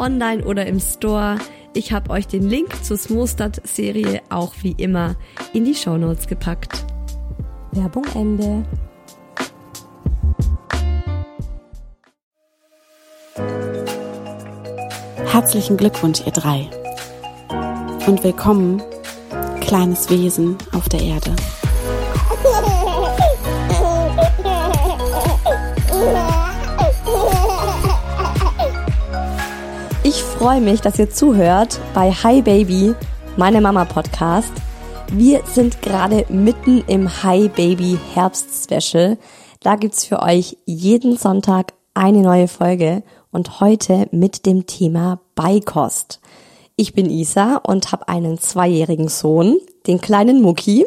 online 0.00 0.44
oder 0.44 0.66
im 0.66 0.80
Store. 0.80 1.38
Ich 1.74 1.92
habe 1.92 2.10
euch 2.10 2.26
den 2.26 2.48
Link 2.48 2.84
zur 2.84 2.96
Smostad-Serie 2.96 4.22
auch 4.30 4.54
wie 4.62 4.72
immer 4.72 5.14
in 5.52 5.64
die 5.64 5.74
Shownotes 5.74 6.26
gepackt. 6.26 6.84
Werbung 7.72 8.04
Ende. 8.14 8.64
Herzlichen 15.26 15.76
Glückwunsch, 15.76 16.22
ihr 16.26 16.32
drei. 16.32 16.68
Und 18.06 18.24
willkommen, 18.24 18.82
kleines 19.60 20.10
Wesen 20.10 20.56
auf 20.72 20.88
der 20.88 21.00
Erde. 21.00 21.36
Freue 30.40 30.62
mich, 30.62 30.80
dass 30.80 30.98
ihr 30.98 31.10
zuhört 31.10 31.78
bei 31.92 32.10
Hi 32.10 32.40
Baby, 32.40 32.94
meine 33.36 33.60
Mama 33.60 33.84
Podcast. 33.84 34.50
Wir 35.12 35.42
sind 35.44 35.82
gerade 35.82 36.24
mitten 36.30 36.82
im 36.86 37.22
Hi 37.22 37.50
Baby 37.50 37.98
Herbst 38.14 38.64
Special. 38.64 39.18
Da 39.62 39.76
gibt's 39.76 40.06
für 40.06 40.22
euch 40.22 40.56
jeden 40.64 41.18
Sonntag 41.18 41.74
eine 41.92 42.22
neue 42.22 42.48
Folge 42.48 43.02
und 43.30 43.60
heute 43.60 44.08
mit 44.12 44.46
dem 44.46 44.64
Thema 44.64 45.20
Beikost. 45.34 46.20
Ich 46.74 46.94
bin 46.94 47.10
Isa 47.10 47.56
und 47.56 47.92
habe 47.92 48.08
einen 48.08 48.38
zweijährigen 48.38 49.08
Sohn, 49.08 49.58
den 49.86 50.00
kleinen 50.00 50.40
Mucki. 50.40 50.86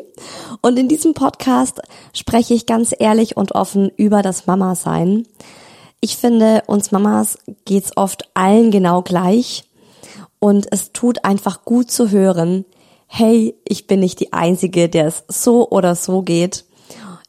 Und 0.64 0.80
in 0.80 0.88
diesem 0.88 1.14
Podcast 1.14 1.80
spreche 2.12 2.56
ich 2.56 2.66
ganz 2.66 2.92
ehrlich 2.98 3.38
und 3.38 3.52
offen 3.52 3.92
über 3.98 4.24
das 4.24 4.48
Mama-Sein. 4.48 5.28
Ich 6.04 6.18
finde, 6.18 6.64
uns 6.68 6.92
Mamas 6.92 7.38
geht's 7.64 7.96
oft 7.96 8.30
allen 8.34 8.72
genau 8.72 9.04
gleich 9.04 9.64
und 10.40 10.68
es 10.70 10.92
tut 10.92 11.24
einfach 11.24 11.64
gut 11.64 11.92
zu 11.92 12.12
hören, 12.12 12.66
hey, 13.08 13.56
ich 13.64 13.88
bin 13.88 14.02
nicht 14.02 14.20
die 14.20 14.34
Einzige, 14.34 14.90
der 14.90 15.08
es 15.08 15.24
so 15.30 15.70
oder 15.70 15.96
so 15.96 16.22
geht. 16.22 16.66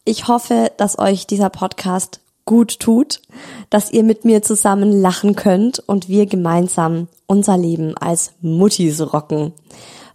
Ich 0.05 0.27
hoffe, 0.27 0.73
dass 0.77 0.99
euch 0.99 1.29
dieser 1.29 1.51
Podcast 1.51 2.19
gut 2.47 2.81
tut, 2.81 3.23
dass 3.71 3.93
ihr 3.93 4.03
mit 4.03 4.25
mir 4.25 4.43
zusammen 4.43 4.91
lachen 5.01 5.37
könnt 5.37 5.79
und 5.79 6.09
wir 6.09 6.27
gemeinsam 6.27 7.07
unser 7.27 7.57
Leben 7.57 7.97
als 7.97 8.33
Muttis 8.41 9.01
rocken. 9.13 9.53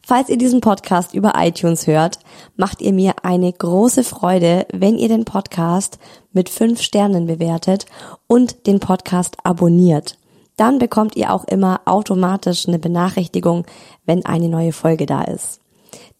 Falls 0.09 0.27
ihr 0.29 0.39
diesen 0.39 0.59
Podcast 0.59 1.13
über 1.13 1.33
iTunes 1.35 1.85
hört, 1.85 2.17
macht 2.55 2.81
ihr 2.81 2.93
mir 2.93 3.13
eine 3.21 3.53
große 3.53 4.03
Freude, 4.03 4.65
wenn 4.73 4.97
ihr 4.97 5.07
den 5.07 5.23
Podcast 5.23 5.99
mit 6.33 6.49
fünf 6.49 6.81
Sternen 6.81 7.27
bewertet 7.27 7.85
und 8.25 8.65
den 8.65 8.79
Podcast 8.79 9.37
abonniert. 9.43 10.17
Dann 10.57 10.79
bekommt 10.79 11.15
ihr 11.15 11.31
auch 11.31 11.43
immer 11.43 11.81
automatisch 11.85 12.67
eine 12.67 12.79
Benachrichtigung, 12.79 13.67
wenn 14.07 14.25
eine 14.25 14.49
neue 14.49 14.73
Folge 14.73 15.05
da 15.05 15.21
ist. 15.25 15.61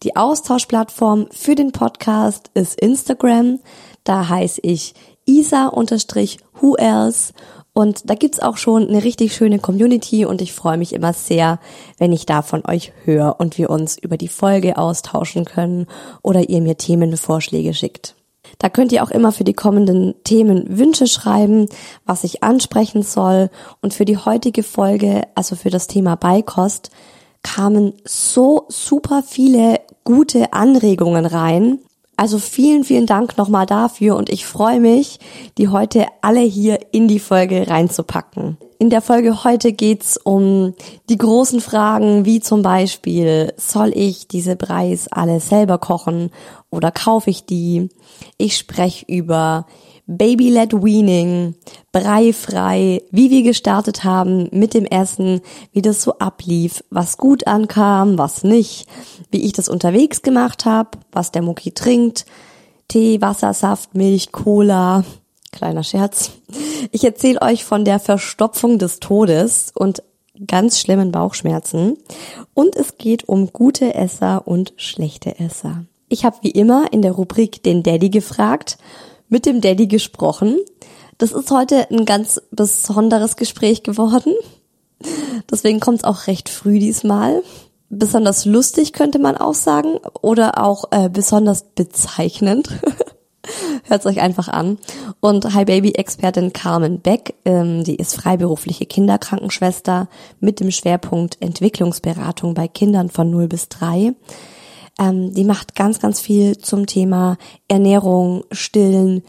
Die 0.04 0.14
Austauschplattform 0.14 1.26
für 1.32 1.56
den 1.56 1.72
Podcast 1.72 2.48
ist 2.54 2.80
Instagram. 2.80 3.58
Da 4.04 4.28
heiße 4.28 4.60
ich 4.62 4.94
isa-who 5.38 6.76
else 6.76 7.32
und 7.72 8.10
da 8.10 8.14
gibt's 8.14 8.40
auch 8.40 8.56
schon 8.56 8.88
eine 8.88 9.04
richtig 9.04 9.34
schöne 9.34 9.58
Community 9.58 10.24
und 10.24 10.42
ich 10.42 10.52
freue 10.52 10.76
mich 10.76 10.92
immer 10.92 11.12
sehr, 11.12 11.60
wenn 11.98 12.12
ich 12.12 12.26
da 12.26 12.42
von 12.42 12.64
euch 12.66 12.92
höre 13.04 13.36
und 13.38 13.58
wir 13.58 13.70
uns 13.70 13.96
über 13.96 14.16
die 14.16 14.28
Folge 14.28 14.76
austauschen 14.76 15.44
können 15.44 15.86
oder 16.22 16.48
ihr 16.48 16.60
mir 16.60 16.76
Themenvorschläge 16.76 17.72
schickt. 17.72 18.16
Da 18.58 18.68
könnt 18.68 18.90
ihr 18.90 19.04
auch 19.04 19.10
immer 19.10 19.30
für 19.30 19.44
die 19.44 19.54
kommenden 19.54 20.14
Themen 20.24 20.78
Wünsche 20.78 21.06
schreiben, 21.06 21.68
was 22.04 22.24
ich 22.24 22.42
ansprechen 22.42 23.02
soll. 23.02 23.48
Und 23.80 23.94
für 23.94 24.04
die 24.04 24.16
heutige 24.16 24.62
Folge, 24.62 25.22
also 25.36 25.54
für 25.54 25.70
das 25.70 25.86
Thema 25.86 26.16
Beikost, 26.16 26.90
kamen 27.42 27.94
so 28.04 28.66
super 28.68 29.22
viele 29.22 29.80
gute 30.04 30.52
Anregungen 30.52 31.26
rein. 31.26 31.78
Also 32.20 32.38
vielen, 32.38 32.84
vielen 32.84 33.06
Dank 33.06 33.38
nochmal 33.38 33.64
dafür 33.64 34.14
und 34.14 34.28
ich 34.28 34.44
freue 34.44 34.78
mich, 34.78 35.20
die 35.56 35.68
heute 35.68 36.04
alle 36.20 36.42
hier 36.42 36.78
in 36.92 37.08
die 37.08 37.18
Folge 37.18 37.66
reinzupacken. 37.66 38.58
In 38.78 38.90
der 38.90 39.00
Folge 39.00 39.42
heute 39.42 39.72
geht's 39.72 40.18
um 40.18 40.74
die 41.08 41.16
großen 41.16 41.62
Fragen, 41.62 42.26
wie 42.26 42.40
zum 42.40 42.60
Beispiel, 42.60 43.54
soll 43.56 43.92
ich 43.94 44.28
diese 44.28 44.56
Preis 44.56 45.08
alle 45.10 45.40
selber 45.40 45.78
kochen 45.78 46.30
oder 46.68 46.90
kaufe 46.90 47.30
ich 47.30 47.46
die? 47.46 47.88
Ich 48.36 48.58
spreche 48.58 49.06
über 49.06 49.64
Baby-led 50.12 50.72
Weaning, 50.72 51.54
breifrei, 51.92 53.00
wie 53.12 53.30
wir 53.30 53.44
gestartet 53.44 54.02
haben 54.02 54.48
mit 54.50 54.74
dem 54.74 54.84
Essen, 54.84 55.40
wie 55.72 55.82
das 55.82 56.02
so 56.02 56.18
ablief, 56.18 56.82
was 56.90 57.16
gut 57.16 57.46
ankam, 57.46 58.18
was 58.18 58.42
nicht, 58.42 58.88
wie 59.30 59.44
ich 59.44 59.52
das 59.52 59.68
unterwegs 59.68 60.22
gemacht 60.22 60.64
habe, 60.64 60.98
was 61.12 61.30
der 61.30 61.42
Mucki 61.42 61.70
trinkt, 61.70 62.26
Tee, 62.88 63.20
Wasser, 63.20 63.54
Saft, 63.54 63.94
Milch, 63.94 64.32
Cola, 64.32 65.04
kleiner 65.52 65.84
Scherz. 65.84 66.32
Ich 66.90 67.04
erzähle 67.04 67.40
euch 67.42 67.64
von 67.64 67.84
der 67.84 68.00
Verstopfung 68.00 68.80
des 68.80 68.98
Todes 68.98 69.70
und 69.76 70.02
ganz 70.44 70.80
schlimmen 70.80 71.12
Bauchschmerzen 71.12 71.98
und 72.52 72.74
es 72.74 72.98
geht 72.98 73.28
um 73.28 73.52
gute 73.52 73.94
Esser 73.94 74.48
und 74.48 74.72
schlechte 74.76 75.38
Esser. 75.38 75.84
Ich 76.08 76.24
habe 76.24 76.38
wie 76.42 76.50
immer 76.50 76.92
in 76.92 77.02
der 77.02 77.12
Rubrik 77.12 77.62
den 77.62 77.84
Daddy 77.84 78.10
gefragt 78.10 78.76
mit 79.30 79.46
dem 79.46 79.62
Daddy 79.62 79.86
gesprochen. 79.86 80.58
Das 81.16 81.32
ist 81.32 81.50
heute 81.50 81.90
ein 81.90 82.04
ganz 82.04 82.42
besonderes 82.50 83.36
Gespräch 83.36 83.82
geworden. 83.82 84.34
Deswegen 85.50 85.80
kommt 85.80 85.98
es 85.98 86.04
auch 86.04 86.26
recht 86.26 86.50
früh 86.50 86.78
diesmal. 86.78 87.42
Besonders 87.88 88.44
lustig 88.44 88.92
könnte 88.92 89.18
man 89.18 89.36
auch 89.36 89.54
sagen 89.54 89.98
oder 90.20 90.62
auch 90.62 90.84
äh, 90.90 91.08
besonders 91.08 91.64
bezeichnend. 91.74 92.68
Hört 93.84 94.06
euch 94.06 94.20
einfach 94.20 94.48
an. 94.48 94.78
Und 95.20 95.54
Hi 95.54 95.64
Baby 95.64 95.92
Expertin 95.92 96.52
Carmen 96.52 97.00
Beck, 97.00 97.34
ähm, 97.44 97.82
die 97.82 97.96
ist 97.96 98.14
freiberufliche 98.14 98.86
Kinderkrankenschwester 98.86 100.08
mit 100.38 100.60
dem 100.60 100.70
Schwerpunkt 100.70 101.38
Entwicklungsberatung 101.40 102.54
bei 102.54 102.68
Kindern 102.68 103.08
von 103.08 103.30
0 103.30 103.48
bis 103.48 103.68
3 103.68 104.14
Ähm, 104.98 105.34
die 105.34 105.44
macht 105.44 105.74
ganz, 105.74 106.00
ganz 106.00 106.20
viel 106.20 106.58
zum 106.58 106.86
Thema 106.86 107.36
Ernährung, 107.68 108.44
Stillen, 108.50 109.22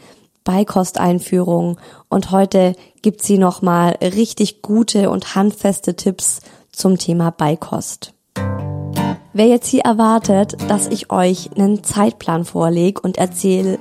Beikosteinführung 0.44 1.78
und 2.08 2.30
heute 2.30 2.74
gibt 3.00 3.22
sie 3.22 3.38
nochmal 3.38 3.96
richtig 4.00 4.62
gute 4.62 5.10
und 5.10 5.34
handfeste 5.34 5.94
Tipps 5.94 6.40
zum 6.72 6.98
Thema 6.98 7.30
Beikost. 7.30 8.14
Wer 9.34 9.46
jetzt 9.46 9.68
hier 9.68 9.82
erwartet, 9.82 10.56
dass 10.68 10.88
ich 10.88 11.10
euch 11.10 11.50
einen 11.56 11.82
Zeitplan 11.84 12.44
vorlege 12.44 13.00
und 13.00 13.16
erzähle, 13.16 13.78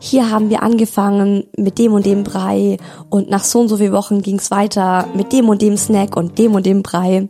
hier 0.00 0.30
haben 0.30 0.50
wir 0.50 0.62
angefangen 0.62 1.44
mit 1.56 1.78
dem 1.78 1.92
und 1.92 2.04
dem 2.04 2.24
Brei 2.24 2.78
und 3.08 3.30
nach 3.30 3.44
so 3.44 3.60
und 3.60 3.68
so 3.68 3.76
vielen 3.76 3.92
Wochen 3.92 4.20
ging's 4.20 4.50
weiter 4.50 5.06
mit 5.14 5.32
dem 5.32 5.48
und 5.48 5.62
dem 5.62 5.76
Snack 5.76 6.16
und 6.16 6.38
dem 6.38 6.54
und 6.54 6.66
dem 6.66 6.82
Brei. 6.82 7.28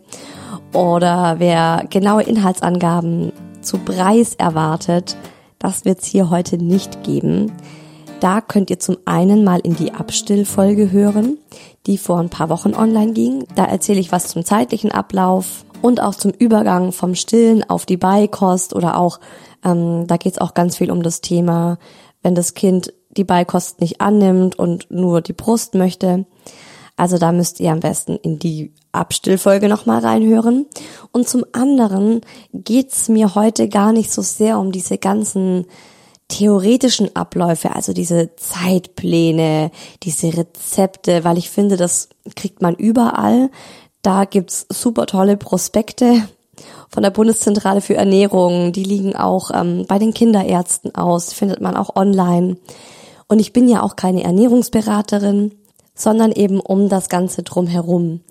Oder 0.73 1.35
wer 1.37 1.85
genaue 1.89 2.23
Inhaltsangaben 2.23 3.31
zu 3.65 3.79
Breis 3.79 4.35
erwartet, 4.35 5.17
das 5.59 5.85
wird's 5.85 6.05
hier 6.05 6.29
heute 6.29 6.57
nicht 6.57 7.03
geben. 7.03 7.51
Da 8.19 8.41
könnt 8.41 8.69
ihr 8.69 8.79
zum 8.79 8.97
einen 9.05 9.43
mal 9.43 9.59
in 9.59 9.75
die 9.75 9.93
Abstillfolge 9.93 10.91
hören, 10.91 11.37
die 11.85 11.97
vor 11.97 12.19
ein 12.19 12.29
paar 12.29 12.49
Wochen 12.49 12.73
online 12.73 13.13
ging. 13.13 13.45
Da 13.55 13.65
erzähle 13.65 13.99
ich 13.99 14.11
was 14.11 14.27
zum 14.27 14.45
zeitlichen 14.45 14.91
Ablauf 14.91 15.65
und 15.81 16.01
auch 16.01 16.15
zum 16.15 16.31
Übergang 16.31 16.91
vom 16.91 17.15
Stillen 17.15 17.69
auf 17.69 17.85
die 17.85 17.97
Beikost 17.97 18.73
oder 18.73 18.97
auch, 18.97 19.19
ähm, 19.63 20.07
da 20.07 20.17
geht's 20.17 20.39
auch 20.39 20.53
ganz 20.53 20.77
viel 20.77 20.91
um 20.91 21.03
das 21.03 21.21
Thema, 21.21 21.77
wenn 22.23 22.35
das 22.35 22.53
Kind 22.53 22.93
die 23.17 23.23
Beikost 23.23 23.81
nicht 23.81 24.01
annimmt 24.01 24.57
und 24.57 24.89
nur 24.89 25.21
die 25.21 25.33
Brust 25.33 25.75
möchte. 25.75 26.25
Also 26.97 27.17
da 27.17 27.31
müsst 27.31 27.59
ihr 27.59 27.71
am 27.71 27.81
besten 27.81 28.15
in 28.15 28.39
die 28.39 28.73
Abstillfolge 28.91 29.67
nochmal 29.67 29.99
reinhören. 29.99 30.65
Und 31.11 31.27
zum 31.27 31.45
anderen 31.51 32.21
geht's 32.53 33.09
mir 33.09 33.35
heute 33.35 33.67
gar 33.67 33.91
nicht 33.91 34.11
so 34.11 34.21
sehr 34.21 34.59
um 34.59 34.71
diese 34.71 34.97
ganzen 34.97 35.65
theoretischen 36.27 37.15
Abläufe, 37.15 37.75
also 37.75 37.93
diese 37.93 38.35
Zeitpläne, 38.35 39.71
diese 40.03 40.35
Rezepte, 40.35 41.23
weil 41.23 41.37
ich 41.37 41.49
finde, 41.49 41.77
das 41.77 42.09
kriegt 42.35 42.61
man 42.61 42.75
überall. 42.75 43.51
Da 44.01 44.25
gibt's 44.25 44.65
super 44.71 45.05
tolle 45.05 45.37
Prospekte 45.37 46.27
von 46.89 47.03
der 47.03 47.11
Bundeszentrale 47.11 47.81
für 47.81 47.95
Ernährung. 47.95 48.71
Die 48.71 48.83
liegen 48.83 49.15
auch 49.15 49.51
ähm, 49.53 49.85
bei 49.87 49.99
den 49.99 50.13
Kinderärzten 50.13 50.95
aus, 50.95 51.33
findet 51.33 51.61
man 51.61 51.75
auch 51.75 51.95
online. 51.95 52.57
Und 53.27 53.39
ich 53.39 53.53
bin 53.53 53.67
ja 53.67 53.83
auch 53.83 53.95
keine 53.95 54.23
Ernährungsberaterin, 54.23 55.51
sondern 55.95 56.31
eben 56.31 56.59
um 56.59 56.89
das 56.89 57.09
Ganze 57.09 57.41
drumherum, 57.41 58.21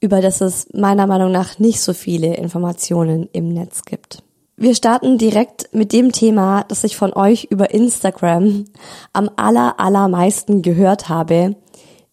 über 0.00 0.20
das 0.20 0.40
es 0.40 0.68
meiner 0.72 1.06
Meinung 1.06 1.32
nach 1.32 1.58
nicht 1.58 1.80
so 1.80 1.94
viele 1.94 2.36
Informationen 2.36 3.28
im 3.32 3.48
Netz 3.48 3.82
gibt. 3.84 4.22
Wir 4.56 4.74
starten 4.74 5.18
direkt 5.18 5.68
mit 5.72 5.92
dem 5.92 6.12
Thema, 6.12 6.64
das 6.68 6.84
ich 6.84 6.96
von 6.96 7.12
euch 7.12 7.44
über 7.50 7.74
Instagram 7.74 8.66
am 9.12 9.28
aller, 9.36 9.80
allermeisten 9.80 10.62
gehört 10.62 11.08
habe. 11.08 11.56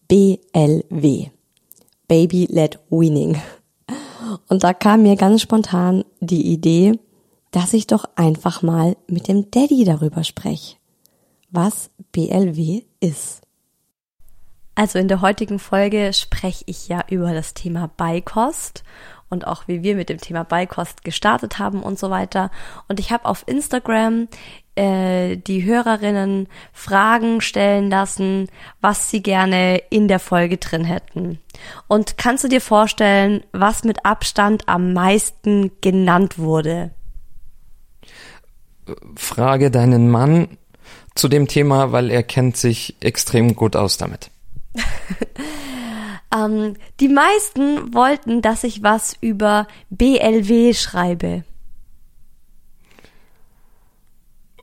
BLW. 0.08 1.28
Baby 2.08 2.48
Led 2.50 2.80
Weaning. 2.90 3.40
Und 4.48 4.64
da 4.64 4.74
kam 4.74 5.02
mir 5.02 5.16
ganz 5.16 5.42
spontan 5.42 6.04
die 6.20 6.52
Idee, 6.52 6.98
dass 7.52 7.74
ich 7.74 7.86
doch 7.86 8.06
einfach 8.16 8.62
mal 8.62 8.96
mit 9.06 9.28
dem 9.28 9.50
Daddy 9.50 9.84
darüber 9.84 10.24
spreche, 10.24 10.76
was 11.50 11.90
BLW 12.12 12.82
ist. 12.98 13.41
Also 14.74 14.98
in 14.98 15.08
der 15.08 15.20
heutigen 15.20 15.58
Folge 15.58 16.12
spreche 16.12 16.64
ich 16.66 16.88
ja 16.88 17.04
über 17.10 17.34
das 17.34 17.54
Thema 17.54 17.90
Beikost 17.96 18.84
und 19.28 19.46
auch 19.46 19.66
wie 19.66 19.82
wir 19.82 19.96
mit 19.96 20.08
dem 20.08 20.18
Thema 20.18 20.44
Beikost 20.44 21.04
gestartet 21.04 21.58
haben 21.58 21.82
und 21.82 21.98
so 21.98 22.10
weiter. 22.10 22.50
Und 22.88 23.00
ich 23.00 23.12
habe 23.12 23.26
auf 23.26 23.44
Instagram 23.46 24.28
äh, 24.74 25.36
die 25.36 25.64
Hörerinnen 25.64 26.48
Fragen 26.72 27.40
stellen 27.40 27.90
lassen, 27.90 28.48
was 28.80 29.10
sie 29.10 29.22
gerne 29.22 29.78
in 29.90 30.08
der 30.08 30.18
Folge 30.18 30.56
drin 30.56 30.84
hätten. 30.84 31.38
Und 31.88 32.18
kannst 32.18 32.44
du 32.44 32.48
dir 32.48 32.60
vorstellen, 32.60 33.42
was 33.52 33.84
mit 33.84 34.04
Abstand 34.06 34.68
am 34.68 34.92
meisten 34.94 35.70
genannt 35.80 36.38
wurde? 36.38 36.90
Frage 39.16 39.70
deinen 39.70 40.10
Mann 40.10 40.58
zu 41.14 41.28
dem 41.28 41.48
Thema, 41.48 41.92
weil 41.92 42.10
er 42.10 42.22
kennt 42.22 42.56
sich 42.56 42.96
extrem 43.00 43.54
gut 43.54 43.76
aus 43.76 43.98
damit. 43.98 44.31
Ähm, 46.32 46.76
die 46.98 47.08
meisten 47.08 47.92
wollten, 47.92 48.40
dass 48.40 48.64
ich 48.64 48.82
was 48.82 49.16
über 49.20 49.66
BLW 49.90 50.72
schreibe. 50.72 51.44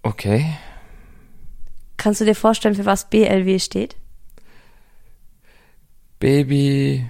Okay. 0.01 0.57
Kannst 1.97 2.21
du 2.21 2.25
dir 2.25 2.35
vorstellen, 2.35 2.75
für 2.75 2.85
was 2.85 3.09
BLW 3.09 3.59
steht? 3.59 3.97
Baby 6.19 7.09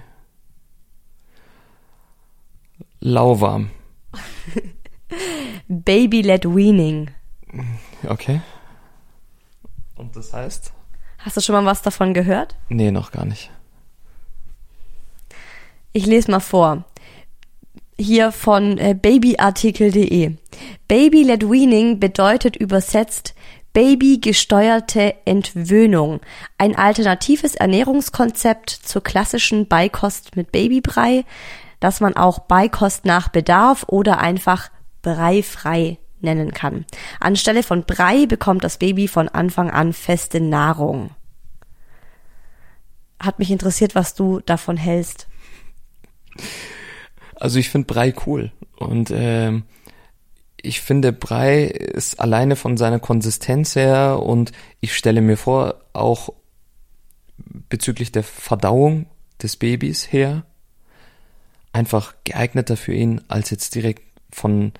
lauwarm. 3.00 3.70
Baby-led 5.68 6.44
weaning. 6.44 7.10
Okay. 8.04 8.40
Und 9.94 10.14
das 10.16 10.32
heißt? 10.32 10.72
Hast 11.22 11.36
du 11.36 11.40
schon 11.40 11.54
mal 11.54 11.64
was 11.64 11.82
davon 11.82 12.14
gehört? 12.14 12.56
Nee, 12.68 12.90
noch 12.90 13.12
gar 13.12 13.26
nicht. 13.26 13.50
Ich 15.92 16.06
lese 16.06 16.30
mal 16.30 16.40
vor. 16.40 16.84
Hier 17.98 18.32
von 18.32 18.78
äh, 18.78 18.94
babyartikel.de. 18.94 20.36
Baby-led 20.88 21.50
weaning 21.50 22.00
bedeutet 22.00 22.56
übersetzt 22.56 23.34
babygesteuerte 23.72 25.14
Entwöhnung, 25.26 26.20
ein 26.58 26.76
alternatives 26.76 27.54
Ernährungskonzept 27.54 28.70
zur 28.70 29.02
klassischen 29.02 29.68
Beikost 29.68 30.36
mit 30.36 30.50
Babybrei, 30.50 31.24
das 31.78 32.00
man 32.00 32.16
auch 32.16 32.40
Beikost 32.40 33.04
nach 33.04 33.28
Bedarf 33.28 33.84
oder 33.88 34.18
einfach 34.18 34.70
breifrei 35.02 35.98
nennen 36.22 36.52
kann. 36.52 36.84
Anstelle 37.20 37.62
von 37.62 37.84
Brei 37.84 38.26
bekommt 38.26 38.64
das 38.64 38.78
Baby 38.78 39.08
von 39.08 39.28
Anfang 39.28 39.70
an 39.70 39.92
feste 39.92 40.40
Nahrung. 40.40 41.10
Hat 43.18 43.38
mich 43.38 43.50
interessiert, 43.50 43.94
was 43.94 44.14
du 44.14 44.40
davon 44.40 44.76
hältst. 44.76 45.26
Also 47.34 47.58
ich 47.58 47.70
finde 47.70 47.86
Brei 47.86 48.14
cool 48.26 48.52
und 48.76 49.10
ähm, 49.12 49.64
ich 50.62 50.80
finde 50.80 51.12
Brei 51.12 51.64
ist 51.64 52.20
alleine 52.20 52.56
von 52.56 52.76
seiner 52.76 52.98
Konsistenz 52.98 53.76
her 53.76 54.20
und 54.22 54.52
ich 54.80 54.94
stelle 54.94 55.22
mir 55.22 55.36
vor, 55.36 55.80
auch 55.92 56.30
bezüglich 57.68 58.12
der 58.12 58.22
Verdauung 58.22 59.06
des 59.42 59.56
Babys 59.56 60.12
her, 60.12 60.44
einfach 61.72 62.14
geeigneter 62.24 62.76
für 62.76 62.92
ihn, 62.92 63.22
als 63.28 63.50
jetzt 63.50 63.74
direkt 63.74 64.02
von 64.30 64.72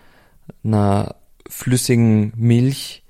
einer 0.65 1.17
flüssigen 1.51 2.33
Milch 2.37 3.03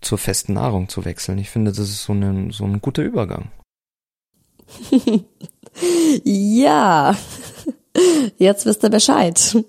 zur 0.00 0.18
festen 0.18 0.54
Nahrung 0.54 0.88
zu 0.88 1.04
wechseln. 1.04 1.38
Ich 1.38 1.50
finde, 1.50 1.70
das 1.70 1.88
ist 1.88 2.02
so 2.02 2.12
ein, 2.12 2.50
so 2.50 2.64
ein 2.64 2.80
guter 2.80 3.02
Übergang. 3.02 3.50
ja, 6.24 7.14
jetzt 8.38 8.66
wisst 8.66 8.82
ihr 8.82 8.90
Bescheid. 8.90 9.64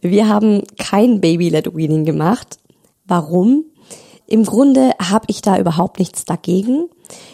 Wir 0.00 0.28
haben 0.28 0.62
kein 0.78 1.20
Baby-led 1.20 1.74
Weaning 1.74 2.04
gemacht. 2.04 2.58
Warum? 3.04 3.64
Im 4.26 4.44
Grunde 4.44 4.92
habe 5.00 5.24
ich 5.26 5.42
da 5.42 5.58
überhaupt 5.58 5.98
nichts 5.98 6.24
dagegen. 6.24 6.88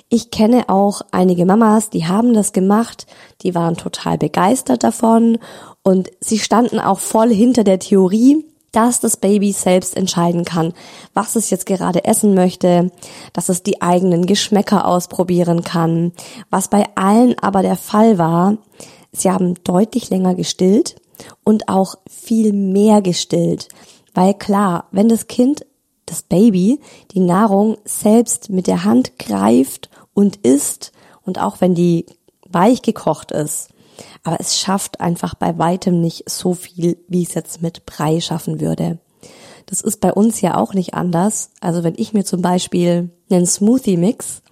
Ich 0.08 0.30
kenne 0.30 0.68
auch 0.68 1.02
einige 1.10 1.44
Mamas, 1.44 1.90
die 1.90 2.06
haben 2.06 2.32
das 2.32 2.52
gemacht, 2.52 3.06
die 3.42 3.54
waren 3.54 3.76
total 3.76 4.16
begeistert 4.16 4.82
davon 4.82 5.38
und 5.82 6.10
sie 6.20 6.38
standen 6.38 6.78
auch 6.80 7.00
voll 7.00 7.28
hinter 7.34 7.64
der 7.64 7.78
Theorie, 7.78 8.46
dass 8.72 9.00
das 9.00 9.16
Baby 9.16 9.52
selbst 9.52 9.96
entscheiden 9.96 10.44
kann, 10.44 10.74
was 11.14 11.36
es 11.36 11.50
jetzt 11.50 11.66
gerade 11.66 12.04
essen 12.04 12.34
möchte, 12.34 12.90
dass 13.32 13.48
es 13.48 13.62
die 13.62 13.80
eigenen 13.80 14.26
Geschmäcker 14.26 14.86
ausprobieren 14.86 15.62
kann. 15.62 16.12
Was 16.50 16.68
bei 16.68 16.84
allen 16.94 17.38
aber 17.38 17.62
der 17.62 17.76
Fall 17.76 18.18
war, 18.18 18.58
sie 19.12 19.30
haben 19.30 19.54
deutlich 19.64 20.10
länger 20.10 20.34
gestillt 20.34 20.96
und 21.44 21.68
auch 21.68 21.96
viel 22.08 22.52
mehr 22.52 23.00
gestillt. 23.02 23.68
Weil 24.14 24.34
klar, 24.34 24.86
wenn 24.92 25.08
das 25.08 25.26
Kind, 25.26 25.64
das 26.04 26.22
Baby, 26.22 26.80
die 27.12 27.20
Nahrung 27.20 27.78
selbst 27.84 28.50
mit 28.50 28.66
der 28.66 28.84
Hand 28.84 29.18
greift 29.18 29.90
und 30.14 30.36
isst 30.36 30.92
und 31.24 31.40
auch 31.40 31.60
wenn 31.60 31.74
die 31.74 32.06
weich 32.48 32.82
gekocht 32.82 33.32
ist, 33.32 33.70
aber 34.22 34.40
es 34.40 34.58
schafft 34.58 35.00
einfach 35.00 35.34
bei 35.34 35.58
weitem 35.58 36.00
nicht 36.00 36.28
so 36.28 36.54
viel, 36.54 36.98
wie 37.08 37.22
es 37.22 37.34
jetzt 37.34 37.62
mit 37.62 37.86
Brei 37.86 38.20
schaffen 38.20 38.60
würde. 38.60 38.98
Das 39.66 39.80
ist 39.80 40.00
bei 40.00 40.12
uns 40.12 40.40
ja 40.40 40.56
auch 40.56 40.74
nicht 40.74 40.94
anders. 40.94 41.50
Also 41.60 41.82
wenn 41.82 41.94
ich 41.96 42.12
mir 42.12 42.24
zum 42.24 42.42
Beispiel 42.42 43.10
einen 43.30 43.46
Smoothie 43.46 43.96
mix 43.96 44.42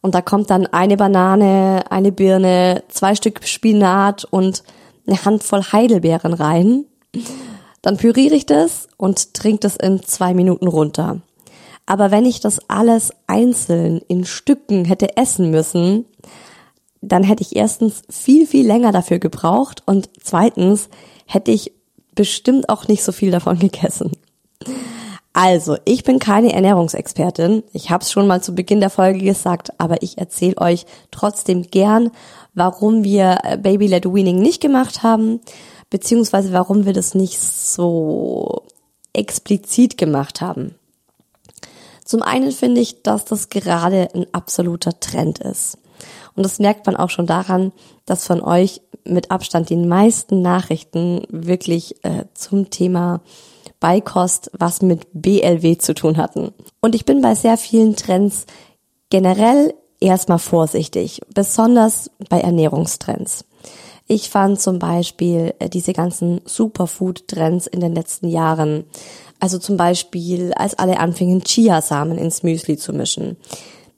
und 0.00 0.14
da 0.14 0.22
kommt 0.22 0.50
dann 0.50 0.66
eine 0.66 0.96
Banane, 0.96 1.84
eine 1.90 2.12
Birne, 2.12 2.84
zwei 2.88 3.14
Stück 3.14 3.46
Spinat 3.46 4.24
und 4.24 4.62
eine 5.06 5.24
Handvoll 5.24 5.62
Heidelbeeren 5.62 6.32
rein, 6.32 6.84
Dann 7.86 7.98
püriere 7.98 8.34
ich 8.34 8.46
das 8.46 8.88
und 8.96 9.34
trinke 9.34 9.60
das 9.60 9.76
in 9.76 10.02
zwei 10.02 10.34
Minuten 10.34 10.66
runter. 10.66 11.20
Aber 11.86 12.10
wenn 12.10 12.24
ich 12.24 12.40
das 12.40 12.58
alles 12.68 13.12
einzeln 13.28 14.00
in 14.08 14.24
Stücken 14.24 14.84
hätte 14.84 15.16
essen 15.16 15.52
müssen, 15.52 16.04
dann 17.00 17.22
hätte 17.22 17.42
ich 17.42 17.56
erstens 17.56 18.02
viel, 18.10 18.46
viel 18.46 18.66
länger 18.66 18.92
dafür 18.92 19.18
gebraucht 19.18 19.82
und 19.86 20.08
zweitens 20.22 20.88
hätte 21.26 21.50
ich 21.50 21.72
bestimmt 22.14 22.68
auch 22.68 22.88
nicht 22.88 23.02
so 23.02 23.12
viel 23.12 23.30
davon 23.30 23.58
gegessen. 23.60 24.12
Also, 25.32 25.76
ich 25.84 26.02
bin 26.02 26.18
keine 26.18 26.54
Ernährungsexpertin. 26.54 27.62
Ich 27.74 27.90
habe 27.90 28.02
es 28.02 28.10
schon 28.10 28.26
mal 28.26 28.42
zu 28.42 28.54
Beginn 28.54 28.80
der 28.80 28.88
Folge 28.88 29.18
gesagt, 29.18 29.70
aber 29.76 30.02
ich 30.02 30.16
erzähle 30.16 30.56
euch 30.56 30.86
trotzdem 31.10 31.64
gern, 31.64 32.10
warum 32.54 33.04
wir 33.04 33.40
äh, 33.42 33.58
Baby-led 33.58 34.06
Weaning 34.06 34.38
nicht 34.38 34.62
gemacht 34.62 35.02
haben, 35.02 35.40
beziehungsweise 35.90 36.54
warum 36.54 36.86
wir 36.86 36.94
das 36.94 37.14
nicht 37.14 37.38
so 37.38 38.62
explizit 39.12 39.98
gemacht 39.98 40.40
haben. 40.40 40.74
Zum 42.02 42.22
einen 42.22 42.52
finde 42.52 42.80
ich, 42.80 43.02
dass 43.02 43.26
das 43.26 43.50
gerade 43.50 44.08
ein 44.14 44.26
absoluter 44.32 45.00
Trend 45.00 45.40
ist. 45.40 45.76
Und 46.36 46.44
das 46.44 46.58
merkt 46.58 46.86
man 46.86 46.96
auch 46.96 47.10
schon 47.10 47.26
daran, 47.26 47.72
dass 48.04 48.26
von 48.26 48.42
euch 48.42 48.82
mit 49.04 49.30
Abstand 49.30 49.70
die 49.70 49.76
meisten 49.76 50.42
Nachrichten 50.42 51.22
wirklich 51.30 52.04
äh, 52.04 52.24
zum 52.34 52.70
Thema 52.70 53.20
Beikost 53.80 54.50
was 54.58 54.82
mit 54.82 55.06
BLW 55.12 55.78
zu 55.78 55.94
tun 55.94 56.16
hatten. 56.16 56.52
Und 56.80 56.94
ich 56.94 57.04
bin 57.04 57.20
bei 57.20 57.34
sehr 57.34 57.56
vielen 57.56 57.96
Trends 57.96 58.46
generell 59.10 59.74
erstmal 60.00 60.38
vorsichtig, 60.38 61.20
besonders 61.34 62.10
bei 62.28 62.40
Ernährungstrends. 62.40 63.44
Ich 64.08 64.30
fand 64.30 64.60
zum 64.60 64.78
Beispiel 64.78 65.54
äh, 65.58 65.68
diese 65.68 65.92
ganzen 65.92 66.40
Superfood-Trends 66.44 67.66
in 67.66 67.80
den 67.80 67.94
letzten 67.94 68.28
Jahren, 68.28 68.84
also 69.40 69.58
zum 69.58 69.76
Beispiel 69.76 70.52
als 70.54 70.78
alle 70.78 70.98
anfingen 70.98 71.42
Chiasamen 71.42 72.16
ins 72.16 72.42
Müsli 72.42 72.76
zu 72.76 72.92
mischen, 72.92 73.36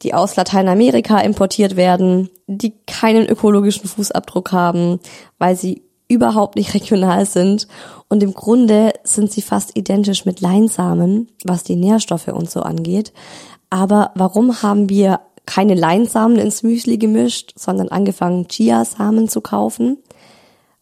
die 0.03 0.15
aus 0.15 0.37
Lateinamerika 0.37 1.19
importiert 1.21 1.77
werden, 1.77 2.31
die 2.47 2.73
keinen 2.87 3.27
ökologischen 3.27 3.89
Fußabdruck 3.89 4.53
haben, 4.53 5.01
weil 5.39 5.57
sie 5.57 5.83
überhaupt 6.09 6.57
nicht 6.57 6.75
regional 6.75 7.27
sind 7.27 7.69
und 8.09 8.23
im 8.23 8.35
Grunde 8.35 8.93
sind 9.05 9.31
sie 9.31 9.43
fast 9.43 9.77
identisch 9.77 10.25
mit 10.25 10.41
Leinsamen, 10.41 11.29
was 11.45 11.65
die 11.65 11.77
Nährstoffe 11.77 12.29
und 12.29 12.51
so 12.51 12.61
angeht. 12.61 13.13
Aber 13.71 14.13
warum 14.15 14.63
haben 14.63 14.89
wir 14.89 15.21
keine 15.45 15.75
Leinsamen 15.75 16.39
ins 16.39 16.63
Müsli 16.63 16.99
gemischt, 16.99 17.53
sondern 17.57 17.89
angefangen 17.89 18.49
Chiasamen 18.49 19.29
zu 19.29 19.41
kaufen? 19.41 19.99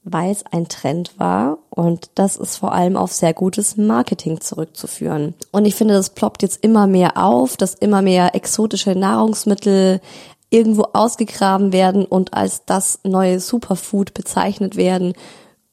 Weil 0.09 0.31
es 0.31 0.45
ein 0.47 0.69
Trend 0.69 1.19
war 1.19 1.59
und 1.69 2.11
das 2.15 2.37
ist 2.37 2.59
vor 2.59 2.73
allem 2.73 2.97
auf 2.97 3.13
sehr 3.13 3.35
gutes 3.35 3.77
Marketing 3.77 4.41
zurückzuführen. 4.41 5.35
Und 5.51 5.65
ich 5.65 5.75
finde, 5.75 5.95
das 5.95 6.11
ploppt 6.11 6.43
jetzt 6.43 6.63
immer 6.63 6.87
mehr 6.87 7.17
auf, 7.17 7.57
dass 7.57 7.75
immer 7.75 8.03
mehr 8.03 8.37
exotische 8.37 8.95
Nahrungsmittel 8.95 10.01
irgendwo 10.49 10.85
ausgegraben 10.93 11.73
werden 11.73 12.05
und 12.05 12.35
als 12.35 12.65
das 12.67 13.01
neue 13.03 13.41
Superfood 13.41 14.15
bezeichnet 14.15 14.77
werden. 14.77 15.15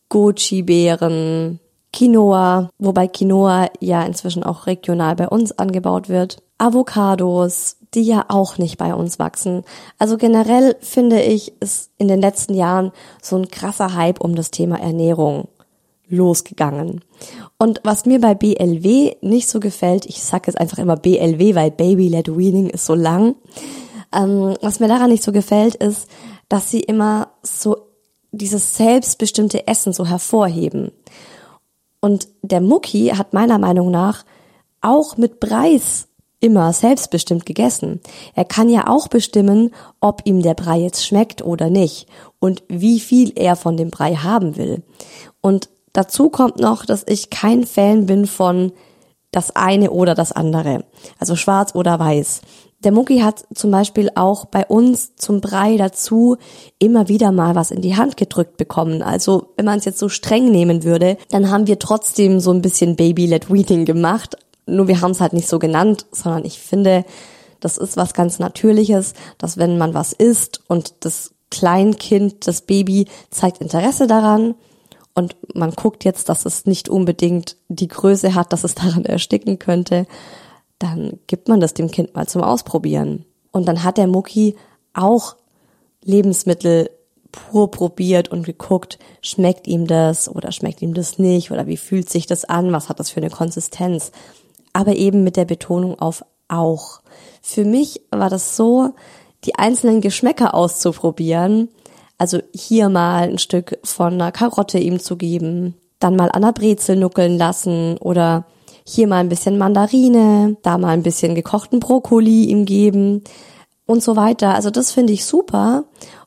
Goji-Beeren, 0.10 1.60
Quinoa, 1.92 2.70
wobei 2.80 3.08
Quinoa 3.08 3.70
ja 3.80 4.04
inzwischen 4.04 4.44
auch 4.44 4.66
regional 4.66 5.16
bei 5.16 5.28
uns 5.28 5.52
angebaut 5.60 6.10
wird. 6.10 6.42
Avocados, 6.58 7.78
die 7.96 8.04
ja 8.04 8.26
auch 8.30 8.58
nicht 8.58 8.78
bei 8.78 8.94
uns 8.94 9.20
wachsen. 9.20 9.64
Also 9.98 10.18
generell 10.18 10.76
finde 10.82 11.22
ich, 11.22 11.54
ist 11.62 11.92
in 11.98 12.08
den 12.08 12.22
letzten 12.22 12.54
Jahren 12.54 12.92
so 13.22 13.38
ein 13.38 13.50
krasser 13.50 13.96
Hype 13.96 14.22
um 14.22 14.36
das 14.36 14.52
Thema 14.52 14.80
Ernährung 14.80 15.48
losgegangen. 16.08 17.02
Und 17.58 17.82
was 17.84 18.06
mir 18.06 18.20
bei 18.20 18.36
BLW 18.36 19.16
nicht 19.22 19.50
so 19.50 19.60
gefällt, 19.60 20.06
ich 20.06 20.24
sage 20.24 20.44
jetzt 20.48 20.60
einfach 20.60 20.78
immer 20.78 20.98
BLW, 20.98 21.56
weil 21.56 21.72
Baby 21.72 22.10
Led 22.10 22.36
Weaning 22.36 22.70
ist 22.70 22.86
so 22.86 22.94
lang, 22.94 23.36
ähm, 24.14 24.56
was 24.62 24.80
mir 24.80 24.88
daran 24.88 25.10
nicht 25.10 25.24
so 25.24 25.32
gefällt, 25.32 25.76
ist, 25.76 26.08
dass 26.50 26.70
sie 26.70 26.82
immer 26.82 27.30
so 27.42 27.78
dieses 28.32 28.76
selbstbestimmte 28.78 29.68
Essen 29.68 29.94
so 29.94 30.06
hervorheben. 30.06 30.92
Und 32.00 32.28
der 32.42 32.62
Mucki 32.62 33.14
hat 33.16 33.34
meiner 33.34 33.58
Meinung 33.58 33.90
nach 33.90 34.26
auch 34.82 35.18
mit 35.18 35.40
Preis 35.40 36.10
immer 36.44 36.74
selbstbestimmt 36.74 37.46
gegessen. 37.46 38.02
Er 38.36 38.44
kann 38.44 38.68
ja 38.68 38.88
auch 38.88 39.08
bestimmen, 39.08 39.74
ob 40.02 40.22
ihm 40.26 40.42
der 40.42 40.56
Brei 40.56 40.80
jetzt 40.80 41.08
schmeckt 41.08 41.42
oder 41.42 41.70
nicht 41.70 42.08
und 42.40 42.64
wie 42.68 43.00
viel 43.00 43.32
er 43.36 43.56
von 43.56 43.78
dem 43.78 43.90
Brei 43.90 44.16
haben 44.16 44.58
will. 44.58 44.84
Und 45.40 45.70
dazu 45.94 46.30
kommt 46.30 46.60
noch, 46.60 46.86
dass 46.86 47.06
ich 47.08 47.30
kein 47.30 47.66
Fan 47.66 48.08
bin 48.08 48.28
von 48.28 48.74
das 49.32 49.56
eine 49.56 49.92
oder 49.92 50.16
das 50.16 50.34
andere. 50.34 50.84
Also 51.18 51.38
schwarz 51.38 51.74
oder 51.76 51.98
weiß. 51.98 52.42
Der 52.84 52.92
Mucki 52.92 53.20
hat 53.20 53.46
zum 53.54 53.72
Beispiel 53.72 54.10
auch 54.16 54.44
bei 54.44 54.66
uns 54.66 55.16
zum 55.16 55.40
Brei 55.40 55.78
dazu 55.78 56.36
immer 56.80 57.08
wieder 57.08 57.32
mal 57.32 57.56
was 57.56 57.72
in 57.72 57.82
die 57.82 57.96
Hand 57.96 58.18
gedrückt 58.18 58.58
bekommen. 58.58 59.02
Also 59.02 59.54
wenn 59.56 59.66
man 59.66 59.80
es 59.80 59.86
jetzt 59.86 60.00
so 60.00 60.10
streng 60.10 60.52
nehmen 60.52 60.84
würde, 60.84 61.18
dann 61.32 61.50
haben 61.50 61.68
wir 61.68 61.80
trotzdem 61.80 62.42
so 62.42 62.52
ein 62.52 62.62
bisschen 62.62 62.98
Baby-led 62.98 63.50
Weaning 63.50 63.86
gemacht. 63.86 64.36
Nur 64.66 64.88
wir 64.88 65.02
haben 65.02 65.12
es 65.12 65.22
halt 65.22 65.34
nicht 65.34 65.48
so 65.48 65.60
genannt, 65.60 66.06
sondern 66.12 66.46
ich 66.46 66.60
finde, 66.60 67.06
das 67.60 67.78
ist 67.78 67.98
was 67.98 68.14
ganz 68.14 68.40
Natürliches, 68.40 69.14
dass 69.38 69.58
wenn 69.58 69.78
man 69.78 69.94
was 69.94 70.14
isst 70.14 70.62
und 70.68 70.94
das 71.02 71.34
Kleinkind, 71.50 72.48
das 72.48 72.62
Baby 72.62 73.08
zeigt 73.30 73.60
Interesse 73.60 74.08
daran, 74.08 74.56
und 75.16 75.36
man 75.54 75.72
guckt 75.72 76.04
jetzt, 76.06 76.30
dass 76.30 76.46
es 76.46 76.66
nicht 76.66 76.90
unbedingt 76.90 77.58
die 77.68 77.88
Größe 77.88 78.34
hat, 78.36 78.52
dass 78.52 78.64
es 78.64 78.76
daran 78.76 79.06
ersticken 79.06 79.60
könnte, 79.60 80.08
dann 80.80 81.20
gibt 81.28 81.48
man 81.48 81.60
das 81.60 81.74
dem 81.74 81.92
Kind 81.92 82.16
mal 82.16 82.28
zum 82.28 82.42
Ausprobieren. 82.42 83.26
Und 83.52 83.68
dann 83.68 83.84
hat 83.84 83.98
der 83.98 84.08
Mucki 84.08 84.56
auch 84.94 85.36
Lebensmittel 86.04 86.90
pur 87.32 87.72
probiert 87.72 88.30
und 88.30 88.46
geguckt, 88.46 89.00
schmeckt 89.22 89.68
ihm 89.68 89.88
das 89.88 90.28
oder 90.28 90.52
schmeckt 90.52 90.82
ihm 90.82 90.94
das 90.94 91.18
nicht 91.20 91.52
oder 91.52 91.68
wie 91.68 91.78
fühlt 91.78 92.10
sich 92.10 92.28
das 92.28 92.46
an, 92.46 92.72
was 92.72 92.90
hat 92.90 93.00
das 93.00 93.10
für 93.10 93.22
eine 93.22 93.30
Konsistenz. 93.30 94.12
Aber 94.74 94.96
eben 94.96 95.24
mit 95.24 95.38
der 95.38 95.46
Betonung 95.46 96.00
auf 96.00 96.26
auch. 96.48 97.02
Für 97.42 97.64
mich 97.66 98.02
war 98.12 98.30
das 98.30 98.58
so, 98.58 98.94
die 99.46 99.56
einzelnen 99.56 100.02
Geschmäcker 100.02 100.54
auszuprobieren, 100.54 101.70
also 102.18 102.40
hier 102.54 102.90
mal 102.90 103.30
ein 103.30 103.40
Stück 103.40 103.80
von 103.84 104.14
einer 104.14 104.32
Karotte 104.32 104.80
ihm 104.80 105.00
zu 105.00 105.18
geben, 105.18 105.76
dann 106.00 106.16
mal 106.16 106.30
an 106.32 106.44
der 106.44 106.54
Brezel 106.54 106.96
nuckeln 106.96 107.38
lassen 107.38 107.98
oder 107.98 108.46
hier 108.86 109.08
mal 109.08 109.18
ein 109.18 109.30
bisschen 109.30 109.58
Mandarine, 109.58 110.58
da 110.62 110.78
mal 110.78 110.90
ein 110.90 111.04
bisschen 111.04 111.36
gekochten 111.36 111.80
Brokkoli 111.80 112.46
ihm 112.46 112.66
geben 112.66 113.24
und 113.86 114.04
so 114.04 114.16
weiter. 114.16 114.54
Also 114.54 114.70
das 114.70 114.92
finde 114.92 115.14
ich 115.14 115.26
super 115.26 115.86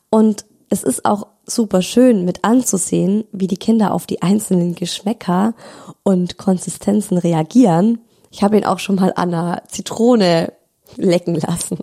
und 0.09 0.45
es 0.69 0.83
ist 0.83 1.05
auch 1.05 1.27
super 1.45 1.81
schön 1.81 2.25
mit 2.25 2.43
anzusehen, 2.43 3.23
wie 3.31 3.47
die 3.47 3.57
Kinder 3.57 3.93
auf 3.93 4.05
die 4.05 4.21
einzelnen 4.21 4.75
Geschmäcker 4.75 5.53
und 6.03 6.37
Konsistenzen 6.37 7.17
reagieren. 7.17 7.99
Ich 8.31 8.43
habe 8.43 8.57
ihn 8.57 8.65
auch 8.65 8.79
schon 8.79 8.95
mal 8.95 9.13
an 9.15 9.33
einer 9.33 9.63
Zitrone 9.67 10.53
lecken 10.95 11.35
lassen. 11.35 11.77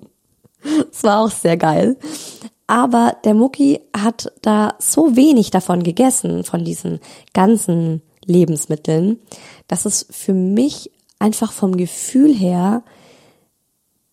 Das 0.90 1.02
war 1.02 1.20
auch 1.20 1.30
sehr 1.30 1.56
geil. 1.56 1.96
Aber 2.66 3.16
der 3.24 3.34
Mucki 3.34 3.80
hat 3.94 4.32
da 4.40 4.74
so 4.78 5.16
wenig 5.16 5.50
davon 5.50 5.82
gegessen, 5.82 6.44
von 6.44 6.64
diesen 6.64 7.00
ganzen 7.34 8.00
Lebensmitteln, 8.24 9.18
dass 9.68 9.84
es 9.84 10.06
für 10.10 10.32
mich 10.32 10.90
einfach 11.18 11.52
vom 11.52 11.76
Gefühl 11.76 12.34
her 12.34 12.82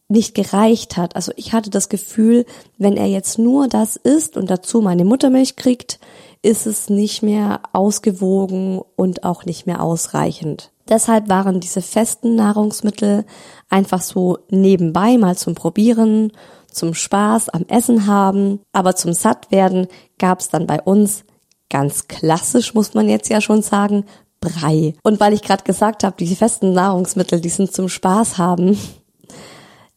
nicht 0.09 0.35
gereicht 0.35 0.97
hat. 0.97 1.15
Also 1.15 1.31
ich 1.37 1.53
hatte 1.53 1.69
das 1.69 1.87
Gefühl, 1.87 2.45
wenn 2.77 2.97
er 2.97 3.07
jetzt 3.07 3.39
nur 3.39 3.69
das 3.69 3.95
isst 3.95 4.35
und 4.35 4.49
dazu 4.49 4.81
meine 4.81 5.05
Muttermilch 5.05 5.55
kriegt, 5.55 5.99
ist 6.41 6.67
es 6.67 6.89
nicht 6.89 7.23
mehr 7.23 7.61
ausgewogen 7.71 8.81
und 8.97 9.23
auch 9.23 9.45
nicht 9.45 9.67
mehr 9.67 9.81
ausreichend. 9.81 10.70
Deshalb 10.89 11.29
waren 11.29 11.59
diese 11.59 11.81
festen 11.81 12.35
Nahrungsmittel 12.35 13.25
einfach 13.69 14.01
so 14.01 14.39
nebenbei 14.49 15.17
mal 15.17 15.37
zum 15.37 15.55
Probieren, 15.55 16.31
zum 16.71 16.93
Spaß 16.93 17.49
am 17.49 17.65
Essen 17.67 18.07
haben, 18.07 18.59
aber 18.71 18.95
zum 18.95 19.13
Sattwerden 19.13 19.87
gab's 20.17 20.49
dann 20.49 20.67
bei 20.67 20.81
uns 20.81 21.23
ganz 21.69 22.07
klassisch, 22.07 22.73
muss 22.73 22.93
man 22.93 23.07
jetzt 23.09 23.29
ja 23.29 23.41
schon 23.41 23.61
sagen, 23.61 24.05
Brei. 24.41 24.95
Und 25.03 25.19
weil 25.19 25.33
ich 25.33 25.43
gerade 25.43 25.63
gesagt 25.63 26.03
habe, 26.03 26.15
die 26.17 26.35
festen 26.35 26.73
Nahrungsmittel, 26.73 27.39
die 27.39 27.49
sind 27.49 27.73
zum 27.73 27.89
Spaß 27.89 28.39
haben, 28.39 28.77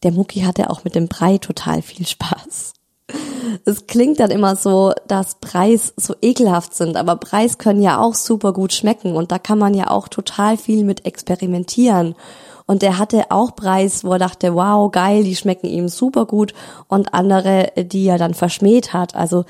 der 0.03 0.13
Mucki 0.13 0.41
hatte 0.41 0.69
auch 0.69 0.85
mit 0.85 0.95
dem 0.95 1.09
Brei 1.09 1.39
total 1.39 1.81
viel 1.81 2.07
Spaß. 2.07 2.75
Es 3.65 3.87
klingt 3.87 4.21
dann 4.21 4.31
immer 4.31 4.57
so, 4.57 4.93
dass 5.07 5.37
Preis 5.37 5.95
so 5.97 6.15
ekelhaft 6.21 6.75
sind, 6.75 6.97
aber 6.97 7.17
Preis 7.17 7.59
können 7.59 7.83
ja 7.83 8.01
auch 8.01 8.15
super 8.15 8.53
gut 8.53 8.73
schmecken 8.73 9.15
und 9.17 9.33
da 9.33 9.39
kann 9.39 9.59
man 9.59 9.75
ja 9.75 9.91
auch 9.91 10.09
total 10.09 10.57
viel 10.57 10.85
mit 10.85 11.07
experimentieren. 11.07 12.15
Und 12.67 12.83
der 12.83 12.99
hatte 12.99 13.31
auch 13.31 13.55
Preis, 13.55 14.05
wo 14.05 14.13
er 14.13 14.19
dachte, 14.19 14.55
wow, 14.55 14.91
geil, 14.91 15.25
die 15.25 15.37
schmecken 15.37 15.67
ihm 15.67 15.89
super 15.89 16.25
gut 16.25 16.55
und 16.89 17.13
andere, 17.13 17.73
die 17.77 18.07
er 18.07 18.19
dann 18.19 18.35
verschmäht 18.35 18.93
hat. 18.95 19.15
Also 19.15 19.45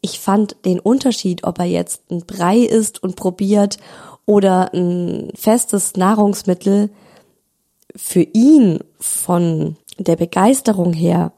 ich 0.00 0.20
fand 0.20 0.56
den 0.64 0.78
Unterschied, 0.78 1.44
ob 1.44 1.58
er 1.58 1.64
jetzt 1.64 2.10
ein 2.10 2.26
Brei 2.26 2.58
isst 2.58 3.02
und 3.02 3.16
probiert 3.16 3.78
oder 4.26 4.72
ein 4.72 5.32
festes 5.34 5.94
Nahrungsmittel, 5.96 6.90
für 7.96 8.22
ihn 8.22 8.80
von 8.98 9.76
der 9.98 10.16
Begeisterung 10.16 10.92
her, 10.92 11.32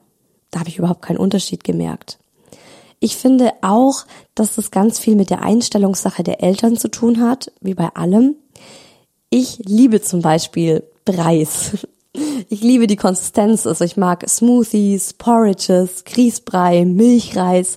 da 0.51 0.61
habe 0.61 0.69
ich 0.69 0.79
überhaupt 0.79 1.03
keinen 1.03 1.19
Unterschied 1.19 1.65
gemerkt. 1.65 2.19
Ich 2.99 3.17
finde 3.17 3.53
auch, 3.63 4.07
dass 4.35 4.55
das 4.55 4.71
ganz 4.71 4.99
viel 4.99 5.17
mit 5.17 5.31
der 5.31 5.43
Einstellungssache 5.43 6.23
der 6.23 6.43
Eltern 6.43 6.77
zu 6.77 6.89
tun 6.89 7.21
hat, 7.21 7.53
wie 7.61 7.75
bei 7.75 7.89
allem. 7.95 8.37
Ich 9.29 9.59
liebe 9.59 10.01
zum 10.01 10.23
Beispiel 10.23 10.83
Breis. 11.05 11.87
Ich 12.49 12.63
liebe 12.63 12.87
die 12.87 12.97
Konsistenz, 12.97 13.67
also 13.67 13.85
ich 13.85 13.99
mag 13.99 14.27
Smoothies, 14.27 15.13
Porridges, 15.13 16.03
Grießbrei, 16.05 16.87
Milchreis. 16.87 17.77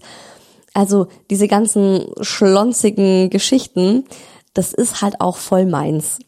Also 0.73 1.07
diese 1.29 1.49
ganzen 1.49 2.05
schlonzigen 2.21 3.29
Geschichten, 3.29 4.05
das 4.53 4.73
ist 4.73 5.01
halt 5.01 5.21
auch 5.21 5.37
voll 5.37 5.65
meins. 5.65 6.19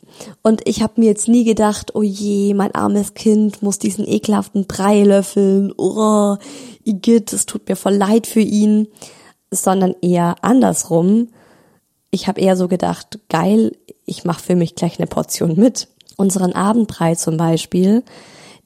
Und 0.42 0.68
ich 0.68 0.82
habe 0.82 0.94
mir 0.98 1.08
jetzt 1.08 1.28
nie 1.28 1.44
gedacht, 1.44 1.96
oh 1.96 2.02
je, 2.02 2.54
mein 2.54 2.76
armes 2.76 3.14
Kind 3.14 3.62
muss 3.62 3.80
diesen 3.80 4.08
ekelhaften 4.08 4.68
Brei 4.68 5.04
löffeln. 5.04 5.74
Oh, 5.78 6.38
Igitt, 6.84 7.34
es 7.34 7.46
tut 7.46 7.68
mir 7.68 7.76
voll 7.76 7.96
leid 7.96 8.28
für 8.28 8.42
ihn. 8.42 8.88
Sondern 9.50 9.96
eher 10.02 10.36
andersrum. 10.42 11.30
Ich 12.10 12.28
habe 12.28 12.42
eher 12.42 12.56
so 12.56 12.68
gedacht, 12.68 13.20
geil, 13.30 13.76
ich 14.06 14.24
mache 14.26 14.42
für 14.42 14.56
mich 14.56 14.76
gleich 14.76 15.00
eine 15.00 15.08
Portion 15.08 15.56
mit. 15.58 15.88
Unseren 16.18 16.54
Abendbrei 16.54 17.16
zum 17.16 17.38
Beispiel, 17.38 18.04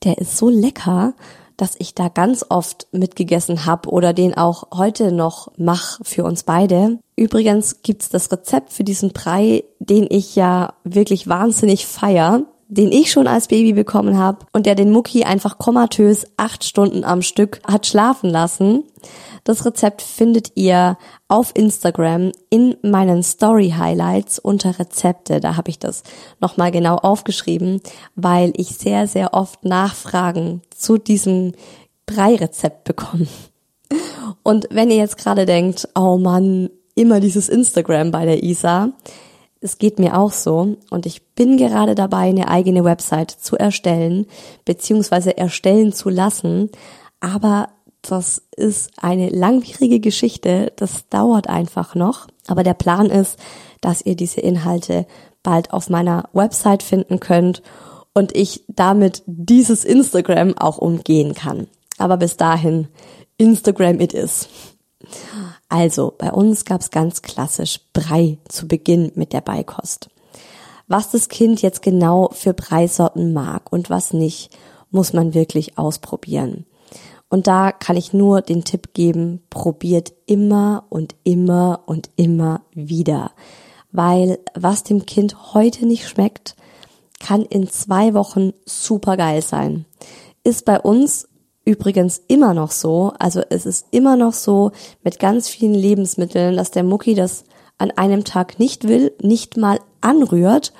der 0.03 0.17
ist 0.17 0.37
so 0.37 0.49
lecker, 0.49 1.13
dass 1.57 1.75
ich 1.77 1.95
da 1.95 2.09
ganz 2.09 2.45
oft 2.49 2.87
mitgegessen 2.91 3.65
habe 3.65 3.89
oder 3.89 4.13
den 4.13 4.35
auch 4.35 4.67
heute 4.73 5.11
noch 5.11 5.51
mach 5.57 5.99
für 6.03 6.23
uns 6.23 6.43
beide. 6.43 6.99
Übrigens 7.15 7.81
gibt's 7.81 8.09
das 8.09 8.31
Rezept 8.31 8.73
für 8.73 8.83
diesen 8.83 9.11
Brei, 9.11 9.63
den 9.79 10.07
ich 10.09 10.35
ja 10.35 10.73
wirklich 10.83 11.27
wahnsinnig 11.27 11.85
feier, 11.85 12.43
den 12.67 12.91
ich 12.91 13.11
schon 13.11 13.27
als 13.27 13.47
Baby 13.47 13.73
bekommen 13.73 14.17
habe 14.17 14.45
und 14.51 14.65
der 14.65 14.75
den 14.75 14.91
Mucki 14.91 15.23
einfach 15.23 15.57
komatös 15.57 16.25
acht 16.35 16.63
Stunden 16.63 17.03
am 17.03 17.21
Stück 17.21 17.61
hat 17.65 17.85
schlafen 17.85 18.29
lassen. 18.29 18.83
Das 19.43 19.65
Rezept 19.65 20.01
findet 20.01 20.53
ihr 20.55 20.97
auf 21.27 21.51
Instagram 21.53 22.31
in 22.49 22.75
meinen 22.81 23.21
Story 23.21 23.75
Highlights 23.77 24.39
unter 24.39 24.79
Rezepte. 24.79 25.39
Da 25.39 25.55
habe 25.55 25.69
ich 25.69 25.77
das 25.77 26.03
nochmal 26.41 26.71
genau 26.71 26.95
aufgeschrieben, 26.95 27.81
weil 28.15 28.51
ich 28.57 28.69
sehr, 28.69 29.07
sehr 29.07 29.33
oft 29.35 29.63
Nachfragen 29.63 30.63
zu 30.75 30.97
diesem 30.97 31.53
Brei-Rezept 32.07 32.83
bekomme. 32.83 33.27
Und 34.41 34.67
wenn 34.71 34.89
ihr 34.89 34.97
jetzt 34.97 35.17
gerade 35.17 35.45
denkt, 35.45 35.87
oh 35.95 36.17
Mann, 36.17 36.69
immer 36.95 37.19
dieses 37.19 37.49
Instagram 37.49 38.11
bei 38.11 38.25
der 38.25 38.43
Isa, 38.43 38.93
es 39.61 39.77
geht 39.77 39.99
mir 39.99 40.17
auch 40.17 40.31
so 40.31 40.77
und 40.91 41.05
ich 41.05 41.25
bin 41.33 41.57
gerade 41.57 41.95
dabei, 41.95 42.29
eine 42.29 42.47
eigene 42.49 42.83
Website 42.83 43.31
zu 43.31 43.57
erstellen, 43.57 44.27
beziehungsweise 44.63 45.37
erstellen 45.37 45.91
zu 45.91 46.09
lassen. 46.09 46.69
Aber 47.19 47.69
das 48.01 48.43
ist 48.55 48.91
eine 48.97 49.29
langwierige 49.29 49.99
Geschichte, 49.99 50.71
das 50.75 51.09
dauert 51.09 51.49
einfach 51.49 51.95
noch. 51.95 52.27
Aber 52.47 52.63
der 52.63 52.75
Plan 52.75 53.09
ist, 53.09 53.39
dass 53.81 54.05
ihr 54.05 54.15
diese 54.15 54.41
Inhalte 54.41 55.07
bald 55.41 55.73
auf 55.73 55.89
meiner 55.89 56.29
Website 56.33 56.83
finden 56.83 57.19
könnt 57.19 57.63
und 58.13 58.35
ich 58.35 58.63
damit 58.67 59.23
dieses 59.25 59.83
Instagram 59.83 60.57
auch 60.57 60.77
umgehen 60.77 61.33
kann. 61.33 61.67
Aber 61.97 62.17
bis 62.17 62.37
dahin, 62.37 62.87
Instagram 63.37 63.99
it 63.99 64.13
is. 64.13 64.47
Also, 65.69 66.13
bei 66.17 66.31
uns 66.31 66.65
gab's 66.65 66.91
ganz 66.91 67.21
klassisch 67.21 67.79
Brei 67.93 68.37
zu 68.47 68.67
Beginn 68.67 69.11
mit 69.15 69.33
der 69.33 69.41
Beikost. 69.41 70.09
Was 70.87 71.09
das 71.09 71.29
Kind 71.29 71.61
jetzt 71.61 71.81
genau 71.81 72.29
für 72.31 72.53
Breisorten 72.53 73.33
mag 73.33 73.71
und 73.71 73.89
was 73.89 74.13
nicht, 74.13 74.55
muss 74.91 75.13
man 75.13 75.33
wirklich 75.33 75.77
ausprobieren. 75.77 76.65
Und 77.29 77.47
da 77.47 77.71
kann 77.71 77.97
ich 77.97 78.13
nur 78.13 78.41
den 78.41 78.63
Tipp 78.63 78.93
geben, 78.93 79.41
probiert 79.49 80.13
immer 80.27 80.85
und 80.89 81.15
immer 81.23 81.81
und 81.87 82.09
immer 82.15 82.61
wieder. 82.73 83.31
Weil 83.91 84.39
was 84.53 84.83
dem 84.83 85.05
Kind 85.05 85.53
heute 85.53 85.85
nicht 85.85 86.07
schmeckt, 86.07 86.55
kann 87.19 87.41
in 87.41 87.67
zwei 87.69 88.13
Wochen 88.13 88.53
super 88.65 89.17
geil 89.17 89.41
sein. 89.41 89.85
Ist 90.43 90.65
bei 90.65 90.79
uns 90.79 91.27
übrigens 91.65 92.21
immer 92.27 92.53
noch 92.53 92.71
so, 92.71 93.13
also 93.19 93.41
es 93.49 93.65
ist 93.65 93.87
immer 93.91 94.15
noch 94.15 94.33
so 94.33 94.71
mit 95.03 95.19
ganz 95.19 95.49
vielen 95.49 95.73
Lebensmitteln, 95.73 96.55
dass 96.55 96.71
der 96.71 96.83
Mucki 96.83 97.15
das 97.15 97.43
an 97.77 97.91
einem 97.91 98.23
Tag 98.23 98.59
nicht 98.59 98.87
will, 98.87 99.11
nicht 99.21 99.57
mal 99.57 99.79
anrührt 99.99 100.71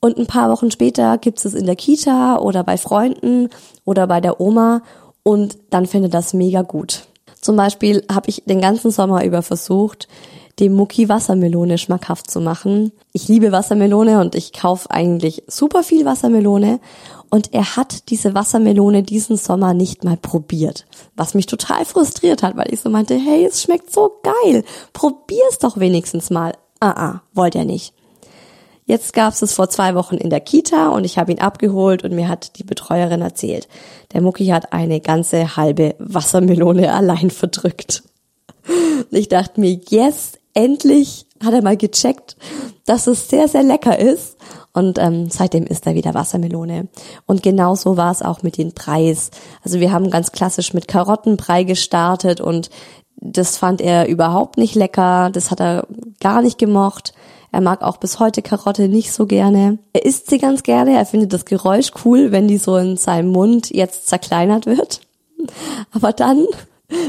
und 0.00 0.18
ein 0.18 0.26
paar 0.26 0.50
Wochen 0.50 0.70
später 0.70 1.18
gibt's 1.18 1.44
es 1.44 1.54
in 1.54 1.66
der 1.66 1.76
Kita 1.76 2.38
oder 2.38 2.62
bei 2.62 2.76
Freunden 2.76 3.48
oder 3.84 4.06
bei 4.06 4.20
der 4.20 4.40
Oma 4.40 4.82
und 5.22 5.58
dann 5.70 5.86
findet 5.86 6.14
das 6.14 6.34
mega 6.34 6.62
gut. 6.62 7.06
Zum 7.40 7.56
Beispiel 7.56 8.04
habe 8.10 8.30
ich 8.30 8.42
den 8.46 8.60
ganzen 8.60 8.90
Sommer 8.90 9.24
über 9.24 9.42
versucht, 9.42 10.08
dem 10.60 10.72
Mucki 10.74 11.08
Wassermelone 11.08 11.78
schmackhaft 11.78 12.30
zu 12.30 12.40
machen. 12.40 12.92
Ich 13.12 13.28
liebe 13.28 13.52
Wassermelone 13.52 14.20
und 14.20 14.34
ich 14.34 14.52
kaufe 14.52 14.90
eigentlich 14.90 15.42
super 15.46 15.82
viel 15.82 16.04
Wassermelone 16.04 16.80
und 17.30 17.52
er 17.52 17.76
hat 17.76 18.10
diese 18.10 18.34
Wassermelone 18.34 19.02
diesen 19.02 19.36
Sommer 19.36 19.74
nicht 19.74 20.04
mal 20.04 20.16
probiert, 20.16 20.86
was 21.16 21.34
mich 21.34 21.46
total 21.46 21.84
frustriert 21.84 22.42
hat, 22.42 22.56
weil 22.56 22.72
ich 22.72 22.80
so 22.80 22.90
meinte, 22.90 23.14
hey, 23.16 23.44
es 23.44 23.62
schmeckt 23.62 23.92
so 23.92 24.20
geil, 24.22 24.64
probier's 24.92 25.58
doch 25.60 25.78
wenigstens 25.78 26.30
mal. 26.30 26.52
Ah, 26.80 26.90
ah, 26.90 27.22
wollte 27.32 27.58
er 27.58 27.64
nicht. 27.64 27.94
Jetzt 28.86 29.14
gab's 29.14 29.40
es 29.40 29.54
vor 29.54 29.70
zwei 29.70 29.94
Wochen 29.94 30.16
in 30.16 30.28
der 30.28 30.40
Kita 30.40 30.90
und 30.90 31.04
ich 31.04 31.16
habe 31.16 31.32
ihn 31.32 31.40
abgeholt 31.40 32.04
und 32.04 32.12
mir 32.12 32.28
hat 32.28 32.58
die 32.58 32.64
Betreuerin 32.64 33.22
erzählt, 33.22 33.66
der 34.12 34.20
Mucki 34.20 34.46
hat 34.46 34.72
eine 34.72 35.00
ganze 35.00 35.56
halbe 35.56 35.94
Wassermelone 35.98 36.92
allein 36.94 37.30
verdrückt. 37.30 38.04
Und 38.66 39.18
ich 39.18 39.28
dachte 39.28 39.60
mir, 39.60 39.80
yes, 39.88 40.34
endlich 40.54 41.26
hat 41.44 41.52
er 41.52 41.62
mal 41.62 41.76
gecheckt, 41.76 42.36
dass 42.86 43.06
es 43.06 43.28
sehr, 43.28 43.48
sehr 43.48 43.62
lecker 43.62 43.98
ist. 43.98 44.36
Und 44.72 44.98
ähm, 44.98 45.30
seitdem 45.30 45.64
isst 45.66 45.86
er 45.86 45.94
wieder 45.94 46.14
Wassermelone. 46.14 46.88
Und 47.26 47.42
genau 47.42 47.76
so 47.76 47.96
war 47.96 48.10
es 48.10 48.22
auch 48.22 48.42
mit 48.42 48.58
den 48.58 48.72
Preis. 48.74 49.30
Also 49.62 49.78
wir 49.78 49.92
haben 49.92 50.10
ganz 50.10 50.32
klassisch 50.32 50.74
mit 50.74 50.88
Karottenbrei 50.88 51.62
gestartet 51.62 52.40
und 52.40 52.70
das 53.16 53.56
fand 53.56 53.80
er 53.80 54.08
überhaupt 54.08 54.58
nicht 54.58 54.74
lecker. 54.74 55.30
Das 55.32 55.50
hat 55.52 55.60
er 55.60 55.86
gar 56.20 56.42
nicht 56.42 56.58
gemocht. 56.58 57.14
Er 57.52 57.60
mag 57.60 57.82
auch 57.82 57.98
bis 57.98 58.18
heute 58.18 58.42
Karotte 58.42 58.88
nicht 58.88 59.12
so 59.12 59.26
gerne. 59.26 59.78
Er 59.92 60.04
isst 60.04 60.28
sie 60.28 60.38
ganz 60.38 60.64
gerne. 60.64 60.96
Er 60.96 61.06
findet 61.06 61.32
das 61.32 61.44
Geräusch 61.44 61.92
cool, 62.04 62.32
wenn 62.32 62.48
die 62.48 62.58
so 62.58 62.76
in 62.76 62.96
seinem 62.96 63.30
Mund 63.30 63.70
jetzt 63.70 64.08
zerkleinert 64.08 64.66
wird. 64.66 65.00
Aber 65.92 66.12
dann 66.12 66.46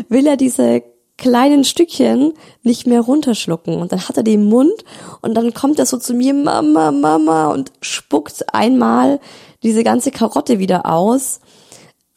will 0.08 0.27
er 0.27 0.38
diese 0.38 0.84
kleinen 1.17 1.63
Stückchen 1.63 2.34
nicht 2.63 2.88
mehr 2.88 3.01
runterschlucken. 3.01 3.78
Und 3.82 3.91
dann 3.91 4.08
hat 4.08 4.17
er 4.17 4.25
im 4.25 4.45
Mund 4.45 4.73
und 5.21 5.34
dann 5.36 5.54
kommt 5.54 5.80
er 5.80 5.86
so 5.86 5.97
zu 5.97 6.13
mir, 6.13 6.34
Mama, 6.34 6.91
Mama, 6.91 7.47
und 7.47 7.71
spuckt 7.82 8.54
einmal 8.54 9.19
diese 9.63 9.84
ganze 9.84 10.12
Karotte 10.12 10.60
wieder 10.60 10.86
aus 10.86 11.39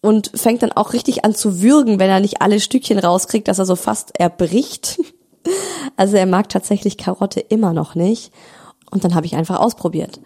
und 0.01 0.31
fängt 0.35 0.63
dann 0.63 0.73
auch 0.73 0.93
richtig 0.93 1.25
an 1.25 1.35
zu 1.35 1.63
würgen, 1.63 1.99
wenn 1.99 2.11
er 2.11 2.21
nicht 2.21 2.41
alle 2.43 2.61
Stückchen 2.61 2.99
rauskriegt, 2.99 3.49
dass 3.49 3.59
er 3.59 3.67
so 3.67 3.77
fast 3.77 4.19
erbricht. 4.19 5.01
Also 5.97 6.19
er 6.19 6.27
mag 6.27 6.51
tatsächlich 6.51 6.99
Karotte 6.99 7.41
immer 7.41 7.73
noch 7.73 7.95
nicht. 7.95 8.33
Und 8.91 9.05
dann 9.05 9.15
habe 9.15 9.25
ich 9.25 9.35
einfach 9.35 9.59
ausprobiert. 9.59 10.21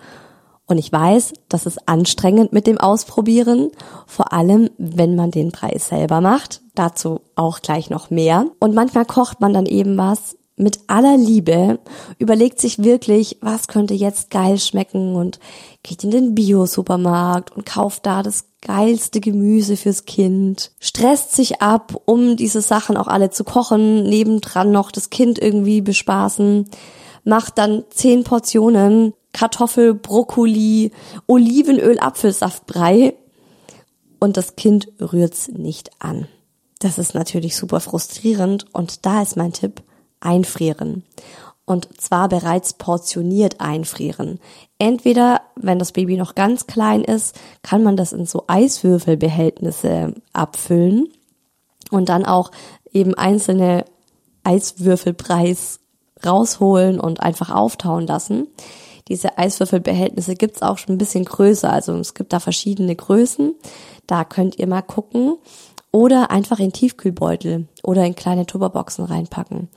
Und 0.67 0.79
ich 0.79 0.93
weiß, 0.93 1.33
das 1.49 1.67
ist 1.67 1.89
anstrengend 1.89 2.53
mit 2.53 2.67
dem 2.67 2.79
Ausprobieren, 2.79 3.71
vor 4.07 4.33
allem 4.33 4.71
wenn 4.79 5.17
man 5.17 5.31
den 5.31 5.53
Preis 5.53 5.89
selber 5.89 6.21
macht. 6.21 6.63
Dazu 6.75 7.21
auch 7.35 7.61
gleich 7.61 7.91
noch 7.91 8.11
mehr. 8.11 8.47
Und 8.59 8.75
manchmal 8.75 9.05
kocht 9.05 9.41
man 9.41 9.53
dann 9.53 9.67
eben 9.67 9.99
was 9.99 10.37
mit 10.57 10.81
aller 10.87 11.17
Liebe, 11.17 11.79
überlegt 12.19 12.61
sich 12.61 12.83
wirklich, 12.83 13.39
was 13.41 13.69
könnte 13.69 13.95
jetzt 13.95 14.31
geil 14.31 14.59
schmecken 14.59 15.17
und 15.17 15.39
geht 15.83 16.05
in 16.05 16.11
den 16.11 16.35
Bio-Supermarkt 16.35 17.57
und 17.57 17.67
kauft 17.67 18.07
da 18.07 18.23
das 18.23 18.45
geilste 18.61 19.21
Gemüse 19.21 19.77
fürs 19.77 20.05
Kind, 20.05 20.71
stresst 20.79 21.33
sich 21.33 21.63
ab, 21.63 22.01
um 22.05 22.37
diese 22.37 22.61
Sachen 22.61 22.97
auch 22.97 23.09
alle 23.09 23.31
zu 23.31 23.45
kochen, 23.45 24.05
nebendran 24.05 24.71
noch 24.71 24.93
das 24.93 25.11
Kind 25.11 25.39
irgendwie 25.39 25.81
bespaßen, 25.81 26.69
macht 27.25 27.59
dann 27.59 27.85
zehn 27.91 28.23
Portionen 28.23 29.15
Kartoffel, 29.33 29.95
Brokkoli, 29.95 30.93
Olivenöl, 31.27 31.99
Apfelsaftbrei 31.99 33.15
und 34.21 34.37
das 34.37 34.57
Kind 34.57 34.89
rührt's 35.01 35.49
nicht 35.49 35.91
an. 35.99 36.29
Das 36.81 36.99
ist 36.99 37.15
natürlich 37.15 37.57
super 37.57 37.81
frustrierend 37.81 38.67
und 38.73 39.07
da 39.07 39.23
ist 39.23 39.37
mein 39.37 39.53
Tipp, 39.53 39.83
einfrieren 40.21 41.05
und 41.65 42.01
zwar 42.01 42.29
bereits 42.29 42.75
portioniert 42.75 43.61
einfrieren. 43.61 44.41
Entweder, 44.79 45.41
wenn 45.57 45.79
das 45.79 45.93
Baby 45.93 46.17
noch 46.17 46.35
ganz 46.35 46.67
klein 46.67 47.03
ist, 47.05 47.39
kann 47.63 47.83
man 47.83 47.97
das 47.97 48.13
in 48.13 48.27
so 48.27 48.45
Eiswürfelbehältnisse 48.47 50.15
abfüllen 50.33 51.09
und 51.91 52.09
dann 52.09 52.25
auch 52.25 52.51
eben 52.93 53.15
einzelne 53.15 53.85
Eiswürfelpreis 54.45 55.81
rausholen 56.25 56.99
und 57.01 57.21
einfach 57.21 57.51
auftauen 57.51 58.07
lassen. 58.07 58.49
Diese 59.09 59.39
Eiswürfelbehältnisse 59.39 60.35
gibt's 60.35 60.63
auch 60.63 60.79
schon 60.79 60.95
ein 60.95 60.99
bisschen 60.99 61.25
größer, 61.25 61.73
also 61.73 61.97
es 61.97 62.15
gibt 62.15 62.33
da 62.33 62.41
verschiedene 62.41 62.95
Größen. 62.95 63.55
Da 64.07 64.25
könnt 64.25 64.59
ihr 64.59 64.67
mal 64.67 64.83
gucken. 64.83 65.37
Oder 65.95 66.31
einfach 66.31 66.59
in 66.59 66.73
Tiefkühlbeutel 66.73 67.69
oder 67.83 68.07
in 68.07 68.15
kleine 68.15 68.47
Tupperboxen 68.47 69.05
reinpacken. 69.05 69.69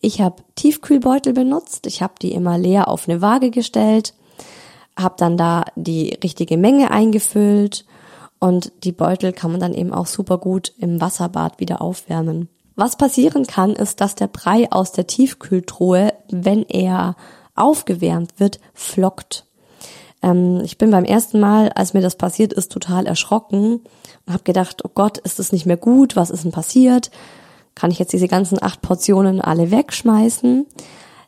Ich 0.00 0.20
habe 0.20 0.42
Tiefkühlbeutel 0.56 1.32
benutzt. 1.32 1.86
Ich 1.86 2.02
habe 2.02 2.12
die 2.20 2.32
immer 2.32 2.58
leer 2.58 2.88
auf 2.88 3.08
eine 3.08 3.22
Waage 3.22 3.50
gestellt, 3.50 4.12
habe 4.98 5.14
dann 5.16 5.38
da 5.38 5.64
die 5.74 6.18
richtige 6.22 6.58
Menge 6.58 6.90
eingefüllt 6.90 7.86
und 8.38 8.72
die 8.84 8.92
Beutel 8.92 9.32
kann 9.32 9.52
man 9.52 9.60
dann 9.60 9.72
eben 9.72 9.94
auch 9.94 10.06
super 10.06 10.36
gut 10.36 10.74
im 10.76 11.00
Wasserbad 11.00 11.60
wieder 11.60 11.80
aufwärmen. 11.80 12.50
Was 12.76 12.96
passieren 12.96 13.46
kann, 13.46 13.72
ist, 13.72 14.02
dass 14.02 14.16
der 14.16 14.26
Brei 14.26 14.70
aus 14.70 14.92
der 14.92 15.06
Tiefkühltruhe, 15.06 16.12
wenn 16.28 16.64
er 16.64 17.16
aufgewärmt 17.54 18.38
wird, 18.38 18.60
flockt. 18.72 19.46
Ähm, 20.22 20.60
ich 20.64 20.78
bin 20.78 20.90
beim 20.90 21.04
ersten 21.04 21.38
Mal, 21.38 21.70
als 21.70 21.94
mir 21.94 22.00
das 22.00 22.16
passiert 22.16 22.52
ist, 22.52 22.72
total 22.72 23.06
erschrocken 23.06 23.80
und 24.26 24.32
habe 24.32 24.44
gedacht, 24.44 24.84
oh 24.84 24.90
Gott, 24.92 25.18
ist 25.18 25.38
das 25.38 25.52
nicht 25.52 25.66
mehr 25.66 25.76
gut? 25.76 26.16
Was 26.16 26.30
ist 26.30 26.44
denn 26.44 26.52
passiert? 26.52 27.10
Kann 27.74 27.90
ich 27.90 27.98
jetzt 27.98 28.12
diese 28.12 28.28
ganzen 28.28 28.62
acht 28.62 28.80
Portionen 28.82 29.40
alle 29.40 29.70
wegschmeißen? 29.70 30.66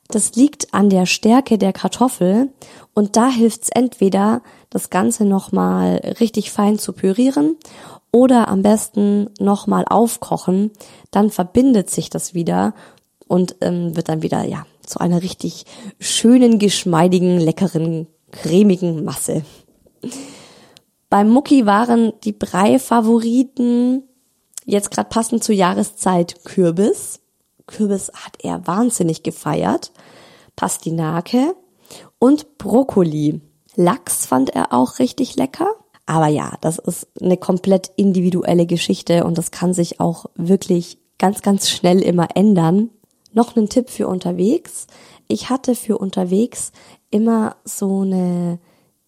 Das 0.09 0.37
liegt 0.37 0.73
an 0.73 0.89
der 0.89 1.05
Stärke 1.05 1.59
der 1.59 1.73
Kartoffel 1.73 2.51
und 2.95 3.17
da 3.17 3.29
hilft's 3.29 3.69
entweder, 3.69 4.43
das 4.71 4.91
Ganze 4.91 5.25
nochmal 5.25 6.15
richtig 6.21 6.51
fein 6.53 6.79
zu 6.79 6.93
pürieren 6.93 7.57
oder 8.13 8.49
am 8.49 8.63
besten 8.63 9.31
nochmal 9.41 9.85
aufkochen. 9.89 10.71
Dann 11.11 11.31
verbindet 11.31 11.91
sich 11.91 12.09
das 12.09 12.35
wieder 12.35 12.75
und 13.27 13.57
ähm, 13.61 13.97
wird 13.97 14.09
dann 14.09 14.23
wieder 14.23 14.45
ja 14.45 14.65
zu 14.87 15.01
einer 15.01 15.23
richtig 15.23 15.65
schönen, 15.99 16.59
geschmeidigen, 16.59 17.39
leckeren, 17.39 18.07
cremigen 18.31 19.05
Masse. 19.05 19.45
Beim 21.11 21.29
Mucki 21.29 21.67
waren 21.67 22.13
die 22.25 22.33
Brei-Favoriten 22.33 24.03
jetzt 24.65 24.91
gerade 24.91 25.09
passend 25.09 25.45
zur 25.45 25.55
Jahreszeit 25.55 26.45
Kürbis. 26.45 27.21
Kürbis 27.67 28.11
hat 28.15 28.39
er 28.43 28.67
wahnsinnig 28.67 29.23
gefeiert. 29.23 29.93
Pastinake 30.57 31.55
und 32.19 32.59
Brokkoli. 32.59 33.41
Lachs 33.77 34.27
fand 34.27 34.51
er 34.51 34.73
auch 34.73 34.99
richtig 34.99 35.37
lecker. 35.37 35.69
Aber 36.07 36.29
ja, 36.29 36.57
das 36.61 36.79
ist 36.79 37.09
eine 37.21 37.37
komplett 37.37 37.91
individuelle 37.97 38.67
Geschichte 38.67 39.25
und 39.25 39.39
das 39.39 39.51
kann 39.51 39.75
sich 39.75 40.01
auch 40.01 40.27
wirklich 40.37 40.99
ganz, 41.19 41.43
ganz 41.43 41.69
schnell 41.69 42.01
immer 42.01 42.29
ändern. 42.35 42.91
Noch 43.37 43.55
ein 43.55 43.69
Tipp 43.69 43.91
für 43.91 44.09
unterwegs. 44.09 44.87
Ich 45.29 45.51
hatte 45.51 45.75
für 45.75 45.99
unterwegs 45.99 46.73
immer 47.11 47.57
so 47.65 48.01
eine 48.01 48.59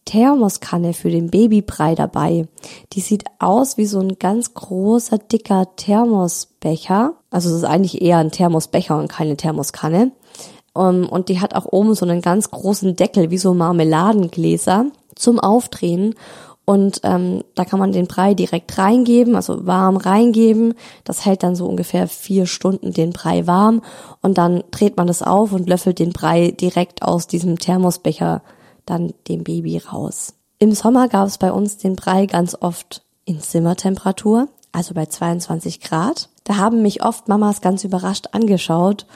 Thermoskanne 0.05 0.93
für 0.93 1.09
den 1.09 1.31
Babybrei 1.31 1.95
dabei. 1.95 2.47
Die 2.93 3.01
sieht 3.01 3.25
aus 3.38 3.79
wie 3.79 3.87
so 3.87 4.01
ein 4.01 4.19
ganz 4.19 4.53
großer, 4.53 5.17
dicker 5.17 5.75
Thermosbecher. 5.77 7.14
Also 7.31 7.49
es 7.49 7.57
ist 7.57 7.64
eigentlich 7.64 8.03
eher 8.03 8.19
ein 8.19 8.31
Thermosbecher 8.31 8.99
und 8.99 9.09
keine 9.09 9.38
Thermoskanne. 9.38 10.12
Um, 10.75 11.09
und 11.09 11.31
die 11.31 11.41
hat 11.41 11.55
auch 11.55 11.64
oben 11.64 11.95
so 11.95 12.05
einen 12.05 12.21
ganz 12.21 12.51
großen 12.51 12.97
Deckel, 12.97 13.31
wie 13.31 13.38
so 13.38 13.55
Marmeladengläser 13.55 14.85
zum 15.14 15.41
Aufdrehen. 15.41 16.14
Und 16.69 17.01
ähm, 17.03 17.45
da 17.55 17.65
kann 17.65 17.79
man 17.79 17.93
den 17.93 18.07
Brei 18.07 18.35
direkt 18.35 18.77
reingeben, 18.77 19.37
also 19.37 19.67
warm 19.67 19.97
reingeben. 19.97 20.75
Das 21.03 21.25
hält 21.25 21.43
dann 21.43 21.57
so 21.57 21.67
ungefähr 21.67 22.07
vier 22.07 22.45
Stunden 22.45 22.93
den 22.93 23.15
Brei 23.15 23.47
warm. 23.47 23.81
Und 24.21 24.37
dann 24.37 24.63
dreht 24.71 24.99
man 24.99 25.07
das 25.07 25.23
auf 25.23 25.53
und 25.53 25.67
löffelt 25.67 25.99
den 25.99 26.13
Brei 26.13 26.51
direkt 26.51 27.01
aus 27.01 27.27
diesem 27.27 27.59
Thermosbecher 27.59 28.43
dann 28.85 29.15
dem 29.29 29.45
Baby 29.45 29.79
raus. 29.79 30.35
Im 30.59 30.73
Sommer 30.73 31.09
gab 31.09 31.27
es 31.27 31.39
bei 31.39 31.51
uns 31.51 31.79
den 31.79 31.97
Brei 31.97 32.27
ganz 32.27 32.55
oft 32.61 33.03
in 33.25 33.41
Zimmertemperatur, 33.41 34.49
also 34.71 34.93
bei 34.93 35.07
22 35.07 35.81
Grad. 35.81 36.29
Da 36.45 36.57
haben 36.59 36.83
mich 36.83 37.03
oft 37.03 37.29
Mamas 37.29 37.63
ganz 37.63 37.83
überrascht 37.83 38.27
angeschaut. 38.33 39.07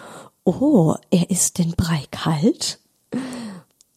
Oh, 0.45 0.95
er 1.11 1.29
ist 1.29 1.59
den 1.59 1.73
Brei 1.73 2.01
kalt? 2.11 2.79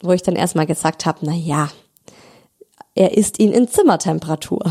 Wo 0.02 0.12
ich 0.12 0.24
dann 0.24 0.36
erstmal 0.36 0.66
gesagt 0.66 1.06
habe, 1.06 1.20
na 1.22 1.32
ja, 1.32 1.70
er 2.96 3.18
isst 3.18 3.40
ihn 3.40 3.52
in 3.52 3.68
Zimmertemperatur. 3.68 4.64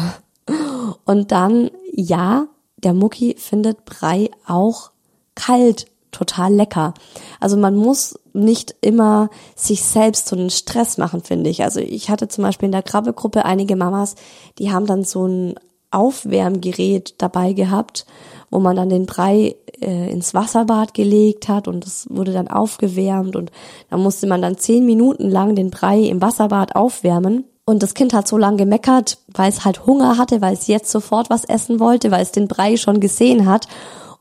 Und 1.05 1.33
dann, 1.33 1.71
ja, 1.93 2.47
der 2.79 2.95
Mucki 2.95 3.37
findet 3.39 3.85
Brei 3.85 4.31
auch 4.47 4.91
kalt 5.35 5.87
total 6.11 6.55
lecker. 6.55 6.95
Also 7.41 7.57
man 7.57 7.75
muss 7.75 8.19
nicht 8.33 8.75
immer 8.81 9.31
sich 9.57 9.83
selbst 9.83 10.29
so 10.29 10.37
einen 10.37 10.51
Stress 10.51 10.97
machen, 10.97 11.23
finde 11.23 11.51
ich. 11.51 11.63
Also 11.63 11.81
ich 11.81 12.09
hatte 12.09 12.29
zum 12.29 12.45
Beispiel 12.45 12.67
in 12.67 12.73
der 12.73 12.83
Krabbelgruppe 12.83 13.45
einige 13.45 13.77
Mamas, 13.77 14.15
die 14.59 14.71
haben 14.71 14.87
dann 14.87 15.05
so 15.05 15.27
ein 15.27 15.55
Aufwärmgerät 15.91 17.15
dabei 17.19 17.53
gehabt, 17.53 18.07
wo 18.51 18.59
man 18.59 18.77
dann 18.77 18.89
den 18.89 19.07
Brei 19.07 19.57
äh, 19.81 20.11
ins 20.11 20.35
Wasserbad 20.35 20.95
gelegt 20.95 21.49
hat 21.49 21.69
und 21.69 21.85
es 21.87 22.07
wurde 22.11 22.33
dann 22.33 22.49
aufgewärmt 22.49 23.37
und 23.37 23.51
da 23.91 23.97
musste 23.97 24.27
man 24.27 24.43
dann 24.43 24.59
zehn 24.59 24.87
Minuten 24.87 25.31
lang 25.31 25.55
den 25.55 25.71
Brei 25.71 26.01
im 26.01 26.21
Wasserbad 26.21 26.77
aufwärmen. 26.77 27.45
Und 27.67 27.83
das 27.83 27.95
Kind 27.95 28.13
hat 28.13 28.29
so 28.29 28.37
lange 28.37 28.59
gemeckert, 28.59 29.19
weil 29.29 29.49
es 29.49 29.65
halt 29.65 29.87
Hunger 29.87 30.19
hatte, 30.19 30.43
weil 30.43 30.53
es 30.53 30.67
jetzt 30.67 30.91
sofort 30.91 31.31
was 31.31 31.45
essen 31.45 31.81
wollte, 31.81 32.11
weil 32.11 32.23
es 32.23 32.33
den 32.33 32.49
Brei 32.49 32.77
schon 32.77 33.01
gesehen 33.01 33.47
hat. 33.47 33.69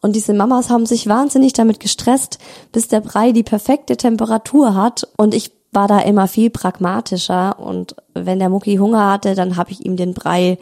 Und 0.02 0.16
diese 0.16 0.34
Mamas 0.34 0.70
haben 0.70 0.86
sich 0.86 1.08
wahnsinnig 1.08 1.54
damit 1.54 1.80
gestresst, 1.80 2.38
bis 2.72 2.88
der 2.88 3.02
Brei 3.02 3.32
die 3.32 3.44
perfekte 3.44 3.98
Temperatur 3.98 4.76
hat. 4.76 5.08
Und 5.18 5.34
ich 5.34 5.52
war 5.72 5.88
da 5.88 6.00
immer 6.00 6.28
viel 6.28 6.50
pragmatischer. 6.50 7.60
Und 7.60 7.96
wenn 8.14 8.40
der 8.40 8.50
Mucki 8.50 8.78
Hunger 8.78 9.12
hatte, 9.12 9.36
dann 9.36 9.58
habe 9.58 9.72
ich 9.72 9.86
ihm 9.86 9.98
den 9.98 10.14
Brei 10.14 10.58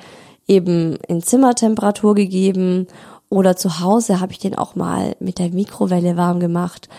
eben 0.48 0.96
in 1.08 1.22
Zimmertemperatur 1.22 2.16
gegeben. 2.16 2.88
Oder 3.30 3.56
zu 3.56 3.80
Hause 3.80 4.20
habe 4.20 4.32
ich 4.32 4.40
den 4.40 4.56
auch 4.56 4.76
mal 4.76 5.16
mit 5.20 5.40
der 5.40 5.50
Mikrowelle 5.50 6.18
warm 6.18 6.40
gemacht 6.40 6.90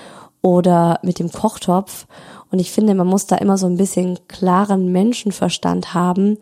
oder 0.43 0.99
mit 1.03 1.19
dem 1.19 1.31
Kochtopf. 1.31 2.07
Und 2.53 2.61
ich 2.61 2.71
finde, 2.71 2.95
man 2.95 3.07
muss 3.07 3.27
da 3.27 3.37
immer 3.37 3.57
so 3.57 3.67
ein 3.67 3.79
bisschen 3.79 4.19
klaren 4.29 4.93
Menschenverstand 4.93 5.95
haben. 5.95 6.39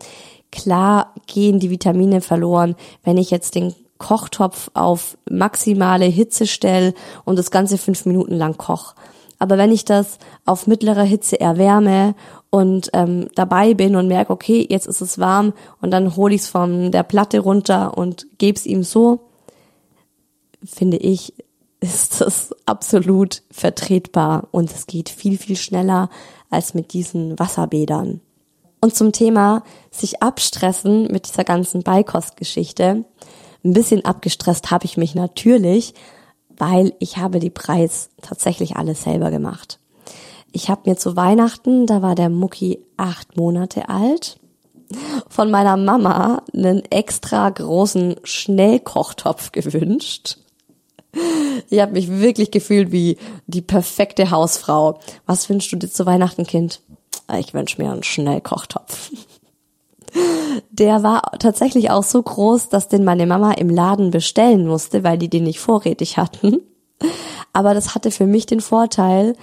Klar 0.51 1.13
gehen 1.25 1.59
die 1.59 1.69
Vitamine 1.69 2.19
verloren, 2.19 2.75
wenn 3.03 3.17
ich 3.17 3.31
jetzt 3.31 3.55
den 3.55 3.73
Kochtopf 3.97 4.69
auf 4.73 5.17
maximale 5.29 6.05
Hitze 6.05 6.47
stelle 6.47 6.93
und 7.23 7.39
das 7.39 7.49
Ganze 7.49 7.77
fünf 7.77 8.05
Minuten 8.05 8.35
lang 8.35 8.57
koch. 8.57 8.93
Aber 9.39 9.57
wenn 9.57 9.71
ich 9.71 9.85
das 9.85 10.19
auf 10.45 10.67
mittlerer 10.67 11.03
Hitze 11.03 11.39
erwärme 11.39 12.13
und 12.49 12.89
ähm, 12.93 13.29
dabei 13.33 13.73
bin 13.73 13.95
und 13.95 14.07
merke, 14.07 14.33
okay, 14.33 14.67
jetzt 14.69 14.87
ist 14.87 15.01
es 15.01 15.17
warm 15.17 15.53
und 15.81 15.91
dann 15.91 16.15
hole 16.15 16.35
ich 16.35 16.41
es 16.41 16.49
von 16.49 16.91
der 16.91 17.03
Platte 17.03 17.39
runter 17.39 17.97
und 17.97 18.27
gebe 18.37 18.57
es 18.57 18.65
ihm 18.65 18.83
so, 18.83 19.21
finde 20.63 20.97
ich, 20.97 21.33
ist 21.81 22.21
das 22.21 22.55
absolut 22.65 23.41
vertretbar 23.51 24.47
und 24.51 24.71
es 24.71 24.85
geht 24.85 25.09
viel, 25.09 25.37
viel 25.37 25.55
schneller 25.55 26.09
als 26.49 26.73
mit 26.73 26.93
diesen 26.93 27.37
Wasserbädern. 27.37 28.21
Und 28.79 28.95
zum 28.95 29.11
Thema 29.11 29.63
sich 29.89 30.21
abstressen 30.21 31.07
mit 31.11 31.27
dieser 31.27 31.43
ganzen 31.43 31.83
Beikostgeschichte. 31.83 33.05
Ein 33.63 33.73
bisschen 33.73 34.05
abgestresst 34.05 34.71
habe 34.71 34.85
ich 34.85 34.97
mich 34.97 35.15
natürlich, 35.15 35.93
weil 36.57 36.93
ich 36.99 37.17
habe 37.17 37.39
die 37.39 37.49
Preis 37.49 38.09
tatsächlich 38.21 38.75
alles 38.75 39.03
selber 39.03 39.31
gemacht. 39.31 39.79
Ich 40.51 40.69
habe 40.69 40.89
mir 40.89 40.97
zu 40.97 41.15
Weihnachten, 41.15 41.87
da 41.87 42.01
war 42.01 42.15
der 42.15 42.29
Mucki 42.29 42.79
acht 42.97 43.37
Monate 43.37 43.89
alt, 43.89 44.37
von 45.29 45.49
meiner 45.49 45.77
Mama 45.77 46.43
einen 46.53 46.83
extra 46.91 47.49
großen 47.49 48.17
Schnellkochtopf 48.23 49.51
gewünscht. 49.51 50.37
Ich 51.69 51.79
habe 51.79 51.93
mich 51.93 52.09
wirklich 52.09 52.51
gefühlt 52.51 52.91
wie 52.91 53.17
die 53.47 53.61
perfekte 53.61 54.31
Hausfrau. 54.31 54.99
Was 55.25 55.49
wünschst 55.49 55.71
du 55.71 55.77
dir 55.77 55.89
zu 55.89 56.05
Weihnachten, 56.05 56.45
Kind? 56.45 56.81
Ich 57.39 57.53
wünsche 57.53 57.81
mir 57.81 57.91
einen 57.91 58.03
Schnellkochtopf. 58.03 59.11
Der 60.71 61.03
war 61.03 61.21
tatsächlich 61.39 61.89
auch 61.91 62.03
so 62.03 62.21
groß, 62.21 62.69
dass 62.69 62.89
den 62.89 63.05
meine 63.05 63.25
Mama 63.25 63.53
im 63.53 63.69
Laden 63.69 64.11
bestellen 64.11 64.67
musste, 64.67 65.03
weil 65.03 65.17
die 65.17 65.29
den 65.29 65.43
nicht 65.43 65.59
vorrätig 65.59 66.17
hatten. 66.17 66.61
Aber 67.53 67.73
das 67.73 67.95
hatte 67.95 68.11
für 68.11 68.25
mich 68.25 68.45
den 68.45 68.59
Vorteil, 68.59 69.35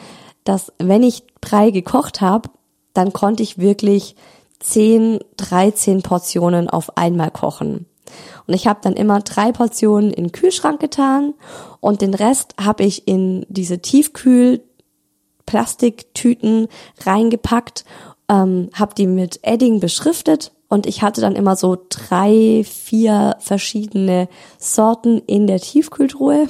dass 0.44 0.72
wenn 0.78 1.02
ich 1.02 1.24
Brei 1.40 1.70
gekocht 1.70 2.20
habe, 2.20 2.50
dann 2.92 3.12
konnte 3.12 3.42
ich 3.42 3.58
wirklich 3.58 4.16
10, 4.60 5.20
13 5.36 6.02
Portionen 6.02 6.68
auf 6.68 6.96
einmal 6.96 7.30
kochen. 7.30 7.86
Und 8.46 8.54
ich 8.54 8.66
habe 8.66 8.80
dann 8.82 8.94
immer 8.94 9.20
drei 9.20 9.52
Portionen 9.52 10.12
in 10.12 10.24
den 10.24 10.32
Kühlschrank 10.32 10.80
getan 10.80 11.34
und 11.80 12.02
den 12.02 12.14
Rest 12.14 12.54
habe 12.60 12.84
ich 12.84 13.08
in 13.08 13.46
diese 13.48 13.80
Tiefkühl 13.80 14.62
Plastiktüten 15.46 16.68
reingepackt, 17.06 17.84
ähm, 18.28 18.68
habe 18.74 18.94
die 18.94 19.06
mit 19.06 19.40
Edding 19.42 19.80
beschriftet 19.80 20.52
und 20.68 20.86
ich 20.86 21.02
hatte 21.02 21.20
dann 21.20 21.34
immer 21.34 21.56
so 21.56 21.78
drei, 21.88 22.62
vier 22.64 23.36
verschiedene 23.40 24.28
Sorten 24.58 25.22
in 25.26 25.46
der 25.46 25.60
Tiefkühltruhe. 25.60 26.46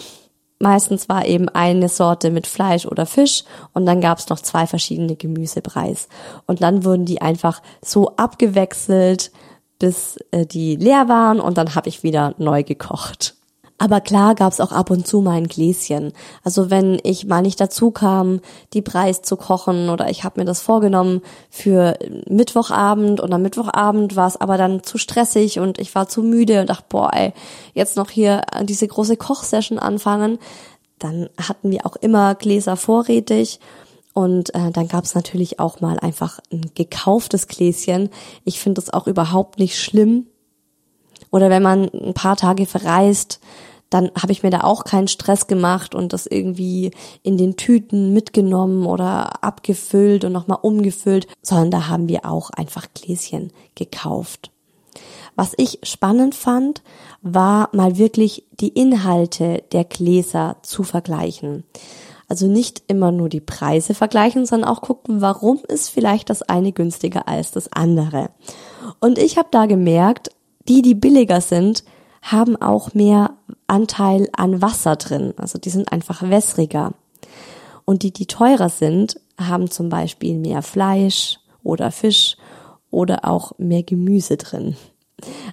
Meistens 0.58 1.08
war 1.08 1.24
eben 1.24 1.48
eine 1.48 1.88
Sorte 1.88 2.32
mit 2.32 2.48
Fleisch 2.48 2.84
oder 2.84 3.06
Fisch 3.06 3.44
und 3.74 3.86
dann 3.86 4.00
gab 4.00 4.18
es 4.18 4.28
noch 4.28 4.40
zwei 4.40 4.66
verschiedene 4.66 5.14
Gemüsepreis. 5.14 6.08
Und 6.46 6.62
dann 6.62 6.84
wurden 6.84 7.04
die 7.04 7.22
einfach 7.22 7.62
so 7.80 8.16
abgewechselt, 8.16 9.30
bis 9.78 10.18
äh, 10.30 10.46
die 10.46 10.76
leer 10.76 11.08
waren 11.08 11.40
und 11.40 11.58
dann 11.58 11.74
habe 11.74 11.88
ich 11.88 12.02
wieder 12.02 12.34
neu 12.38 12.62
gekocht. 12.62 13.34
Aber 13.80 14.00
klar 14.00 14.34
gab's 14.34 14.60
auch 14.60 14.72
ab 14.72 14.90
und 14.90 15.06
zu 15.06 15.20
mal 15.20 15.36
ein 15.36 15.46
Gläschen. 15.46 16.12
Also 16.42 16.68
wenn 16.68 16.98
ich 17.04 17.26
mal 17.26 17.42
nicht 17.42 17.60
dazu 17.60 17.92
kam, 17.92 18.40
die 18.72 18.82
Preis 18.82 19.22
zu 19.22 19.36
kochen 19.36 19.88
oder 19.88 20.10
ich 20.10 20.24
habe 20.24 20.40
mir 20.40 20.44
das 20.44 20.60
vorgenommen 20.60 21.22
für 21.48 21.96
Mittwochabend 22.28 23.20
und 23.20 23.32
am 23.32 23.42
Mittwochabend 23.42 24.16
war 24.16 24.26
es 24.26 24.36
aber 24.36 24.58
dann 24.58 24.82
zu 24.82 24.98
stressig 24.98 25.60
und 25.60 25.78
ich 25.78 25.94
war 25.94 26.08
zu 26.08 26.24
müde 26.24 26.60
und 26.60 26.70
dachte, 26.70 26.86
boah, 26.88 27.14
ey, 27.14 27.32
jetzt 27.72 27.96
noch 27.96 28.10
hier 28.10 28.42
diese 28.64 28.88
große 28.88 29.16
Kochsession 29.16 29.78
anfangen, 29.78 30.40
dann 30.98 31.28
hatten 31.40 31.70
wir 31.70 31.86
auch 31.86 31.94
immer 31.94 32.34
Gläser 32.34 32.76
vorrätig. 32.76 33.60
Und 34.18 34.52
äh, 34.52 34.72
dann 34.72 34.88
gab's 34.88 35.14
natürlich 35.14 35.60
auch 35.60 35.80
mal 35.80 35.96
einfach 36.00 36.40
ein 36.52 36.72
gekauftes 36.74 37.46
Gläschen. 37.46 38.10
Ich 38.42 38.58
finde 38.58 38.80
das 38.80 38.92
auch 38.92 39.06
überhaupt 39.06 39.60
nicht 39.60 39.80
schlimm. 39.80 40.26
Oder 41.30 41.50
wenn 41.50 41.62
man 41.62 41.88
ein 41.90 42.14
paar 42.14 42.34
Tage 42.34 42.66
verreist, 42.66 43.38
dann 43.90 44.10
habe 44.20 44.32
ich 44.32 44.42
mir 44.42 44.50
da 44.50 44.62
auch 44.62 44.82
keinen 44.82 45.06
Stress 45.06 45.46
gemacht 45.46 45.94
und 45.94 46.12
das 46.12 46.26
irgendwie 46.26 46.90
in 47.22 47.36
den 47.36 47.56
Tüten 47.56 48.12
mitgenommen 48.12 48.86
oder 48.86 49.44
abgefüllt 49.44 50.24
und 50.24 50.32
nochmal 50.32 50.58
umgefüllt, 50.62 51.28
sondern 51.40 51.70
da 51.70 51.86
haben 51.86 52.08
wir 52.08 52.24
auch 52.24 52.50
einfach 52.50 52.88
Gläschen 52.94 53.52
gekauft. 53.76 54.50
Was 55.36 55.52
ich 55.56 55.78
spannend 55.84 56.34
fand, 56.34 56.82
war 57.22 57.68
mal 57.72 57.98
wirklich 57.98 58.48
die 58.58 58.70
Inhalte 58.70 59.62
der 59.70 59.84
Gläser 59.84 60.56
zu 60.62 60.82
vergleichen. 60.82 61.62
Also 62.28 62.46
nicht 62.46 62.82
immer 62.88 63.10
nur 63.10 63.28
die 63.30 63.40
Preise 63.40 63.94
vergleichen, 63.94 64.44
sondern 64.44 64.68
auch 64.68 64.82
gucken, 64.82 65.22
warum 65.22 65.60
ist 65.66 65.88
vielleicht 65.88 66.28
das 66.28 66.42
eine 66.42 66.72
günstiger 66.72 67.26
als 67.26 67.52
das 67.52 67.72
andere. 67.72 68.30
Und 69.00 69.18
ich 69.18 69.38
habe 69.38 69.48
da 69.50 69.66
gemerkt, 69.66 70.30
die, 70.68 70.82
die 70.82 70.94
billiger 70.94 71.40
sind, 71.40 71.84
haben 72.20 72.60
auch 72.60 72.92
mehr 72.94 73.34
Anteil 73.66 74.28
an 74.36 74.60
Wasser 74.60 74.96
drin. 74.96 75.32
Also 75.38 75.58
die 75.58 75.70
sind 75.70 75.90
einfach 75.90 76.22
wässriger. 76.22 76.92
Und 77.86 78.02
die, 78.02 78.12
die 78.12 78.26
teurer 78.26 78.68
sind, 78.68 79.18
haben 79.40 79.70
zum 79.70 79.88
Beispiel 79.88 80.36
mehr 80.36 80.60
Fleisch 80.62 81.38
oder 81.62 81.90
Fisch 81.90 82.36
oder 82.90 83.24
auch 83.24 83.52
mehr 83.58 83.82
Gemüse 83.82 84.36
drin. 84.36 84.76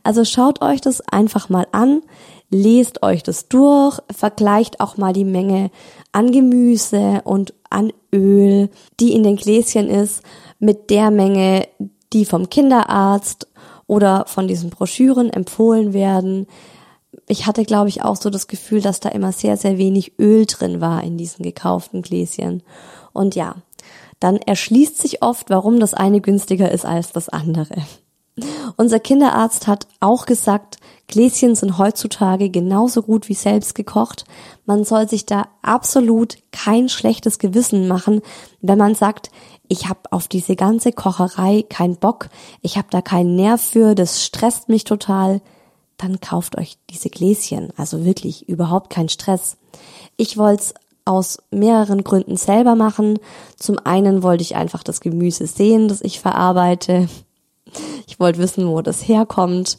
Also 0.03 0.25
schaut 0.25 0.61
euch 0.61 0.81
das 0.81 1.01
einfach 1.01 1.49
mal 1.49 1.67
an, 1.71 2.01
lest 2.49 3.03
euch 3.03 3.23
das 3.23 3.47
durch, 3.47 3.99
vergleicht 4.15 4.79
auch 4.79 4.97
mal 4.97 5.13
die 5.13 5.25
Menge 5.25 5.71
an 6.11 6.31
Gemüse 6.31 7.21
und 7.23 7.53
an 7.69 7.91
Öl, 8.13 8.69
die 8.99 9.13
in 9.13 9.23
den 9.23 9.35
Gläschen 9.35 9.89
ist, 9.89 10.21
mit 10.59 10.89
der 10.89 11.11
Menge, 11.11 11.67
die 12.13 12.25
vom 12.25 12.49
Kinderarzt 12.49 13.47
oder 13.87 14.25
von 14.27 14.47
diesen 14.47 14.69
Broschüren 14.69 15.29
empfohlen 15.29 15.93
werden. 15.93 16.47
Ich 17.27 17.45
hatte, 17.45 17.65
glaube 17.65 17.89
ich, 17.89 18.03
auch 18.03 18.15
so 18.15 18.29
das 18.29 18.47
Gefühl, 18.47 18.81
dass 18.81 18.99
da 18.99 19.09
immer 19.09 19.31
sehr, 19.31 19.57
sehr 19.57 19.77
wenig 19.77 20.19
Öl 20.19 20.45
drin 20.45 20.81
war 20.81 21.03
in 21.03 21.17
diesen 21.17 21.43
gekauften 21.43 22.01
Gläschen. 22.01 22.63
Und 23.13 23.35
ja, 23.35 23.55
dann 24.19 24.37
erschließt 24.37 24.97
sich 24.97 25.21
oft, 25.21 25.49
warum 25.49 25.79
das 25.79 25.93
eine 25.93 26.21
günstiger 26.21 26.71
ist 26.71 26.85
als 26.85 27.11
das 27.11 27.29
andere. 27.29 27.75
Unser 28.75 28.99
Kinderarzt 28.99 29.67
hat 29.67 29.87
auch 30.01 30.25
gesagt, 30.25 30.77
Gläschen 31.07 31.55
sind 31.55 31.77
heutzutage 31.77 32.49
genauso 32.49 33.01
gut 33.01 33.29
wie 33.29 33.33
selbst 33.33 33.75
gekocht. 33.75 34.25
Man 34.65 34.83
soll 34.83 35.07
sich 35.07 35.25
da 35.25 35.47
absolut 35.61 36.37
kein 36.51 36.89
schlechtes 36.89 37.39
Gewissen 37.39 37.87
machen, 37.87 38.21
wenn 38.61 38.77
man 38.77 38.95
sagt, 38.95 39.31
ich 39.67 39.87
habe 39.87 39.99
auf 40.11 40.27
diese 40.27 40.55
ganze 40.55 40.91
Kocherei 40.91 41.63
keinen 41.69 41.95
Bock, 41.95 42.29
ich 42.61 42.77
habe 42.77 42.87
da 42.89 43.01
keinen 43.01 43.35
Nerv 43.35 43.61
für, 43.61 43.95
das 43.95 44.23
stresst 44.23 44.67
mich 44.67 44.83
total, 44.83 45.41
dann 45.97 46.19
kauft 46.19 46.57
euch 46.57 46.77
diese 46.89 47.09
Gläschen. 47.09 47.71
Also 47.77 48.03
wirklich 48.03 48.49
überhaupt 48.49 48.89
kein 48.89 49.07
Stress. 49.07 49.57
Ich 50.17 50.37
wollte 50.37 50.61
es 50.61 50.73
aus 51.05 51.37
mehreren 51.51 52.03
Gründen 52.03 52.35
selber 52.35 52.75
machen. 52.75 53.19
Zum 53.57 53.77
einen 53.79 54.23
wollte 54.23 54.41
ich 54.41 54.55
einfach 54.55 54.83
das 54.83 54.99
Gemüse 54.99 55.47
sehen, 55.47 55.87
das 55.87 56.01
ich 56.01 56.19
verarbeite. 56.19 57.07
Ich 58.07 58.19
wollte 58.19 58.39
wissen, 58.39 58.67
wo 58.67 58.81
das 58.81 59.07
herkommt. 59.07 59.77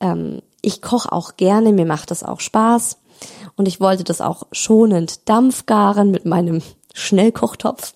Ähm, 0.00 0.42
ich 0.62 0.82
koche 0.82 1.12
auch 1.12 1.36
gerne, 1.36 1.72
mir 1.72 1.86
macht 1.86 2.10
das 2.10 2.22
auch 2.22 2.40
Spaß. 2.40 2.98
Und 3.56 3.66
ich 3.66 3.80
wollte 3.80 4.04
das 4.04 4.20
auch 4.20 4.46
schonend 4.52 5.28
dampfgaren 5.28 6.10
mit 6.10 6.26
meinem 6.26 6.60
Schnellkochtopf, 6.92 7.94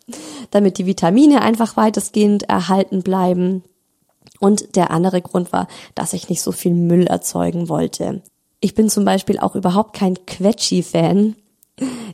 damit 0.51 0.79
die 0.79 0.87
Vitamine 0.87 1.43
einfach 1.43 1.77
weitestgehend 1.77 2.45
erhalten 2.49 3.03
bleiben. 3.03 3.63
Und 4.39 4.77
der 4.77 4.91
andere 4.91 5.21
Grund 5.21 5.53
war, 5.53 5.69
dass 5.95 6.13
ich 6.13 6.29
nicht 6.29 6.43
so 6.43 6.53
viel 6.53 6.75
Müll 6.75 7.07
erzeugen 7.07 7.69
wollte. 7.69 8.23
Ich 8.61 8.75
bin 8.75 8.89
zum 8.89 9.05
Beispiel 9.05 9.39
auch 9.39 9.55
überhaupt 9.55 9.95
kein 9.95 10.15
Quetschi-Fan. 10.27 11.37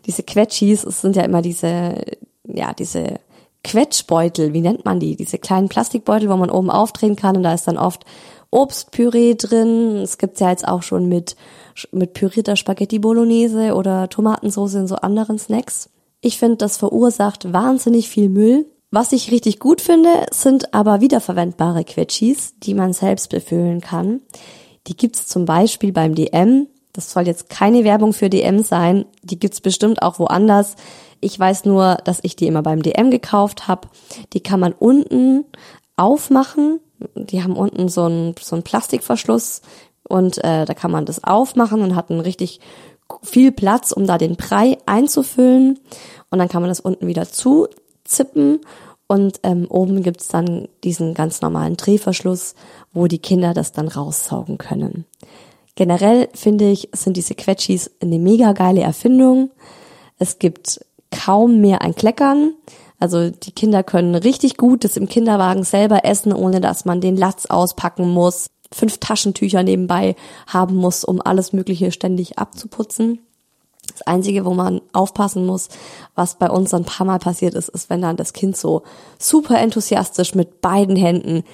Diese 0.07 0.23
Quetschis, 0.23 0.83
sind 0.83 1.17
ja 1.17 1.23
immer 1.23 1.43
diese, 1.43 2.03
ja, 2.45 2.73
diese 2.73 3.21
Quetschbeutel, 3.67 4.53
wie 4.53 4.61
nennt 4.61 4.85
man 4.85 5.01
die? 5.01 5.17
Diese 5.17 5.39
kleinen 5.39 5.69
Plastikbeutel, 5.69 6.31
wo 6.31 6.37
man 6.37 6.51
oben 6.51 6.71
aufdrehen 6.71 7.17
kann 7.17 7.37
und 7.37 7.43
da 7.43 7.53
ist 7.53 7.67
dann 7.67 7.79
oft 7.79 8.05
Obstpüree 8.53 9.35
drin. 9.35 9.97
Es 9.97 10.19
gibt's 10.19 10.39
ja 10.39 10.51
jetzt 10.51 10.69
auch 10.69 10.85
schon 10.85 11.09
mit, 11.09 11.35
mit 11.91 12.13
pürierter 12.13 12.55
Spaghetti 12.55 13.01
Bolognese 13.01 13.75
oder 13.75 14.09
Tomatensauce 14.09 14.75
in 14.75 14.87
so 14.87 14.95
anderen 14.95 15.41
Snacks. 15.41 15.91
Ich 16.21 16.39
finde, 16.39 16.59
das 16.59 16.77
verursacht 16.77 17.53
wahnsinnig 17.53 18.09
viel 18.09 18.29
Müll. 18.29 18.67
Was 18.93 19.11
ich 19.11 19.33
richtig 19.33 19.59
gut 19.59 19.81
finde, 19.81 20.11
sind 20.31 20.73
aber 20.73 21.01
wiederverwendbare 21.01 21.83
Quetschis, 21.83 22.55
die 22.63 22.75
man 22.75 22.93
selbst 22.93 23.31
befüllen 23.31 23.81
kann. 23.81 24.21
Die 24.87 24.97
gibt's 24.97 25.27
zum 25.27 25.45
Beispiel 25.45 25.93
beim 25.93 26.15
DM. 26.15 26.69
Das 26.93 27.11
soll 27.11 27.27
jetzt 27.27 27.51
keine 27.51 27.83
Werbung 27.83 28.13
für 28.13 28.31
DM 28.31 28.63
sein. 28.63 29.07
Die 29.25 29.41
gibt's 29.41 29.61
bestimmt 29.61 30.03
auch 30.03 30.21
woanders. 30.21 30.77
Ich 31.27 31.41
weiß 31.41 31.65
nur, 31.65 31.97
dass 32.05 32.21
ich 32.23 32.37
die 32.37 32.47
immer 32.47 32.63
beim 32.63 32.85
DM 32.85 33.11
gekauft 33.11 33.67
habe. 33.67 33.89
Die 34.33 34.39
kann 34.39 34.61
man 34.61 34.73
unten 34.73 35.45
aufmachen. 35.97 36.79
Die 37.17 37.43
haben 37.43 37.57
unten 37.57 37.89
so 37.89 38.05
einen, 38.05 38.37
so 38.41 38.55
einen 38.55 38.63
Plastikverschluss 38.63 39.61
und 40.09 40.39
äh, 40.45 40.65
da 40.65 40.73
kann 40.73 40.93
man 40.93 41.05
das 41.05 41.25
aufmachen 41.25 41.83
und 41.83 41.97
hat 41.97 42.13
einen 42.13 42.21
richtig 42.21 42.61
viel 43.25 43.51
Platz, 43.51 43.91
um 43.91 44.07
da 44.07 44.19
den 44.19 44.37
Brei 44.37 44.79
einzufüllen. 44.87 45.81
Und 46.31 46.39
dann 46.39 46.49
kann 46.49 46.63
man 46.63 46.69
das 46.69 46.79
unten 46.79 47.09
wieder 47.09 47.29
zuzippen. 47.29 48.61
Und 49.09 49.41
ähm, 49.43 49.67
oben 49.69 50.05
gibt's 50.05 50.29
dann 50.29 50.69
diesen 50.85 51.13
ganz 51.13 51.41
normalen 51.41 51.77
Drehverschluss, 51.77 52.55
wo 52.93 53.09
die 53.09 53.19
Kinder 53.19 53.53
das 53.53 53.73
dann 53.73 53.89
raussaugen 53.89 54.59
können. 54.59 55.07
Generell 55.75 56.29
finde 56.35 56.71
ich, 56.71 56.89
sind 56.93 57.17
diese 57.17 57.35
Quetschis 57.35 57.91
eine 58.01 58.21
mega 58.21 58.53
geile 58.53 58.83
Erfindung. 58.83 59.51
Es 60.19 60.39
gibt 60.39 60.86
kaum 61.11 61.61
mehr 61.61 61.83
ein 61.83 61.95
Kleckern. 61.95 62.55
Also 62.99 63.31
die 63.31 63.53
Kinder 63.53 63.83
können 63.83 64.15
richtig 64.15 64.57
gut 64.57 64.85
das 64.85 64.97
im 64.97 65.09
Kinderwagen 65.09 65.65
selber 65.65 66.05
essen, 66.05 66.33
ohne 66.33 66.61
dass 66.61 66.85
man 66.85 67.01
den 67.01 67.17
Latz 67.17 67.47
auspacken 67.47 68.09
muss 68.09 68.47
fünf 68.73 68.99
Taschentücher 68.99 69.63
nebenbei 69.63 70.17
haben 70.47 70.77
muss, 70.77 71.05
um 71.05 71.21
alles 71.21 71.53
Mögliche 71.53 71.93
ständig 71.93 72.39
abzuputzen. 72.39 73.21
Das 73.89 74.03
Einzige, 74.03 74.45
wo 74.45 74.53
man 74.53 74.81
aufpassen 74.93 75.47
muss, 75.47 75.69
was 76.15 76.39
bei 76.39 76.51
uns 76.51 76.75
ein 76.75 76.85
paar 76.85 77.07
Mal 77.07 77.19
passiert 77.19 77.55
ist, 77.55 77.69
ist, 77.69 77.89
wenn 77.89 78.03
dann 78.03 78.17
das 78.17 78.33
Kind 78.33 78.57
so 78.57 78.83
super 79.19 79.59
enthusiastisch 79.59 80.35
mit 80.35 80.61
beiden 80.61 80.97
Händen 80.97 81.45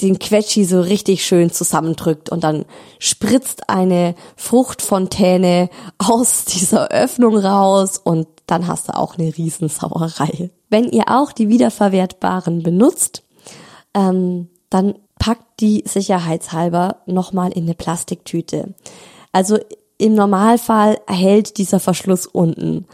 den 0.00 0.18
Quetschi 0.18 0.64
so 0.64 0.80
richtig 0.80 1.24
schön 1.26 1.50
zusammendrückt 1.50 2.30
und 2.30 2.44
dann 2.44 2.64
spritzt 2.98 3.68
eine 3.68 4.14
Fruchtfontäne 4.36 5.70
aus 5.98 6.44
dieser 6.44 6.88
Öffnung 6.90 7.36
raus 7.36 7.98
und 7.98 8.28
dann 8.46 8.66
hast 8.66 8.88
du 8.88 8.96
auch 8.96 9.18
eine 9.18 9.36
Riesensauerei. 9.36 10.50
Wenn 10.70 10.84
ihr 10.84 11.04
auch 11.08 11.32
die 11.32 11.48
wiederverwertbaren 11.48 12.62
benutzt, 12.62 13.22
ähm, 13.94 14.48
dann 14.70 14.94
packt 15.18 15.60
die 15.60 15.82
sicherheitshalber 15.86 17.02
nochmal 17.06 17.52
in 17.52 17.64
eine 17.64 17.74
Plastiktüte. 17.74 18.74
Also 19.32 19.58
im 19.98 20.14
Normalfall 20.14 20.98
hält 21.08 21.58
dieser 21.58 21.80
Verschluss 21.80 22.26
unten. 22.26 22.86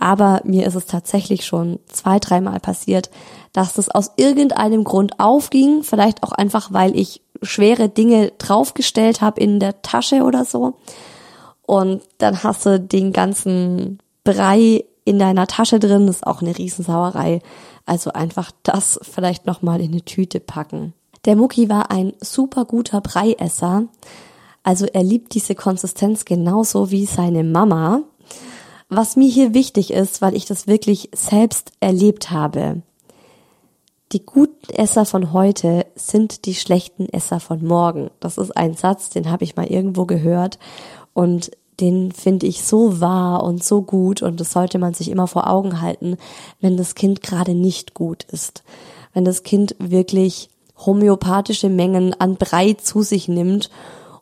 Aber 0.00 0.40
mir 0.44 0.66
ist 0.66 0.74
es 0.74 0.86
tatsächlich 0.86 1.44
schon 1.44 1.78
zwei, 1.86 2.18
dreimal 2.18 2.58
passiert, 2.58 3.10
dass 3.52 3.74
das 3.74 3.90
aus 3.90 4.12
irgendeinem 4.16 4.82
Grund 4.82 5.20
aufging. 5.20 5.82
Vielleicht 5.82 6.22
auch 6.22 6.32
einfach, 6.32 6.72
weil 6.72 6.98
ich 6.98 7.22
schwere 7.42 7.88
Dinge 7.90 8.32
draufgestellt 8.38 9.20
habe 9.20 9.40
in 9.40 9.60
der 9.60 9.82
Tasche 9.82 10.22
oder 10.22 10.44
so. 10.44 10.74
Und 11.62 12.02
dann 12.18 12.42
hast 12.42 12.64
du 12.64 12.80
den 12.80 13.12
ganzen 13.12 13.98
Brei 14.24 14.84
in 15.04 15.18
deiner 15.18 15.46
Tasche 15.46 15.78
drin. 15.78 16.06
Das 16.06 16.16
ist 16.16 16.26
auch 16.26 16.40
eine 16.40 16.56
Riesensauerei. 16.56 17.40
Also 17.84 18.12
einfach 18.12 18.52
das 18.62 18.98
vielleicht 19.02 19.46
nochmal 19.46 19.80
in 19.82 19.92
eine 19.92 20.02
Tüte 20.02 20.40
packen. 20.40 20.94
Der 21.26 21.36
Mucki 21.36 21.68
war 21.68 21.90
ein 21.90 22.14
super 22.20 22.64
guter 22.64 23.02
Breiesser. 23.02 23.84
Also 24.62 24.86
er 24.86 25.02
liebt 25.02 25.34
diese 25.34 25.54
Konsistenz 25.54 26.24
genauso 26.24 26.90
wie 26.90 27.04
seine 27.04 27.44
Mama. 27.44 28.02
Was 28.92 29.14
mir 29.14 29.30
hier 29.30 29.54
wichtig 29.54 29.92
ist, 29.92 30.20
weil 30.20 30.34
ich 30.34 30.46
das 30.46 30.66
wirklich 30.66 31.10
selbst 31.14 31.70
erlebt 31.78 32.32
habe. 32.32 32.82
Die 34.10 34.26
guten 34.26 34.72
Esser 34.72 35.04
von 35.06 35.32
heute 35.32 35.86
sind 35.94 36.44
die 36.44 36.56
schlechten 36.56 37.08
Esser 37.08 37.38
von 37.38 37.64
morgen. 37.64 38.10
Das 38.18 38.36
ist 38.36 38.56
ein 38.56 38.74
Satz, 38.74 39.08
den 39.08 39.30
habe 39.30 39.44
ich 39.44 39.54
mal 39.54 39.68
irgendwo 39.68 40.06
gehört 40.06 40.58
und 41.14 41.52
den 41.78 42.10
finde 42.10 42.48
ich 42.48 42.64
so 42.64 43.00
wahr 43.00 43.44
und 43.44 43.62
so 43.62 43.82
gut 43.82 44.22
und 44.22 44.40
das 44.40 44.50
sollte 44.50 44.78
man 44.80 44.92
sich 44.92 45.08
immer 45.08 45.28
vor 45.28 45.48
Augen 45.48 45.80
halten, 45.80 46.16
wenn 46.60 46.76
das 46.76 46.96
Kind 46.96 47.22
gerade 47.22 47.54
nicht 47.54 47.94
gut 47.94 48.24
ist. 48.24 48.64
Wenn 49.14 49.24
das 49.24 49.44
Kind 49.44 49.76
wirklich 49.78 50.50
homöopathische 50.84 51.68
Mengen 51.68 52.12
an 52.18 52.34
Brei 52.34 52.72
zu 52.72 53.02
sich 53.02 53.28
nimmt 53.28 53.70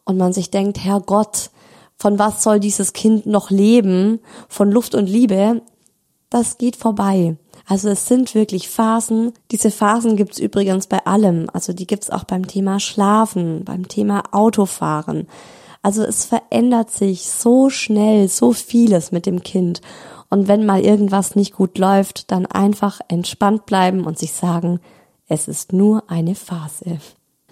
und 0.04 0.18
man 0.18 0.35
sich 0.35 0.50
denkt, 0.50 0.85
Herr 0.85 1.00
Gott, 1.00 1.50
von 1.99 2.19
was 2.19 2.43
soll 2.43 2.61
dieses 2.61 2.93
Kind 2.93 3.27
noch 3.27 3.51
leben? 3.51 4.21
Von 4.49 4.71
Luft 4.71 4.95
und 4.95 5.07
Liebe? 5.07 5.63
Das 6.31 6.59
geht 6.59 6.77
vorbei. 6.77 7.37
Also 7.67 7.89
es 7.89 8.07
sind 8.07 8.35
wirklich 8.35 8.69
Phasen. 8.69 9.33
Diese 9.51 9.71
Phasen 9.71 10.17
gibt's 10.17 10.39
übrigens 10.39 10.87
bei 10.87 11.05
allem. 11.07 11.49
Also 11.53 11.73
die 11.73 11.87
gibt's 11.87 12.11
auch 12.11 12.25
beim 12.25 12.47
Thema 12.47 12.81
Schlafen, 12.81 13.65
beim 13.65 13.89
Thema 13.89 14.23
Autofahren. 14.33 15.27
Also 15.83 16.03
es 16.03 16.25
verändert 16.25 16.91
sich 16.91 17.29
so 17.29 17.69
schnell, 17.71 18.29
so 18.29 18.53
vieles 18.53 19.13
mit 19.13 19.27
dem 19.27 19.43
Kind. 19.43 19.81
Und 20.31 20.49
wenn 20.49 20.67
mal 20.67 20.81
irgendwas 20.81 21.35
nicht 21.35 21.55
gut 21.55 21.79
läuft, 21.79 22.31
dann 22.31 22.47
einfach 22.47 23.01
entspannt 23.09 23.67
bleiben 23.67 24.05
und 24.05 24.19
sich 24.19 24.33
sagen, 24.33 24.81
es 25.27 25.49
ist 25.49 25.73
nur 25.73 26.05
eine 26.09 26.35
Phase. 26.35 26.99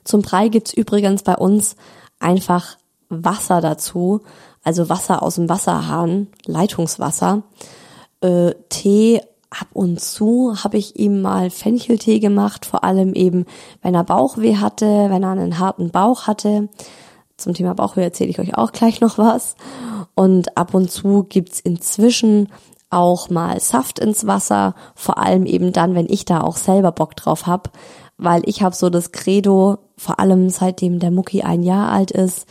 Zum 0.05 0.23
Brei 0.23 0.49
gibt's 0.49 0.73
übrigens 0.73 1.23
bei 1.23 1.37
uns 1.37 1.77
einfach 2.21 2.77
Wasser 3.09 3.61
dazu, 3.61 4.21
also 4.63 4.89
Wasser 4.89 5.23
aus 5.23 5.37
dem 5.37 5.49
Wasserhahn, 5.49 6.29
Leitungswasser, 6.47 7.43
äh, 8.21 8.53
Tee 8.69 9.21
ab 9.51 9.69
und 9.73 10.01
zu 10.01 10.55
habe 10.63 10.77
ich 10.77 10.99
ihm 10.99 11.23
mal 11.23 11.51
Fencheltee 11.51 12.19
gemacht, 12.19 12.67
vor 12.67 12.85
allem 12.85 13.15
eben, 13.15 13.47
wenn 13.83 13.95
er 13.95 14.05
Bauchweh 14.05 14.57
hatte, 14.57 14.87
wenn 14.87 15.23
er 15.23 15.31
einen 15.31 15.59
harten 15.59 15.91
Bauch 15.91 16.27
hatte. 16.27 16.69
Zum 17.37 17.55
Thema 17.55 17.75
Bauchweh 17.75 18.03
erzähle 18.03 18.31
ich 18.31 18.39
euch 18.39 18.57
auch 18.57 18.73
gleich 18.73 19.01
noch 19.01 19.19
was. 19.19 19.57
Und 20.15 20.57
ab 20.57 20.75
und 20.75 20.91
zu 20.91 21.25
gibt's 21.25 21.61
inzwischen 21.61 22.49
auch 22.91 23.31
mal 23.31 23.61
Saft 23.61 23.99
ins 23.99 24.27
Wasser, 24.27 24.75
vor 24.95 25.19
allem 25.19 25.45
eben 25.45 25.73
dann, 25.73 25.95
wenn 25.95 26.09
ich 26.09 26.25
da 26.25 26.41
auch 26.41 26.57
selber 26.57 26.93
Bock 26.93 27.17
drauf 27.17 27.47
hab, 27.47 27.71
weil 28.17 28.43
ich 28.47 28.63
habe 28.63 28.75
so 28.75 28.91
das 28.91 29.13
Credo, 29.13 29.79
vor 29.97 30.19
allem 30.19 30.49
seitdem 30.51 30.99
der 30.99 31.11
Mucki 31.11 31.43
ein 31.43 31.63
Jahr 31.63 31.91
alt 31.91 32.11
ist, 32.11 32.47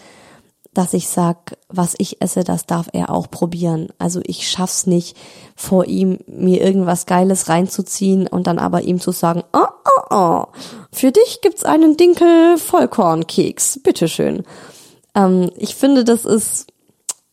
dass 0.75 0.93
ich 0.93 1.07
sag, 1.07 1.57
was 1.69 1.95
ich 1.97 2.21
esse, 2.21 2.43
das 2.43 2.65
darf 2.65 2.89
er 2.91 3.09
auch 3.09 3.31
probieren. 3.31 3.87
Also 3.97 4.21
ich 4.23 4.47
schaff's 4.47 4.85
nicht, 4.85 5.17
vor 5.55 5.85
ihm 5.85 6.19
mir 6.27 6.61
irgendwas 6.61 7.05
Geiles 7.05 7.49
reinzuziehen 7.49 8.27
und 8.27 8.45
dann 8.45 8.59
aber 8.59 8.81
ihm 8.81 8.99
zu 8.99 9.11
sagen, 9.11 9.43
oh, 9.53 9.65
oh, 9.85 10.15
oh, 10.15 10.43
für 10.91 11.11
dich 11.11 11.39
gibt's 11.41 11.63
einen 11.63 11.95
Dinkel 11.97 12.57
Vollkornkeks, 12.57 13.79
bitteschön. 13.83 14.43
Ähm, 15.15 15.49
ich 15.57 15.75
finde, 15.75 16.03
das 16.03 16.25
ist 16.25 16.67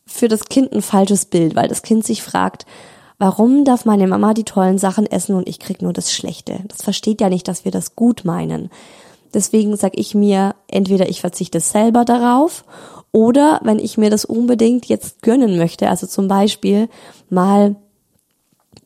für 0.07 0.29
das 0.29 0.45
Kind 0.45 0.73
ein 0.73 0.83
falsches 0.83 1.25
Bild, 1.27 1.57
weil 1.57 1.69
das 1.69 1.83
Kind 1.83 2.07
sich 2.07 2.23
fragt, 2.23 2.65
warum 3.19 3.65
darf 3.65 3.85
meine 3.85 4.07
Mama 4.07 4.35
die 4.35 4.45
tollen 4.45 4.79
Sachen 4.79 5.07
essen 5.07 5.35
und 5.35 5.49
ich 5.49 5.59
krieg 5.59 5.83
nur 5.83 5.93
das 5.93 6.13
Schlechte? 6.13 6.61
Das 6.69 6.83
versteht 6.83 7.21
ja 7.21 7.29
nicht, 7.29 7.49
dass 7.49 7.65
wir 7.65 7.73
das 7.73 7.97
gut 7.97 8.25
meinen. 8.25 8.71
Deswegen 9.35 9.77
sag 9.77 9.99
ich 9.99 10.15
mir, 10.15 10.55
entweder 10.69 11.09
ich 11.09 11.21
verzichte 11.21 11.61
selber 11.61 12.05
darauf 12.05 12.65
oder 13.13 13.61
wenn 13.63 13.79
ich 13.79 13.99
mir 13.99 14.11
das 14.11 14.25
unbedingt 14.25 14.87
jetzt 14.87 15.23
gönnen 15.23 15.59
möchte, 15.59 15.89
also 15.89 16.07
zum 16.07 16.29
Beispiel 16.29 16.89
mal 17.29 17.77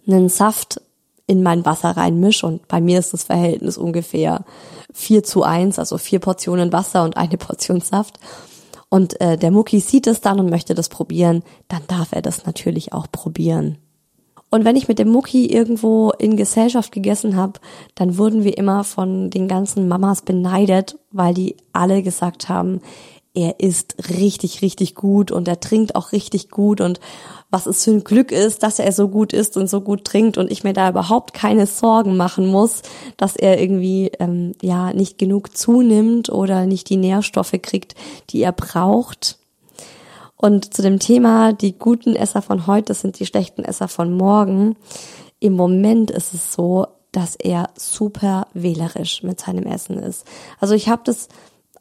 einen 0.07 0.29
Saft 0.29 0.81
in 1.29 1.43
mein 1.43 1.65
Wasser 1.65 1.91
reinmische 1.91 2.47
und 2.47 2.69
bei 2.69 2.81
mir 2.81 2.99
ist 2.99 3.12
das 3.12 3.25
Verhältnis 3.25 3.79
ungefähr 3.79 4.45
vier 4.93 5.23
zu 5.23 5.43
eins, 5.43 5.79
also 5.79 5.99
vier 5.99 6.19
Portionen 6.19 6.73
Wasser 6.73 7.05
und 7.05 7.17
eine 7.17 7.37
Portion 7.37 7.81
Saft. 7.81 8.19
Und 8.89 9.21
äh, 9.21 9.37
der 9.37 9.51
Mucki 9.51 9.81
sieht 9.81 10.07
es 10.07 10.21
dann 10.21 10.39
und 10.39 10.49
möchte 10.49 10.75
das 10.75 10.89
probieren, 10.89 11.43
dann 11.69 11.83
darf 11.89 12.12
er 12.12 12.23
das 12.23 12.47
natürlich 12.47 12.93
auch 12.93 13.07
probieren. 13.11 13.79
Und 14.49 14.65
wenn 14.65 14.77
ich 14.77 14.87
mit 14.87 15.01
dem 15.01 15.09
Mucki 15.09 15.47
irgendwo 15.47 16.12
in 16.12 16.37
Gesellschaft 16.37 16.93
gegessen 16.93 17.37
habe, 17.37 17.59
dann 17.97 18.17
wurden 18.17 18.45
wir 18.45 18.57
immer 18.57 18.85
von 18.85 19.29
den 19.29 19.49
ganzen 19.49 19.89
Mamas 19.89 20.23
beneidet, 20.23 20.99
weil 21.11 21.35
die 21.35 21.57
alle 21.73 22.03
gesagt 22.03 22.49
haben, 22.49 22.81
er 23.37 23.61
isst 23.61 23.96
richtig, 24.11 24.62
richtig 24.62 24.94
gut 24.94 25.31
und 25.31 25.46
er 25.46 25.61
trinkt 25.61 25.94
auch 25.94 26.12
richtig 26.12 26.51
gut 26.51 26.81
und 26.81 26.99
was 27.51 27.66
es 27.66 27.85
für 27.85 27.92
ein 27.92 28.03
Glück 28.03 28.33
ist, 28.33 28.62
dass 28.62 28.79
er 28.79 28.90
so 28.92 29.09
gut 29.09 29.33
isst 29.33 29.57
und 29.57 29.68
so 29.68 29.83
gut 29.83 30.05
trinkt 30.05 30.38
und 30.38 30.51
ich 30.51 30.64
mir 30.64 30.72
da 30.72 30.88
überhaupt 30.88 31.35
keine 31.35 31.66
Sorgen 31.66 32.16
machen 32.16 32.46
muss, 32.46 32.83
dass 33.18 33.37
er 33.37 33.61
irgendwie 33.61 34.11
ähm, 34.18 34.53
ja 34.62 34.92
nicht 34.94 35.18
genug 35.18 35.57
zunimmt 35.57 36.31
oder 36.31 36.66
nicht 36.66 36.88
die 36.88 36.96
Nährstoffe 36.96 37.55
kriegt, 37.62 37.94
die 38.31 38.42
er 38.42 38.53
braucht. 38.53 39.38
Und 40.37 40.75
zu 40.75 40.83
dem 40.83 40.99
Thema, 40.99 41.53
die 41.53 41.79
guten 41.79 42.16
Esser 42.16 42.42
von 42.42 42.66
heute 42.66 42.94
sind 42.94 43.18
die 43.20 43.27
schlechten 43.27 43.64
Esser 43.64 43.88
von 43.88 44.12
morgen. 44.16 44.77
Im 45.40 45.55
Moment 45.55 46.11
ist 46.11 46.35
es 46.35 46.53
so, 46.53 46.87
dass 47.12 47.37
er 47.37 47.70
super 47.77 48.46
wählerisch 48.55 49.22
mit 49.22 49.40
seinem 49.40 49.64
Essen 49.64 49.99
ist. 49.99 50.27
Also 50.59 50.75
ich 50.75 50.88
habe 50.88 51.03
das 51.05 51.29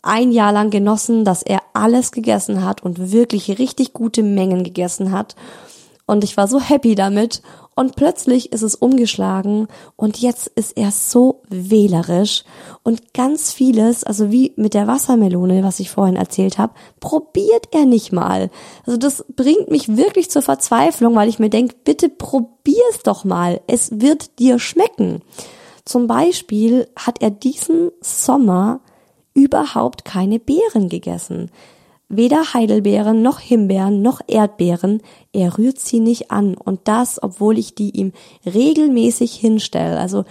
ein 0.06 0.32
Jahr 0.32 0.52
lang 0.52 0.70
genossen, 0.70 1.26
dass 1.26 1.42
er 1.42 1.60
alles 1.74 2.12
gegessen 2.12 2.64
hat 2.64 2.84
und 2.84 3.12
wirklich 3.12 3.60
richtig 3.60 3.94
gute 3.94 4.24
Mengen 4.24 4.64
gegessen 4.64 5.12
hat. 5.12 5.36
Und 6.08 6.24
ich 6.24 6.38
war 6.38 6.48
so 6.48 6.60
happy 6.60 6.94
damit. 6.94 7.42
Und 7.78 7.98
plötzlich 7.98 8.54
ist 8.54 8.62
es 8.62 8.76
umgeschlagen 8.76 9.68
und 9.98 10.20
jetzt 10.20 10.48
ist 10.48 10.78
er 10.78 10.92
so 10.92 11.42
wählerisch 11.50 12.46
und 12.84 13.14
ganz 13.14 13.52
vieles, 13.52 14.06
also 14.06 14.32
wie 14.32 14.54
mit 14.56 14.74
der 14.74 14.88
Wassermelone, 14.88 15.62
was 15.62 15.82
ich 15.82 15.90
vorhin 15.90 16.16
erzählt 16.16 16.58
habe, 16.58 16.74
probiert 17.02 17.68
er 17.72 17.86
nicht 17.86 18.14
mal. 18.14 18.50
Also 18.86 18.98
das 18.98 19.26
bringt 19.36 19.70
mich 19.70 19.98
wirklich 19.98 20.32
zur 20.32 20.42
Verzweiflung, 20.42 21.16
weil 21.16 21.28
ich 21.28 21.40
mir 21.40 21.50
denke, 21.50 21.76
bitte 21.84 22.08
probier's 22.08 23.04
doch 23.04 23.26
mal. 23.26 23.60
Es 23.68 24.00
wird 24.00 24.40
dir 24.40 24.58
schmecken. 24.58 25.22
Zum 25.84 26.08
Beispiel 26.08 26.88
hat 26.96 27.22
er 27.22 27.30
diesen 27.30 27.92
Sommer 28.00 28.80
überhaupt 29.36 30.06
keine 30.06 30.40
Beeren 30.40 30.90
gegessen. 30.90 31.52
Weder 32.08 32.54
Heidelbeeren 32.54 33.22
noch 33.22 33.40
Himbeeren 33.40 34.02
noch 34.02 34.22
Erdbeeren, 34.28 35.02
er 35.34 35.58
rührt 35.58 35.80
sie 35.80 36.00
nicht 36.00 36.32
an 36.32 36.56
und 36.56 36.82
das, 36.86 37.22
obwohl 37.22 37.58
ich 37.58 37.76
die 37.76 37.92
ihm 37.92 38.14
regelmäßig 38.46 39.36
hinstelle. 39.36 40.00
Also 40.00 40.24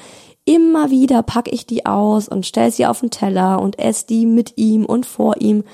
immer 0.44 0.90
wieder 0.90 1.22
packe 1.22 1.50
ich 1.50 1.66
die 1.66 1.84
aus 1.84 2.28
und 2.28 2.46
stell 2.46 2.70
sie 2.70 2.86
auf 2.86 3.00
den 3.00 3.10
Teller 3.10 3.60
und 3.60 3.78
esse 3.78 4.06
die 4.06 4.24
mit 4.26 4.54
ihm 4.56 4.84
und 4.84 5.04
vor 5.04 5.40
ihm, 5.40 5.64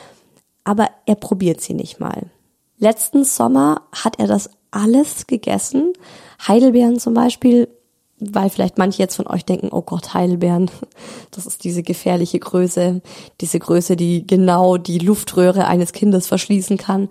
aber 0.64 0.88
er 1.06 1.16
probiert 1.16 1.60
sie 1.60 1.74
nicht 1.74 2.00
mal. 2.00 2.30
Letzten 2.78 3.24
Sommer 3.24 3.82
hat 3.92 4.18
er 4.18 4.26
das 4.26 4.50
alles 4.70 5.26
gegessen. 5.26 5.92
Heidelbeeren 6.46 6.98
zum 6.98 7.12
Beispiel 7.12 7.68
weil 8.20 8.50
vielleicht 8.50 8.78
manche 8.78 8.98
jetzt 8.98 9.16
von 9.16 9.26
euch 9.26 9.44
denken, 9.44 9.70
oh 9.72 9.82
Gott, 9.82 10.14
Heidelbeeren, 10.14 10.70
das 11.30 11.46
ist 11.46 11.64
diese 11.64 11.82
gefährliche 11.82 12.38
Größe, 12.38 13.00
diese 13.40 13.58
Größe, 13.58 13.96
die 13.96 14.26
genau 14.26 14.76
die 14.76 14.98
Luftröhre 14.98 15.66
eines 15.66 15.92
Kindes 15.92 16.26
verschließen 16.26 16.76
kann. 16.76 17.08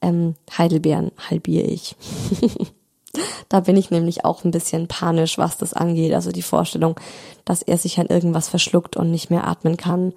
Ähm, 0.00 0.34
Heidelbeeren 0.56 1.12
halbiere 1.30 1.66
ich. 1.66 1.96
da 3.48 3.60
bin 3.60 3.76
ich 3.76 3.90
nämlich 3.90 4.24
auch 4.24 4.44
ein 4.44 4.50
bisschen 4.50 4.88
panisch, 4.88 5.38
was 5.38 5.56
das 5.58 5.74
angeht. 5.74 6.14
Also 6.14 6.30
die 6.30 6.42
Vorstellung, 6.42 6.96
dass 7.44 7.62
er 7.62 7.78
sich 7.78 7.98
an 7.98 8.06
irgendwas 8.06 8.48
verschluckt 8.48 8.96
und 8.96 9.10
nicht 9.10 9.30
mehr 9.30 9.46
atmen 9.46 9.76
kann 9.76 10.12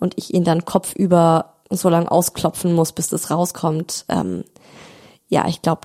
und 0.00 0.14
ich 0.16 0.34
ihn 0.34 0.44
dann 0.44 0.64
kopfüber 0.64 1.54
so 1.70 1.88
lang 1.88 2.08
ausklopfen 2.08 2.74
muss, 2.74 2.92
bis 2.92 3.08
das 3.08 3.30
rauskommt. 3.30 4.04
Ähm, 4.08 4.44
ja, 5.28 5.48
ich 5.48 5.62
glaube, 5.62 5.82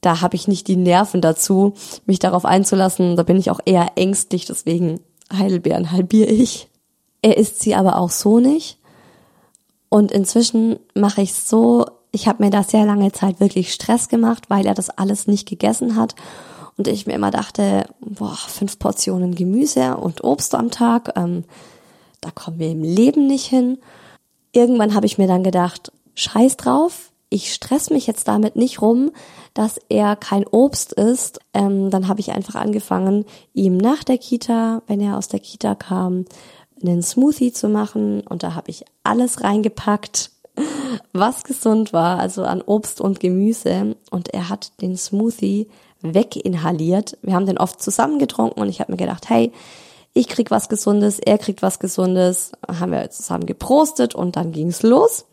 da 0.00 0.20
habe 0.20 0.36
ich 0.36 0.48
nicht 0.48 0.68
die 0.68 0.76
Nerven 0.76 1.20
dazu, 1.20 1.74
mich 2.06 2.18
darauf 2.18 2.44
einzulassen. 2.44 3.16
Da 3.16 3.22
bin 3.22 3.36
ich 3.36 3.50
auch 3.50 3.60
eher 3.64 3.92
ängstlich, 3.96 4.46
deswegen 4.46 5.00
Heidelbeeren 5.32 5.92
halbiere 5.92 6.30
ich. 6.30 6.68
Er 7.22 7.36
isst 7.36 7.60
sie 7.60 7.74
aber 7.74 7.98
auch 7.98 8.10
so 8.10 8.40
nicht. 8.40 8.78
Und 9.88 10.12
inzwischen 10.12 10.78
mache 10.94 11.22
ich 11.22 11.34
so, 11.34 11.84
ich 12.12 12.28
habe 12.28 12.44
mir 12.44 12.50
da 12.50 12.62
sehr 12.62 12.86
lange 12.86 13.12
Zeit 13.12 13.40
wirklich 13.40 13.72
Stress 13.72 14.08
gemacht, 14.08 14.48
weil 14.48 14.66
er 14.66 14.74
das 14.74 14.90
alles 14.90 15.26
nicht 15.26 15.48
gegessen 15.48 15.96
hat. 15.96 16.14
Und 16.76 16.88
ich 16.88 17.06
mir 17.06 17.14
immer 17.14 17.30
dachte, 17.30 17.84
boah, 18.00 18.36
fünf 18.36 18.78
Portionen 18.78 19.34
Gemüse 19.34 19.96
und 19.96 20.24
Obst 20.24 20.54
am 20.54 20.70
Tag, 20.70 21.12
ähm, 21.16 21.44
da 22.20 22.30
kommen 22.30 22.58
wir 22.58 22.70
im 22.70 22.82
Leben 22.82 23.26
nicht 23.26 23.46
hin. 23.46 23.78
Irgendwann 24.52 24.94
habe 24.94 25.06
ich 25.06 25.18
mir 25.18 25.26
dann 25.26 25.44
gedacht, 25.44 25.92
scheiß 26.14 26.56
drauf, 26.56 27.09
ich 27.30 27.54
stress 27.54 27.90
mich 27.90 28.06
jetzt 28.06 28.28
damit 28.28 28.56
nicht 28.56 28.82
rum, 28.82 29.12
dass 29.54 29.80
er 29.88 30.16
kein 30.16 30.46
Obst 30.46 30.92
isst. 30.92 31.40
Ähm, 31.54 31.90
dann 31.90 32.08
habe 32.08 32.20
ich 32.20 32.32
einfach 32.32 32.56
angefangen, 32.56 33.24
ihm 33.54 33.76
nach 33.76 34.04
der 34.04 34.18
Kita, 34.18 34.82
wenn 34.86 35.00
er 35.00 35.16
aus 35.16 35.28
der 35.28 35.40
Kita 35.40 35.74
kam, 35.74 36.26
einen 36.82 37.02
Smoothie 37.02 37.52
zu 37.52 37.68
machen 37.68 38.22
und 38.28 38.42
da 38.42 38.54
habe 38.54 38.70
ich 38.70 38.84
alles 39.04 39.42
reingepackt. 39.42 40.30
was 41.12 41.44
gesund 41.44 41.92
war, 41.92 42.18
also 42.18 42.42
an 42.44 42.62
Obst 42.62 43.00
und 43.00 43.20
Gemüse. 43.20 43.96
Und 44.10 44.32
er 44.34 44.48
hat 44.48 44.72
den 44.80 44.96
Smoothie 44.96 45.68
weginhaliert. 46.02 47.18
Wir 47.22 47.34
haben 47.34 47.46
den 47.46 47.58
oft 47.58 47.82
zusammen 47.82 48.18
getrunken 48.18 48.60
und 48.60 48.68
ich 48.68 48.80
habe 48.80 48.92
mir 48.92 48.98
gedacht, 48.98 49.28
hey, 49.28 49.52
ich 50.12 50.28
krieg 50.28 50.50
was 50.50 50.68
Gesundes, 50.68 51.20
er 51.20 51.38
kriegt 51.38 51.62
was 51.62 51.78
Gesundes. 51.78 52.52
Haben 52.66 52.92
wir 52.92 53.10
zusammen 53.10 53.46
geprostet 53.46 54.14
und 54.14 54.36
dann 54.36 54.52
ging's 54.52 54.82
los. 54.82 55.26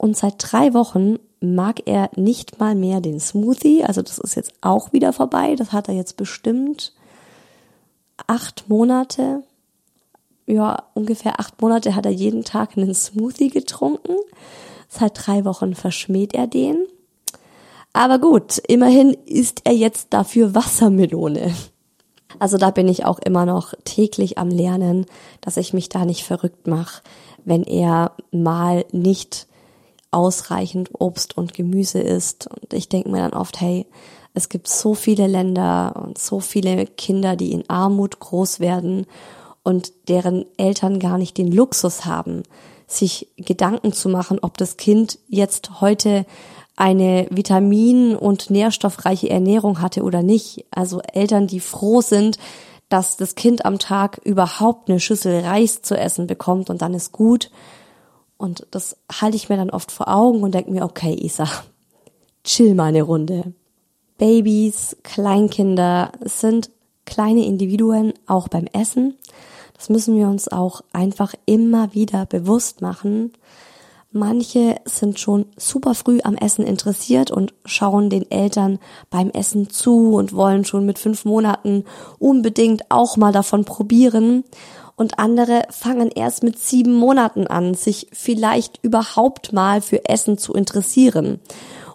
Und 0.00 0.16
seit 0.16 0.36
drei 0.38 0.72
Wochen 0.72 1.18
mag 1.40 1.82
er 1.84 2.08
nicht 2.16 2.58
mal 2.58 2.74
mehr 2.74 3.02
den 3.02 3.20
Smoothie. 3.20 3.84
Also 3.84 4.00
das 4.00 4.18
ist 4.18 4.34
jetzt 4.34 4.54
auch 4.62 4.94
wieder 4.94 5.12
vorbei. 5.12 5.56
Das 5.56 5.72
hat 5.72 5.88
er 5.88 5.94
jetzt 5.94 6.16
bestimmt 6.16 6.94
acht 8.26 8.64
Monate. 8.68 9.42
Ja, 10.46 10.84
ungefähr 10.94 11.38
acht 11.38 11.60
Monate 11.60 11.94
hat 11.94 12.06
er 12.06 12.12
jeden 12.12 12.44
Tag 12.44 12.78
einen 12.78 12.94
Smoothie 12.94 13.50
getrunken. 13.50 14.16
Seit 14.88 15.26
drei 15.26 15.44
Wochen 15.44 15.74
verschmäht 15.74 16.32
er 16.32 16.46
den. 16.46 16.86
Aber 17.92 18.18
gut, 18.18 18.56
immerhin 18.68 19.14
isst 19.26 19.60
er 19.64 19.74
jetzt 19.74 20.14
dafür 20.14 20.54
Wassermelone. 20.54 21.54
Also 22.38 22.56
da 22.56 22.70
bin 22.70 22.88
ich 22.88 23.04
auch 23.04 23.18
immer 23.18 23.44
noch 23.44 23.74
täglich 23.84 24.38
am 24.38 24.48
Lernen, 24.48 25.04
dass 25.42 25.58
ich 25.58 25.74
mich 25.74 25.90
da 25.90 26.06
nicht 26.06 26.24
verrückt 26.24 26.66
mache, 26.66 27.02
wenn 27.44 27.64
er 27.64 28.12
mal 28.30 28.86
nicht 28.92 29.46
ausreichend 30.10 30.90
Obst 30.98 31.36
und 31.36 31.54
Gemüse 31.54 32.00
isst. 32.00 32.48
Und 32.48 32.72
ich 32.72 32.88
denke 32.88 33.10
mir 33.10 33.18
dann 33.18 33.32
oft, 33.32 33.60
hey, 33.60 33.86
es 34.34 34.48
gibt 34.48 34.68
so 34.68 34.94
viele 34.94 35.26
Länder 35.26 36.00
und 36.04 36.18
so 36.18 36.40
viele 36.40 36.86
Kinder, 36.86 37.36
die 37.36 37.52
in 37.52 37.68
Armut 37.68 38.20
groß 38.20 38.60
werden 38.60 39.06
und 39.62 39.92
deren 40.08 40.46
Eltern 40.56 40.98
gar 40.98 41.18
nicht 41.18 41.36
den 41.36 41.50
Luxus 41.50 42.04
haben, 42.04 42.42
sich 42.86 43.28
Gedanken 43.36 43.92
zu 43.92 44.08
machen, 44.08 44.38
ob 44.42 44.56
das 44.56 44.76
Kind 44.76 45.18
jetzt 45.28 45.80
heute 45.80 46.26
eine 46.76 47.26
vitamin- 47.30 48.16
und 48.16 48.50
nährstoffreiche 48.50 49.28
Ernährung 49.28 49.80
hatte 49.80 50.02
oder 50.02 50.22
nicht. 50.22 50.64
Also 50.70 51.00
Eltern, 51.00 51.46
die 51.46 51.60
froh 51.60 52.00
sind, 52.00 52.38
dass 52.88 53.16
das 53.16 53.34
Kind 53.34 53.64
am 53.64 53.78
Tag 53.78 54.20
überhaupt 54.24 54.88
eine 54.88 54.98
Schüssel 54.98 55.40
Reis 55.40 55.82
zu 55.82 55.96
essen 55.96 56.26
bekommt 56.26 56.70
und 56.70 56.82
dann 56.82 56.94
ist 56.94 57.12
gut. 57.12 57.50
Und 58.40 58.66
das 58.70 58.96
halte 59.12 59.36
ich 59.36 59.50
mir 59.50 59.58
dann 59.58 59.68
oft 59.68 59.92
vor 59.92 60.08
Augen 60.08 60.42
und 60.42 60.54
denke 60.54 60.70
mir, 60.70 60.84
okay, 60.84 61.12
Isa, 61.12 61.46
chill 62.42 62.74
mal 62.74 62.86
eine 62.86 63.02
Runde. 63.02 63.52
Babys, 64.16 64.96
Kleinkinder 65.02 66.10
sind 66.22 66.70
kleine 67.04 67.44
Individuen 67.44 68.14
auch 68.26 68.48
beim 68.48 68.64
Essen. 68.72 69.18
Das 69.76 69.90
müssen 69.90 70.16
wir 70.16 70.26
uns 70.26 70.48
auch 70.48 70.80
einfach 70.94 71.34
immer 71.44 71.92
wieder 71.92 72.24
bewusst 72.24 72.80
machen. 72.80 73.34
Manche 74.10 74.76
sind 74.86 75.20
schon 75.20 75.44
super 75.58 75.94
früh 75.94 76.20
am 76.24 76.34
Essen 76.34 76.64
interessiert 76.64 77.30
und 77.30 77.52
schauen 77.66 78.08
den 78.08 78.30
Eltern 78.30 78.78
beim 79.10 79.28
Essen 79.28 79.68
zu 79.68 80.14
und 80.14 80.32
wollen 80.32 80.64
schon 80.64 80.86
mit 80.86 80.98
fünf 80.98 81.26
Monaten 81.26 81.84
unbedingt 82.18 82.90
auch 82.90 83.18
mal 83.18 83.32
davon 83.32 83.66
probieren 83.66 84.44
und 85.00 85.18
andere 85.18 85.62
fangen 85.70 86.10
erst 86.10 86.42
mit 86.42 86.58
sieben 86.58 86.92
Monaten 86.92 87.46
an, 87.46 87.72
sich 87.72 88.08
vielleicht 88.12 88.78
überhaupt 88.82 89.50
mal 89.50 89.80
für 89.80 90.06
Essen 90.06 90.36
zu 90.36 90.52
interessieren 90.52 91.40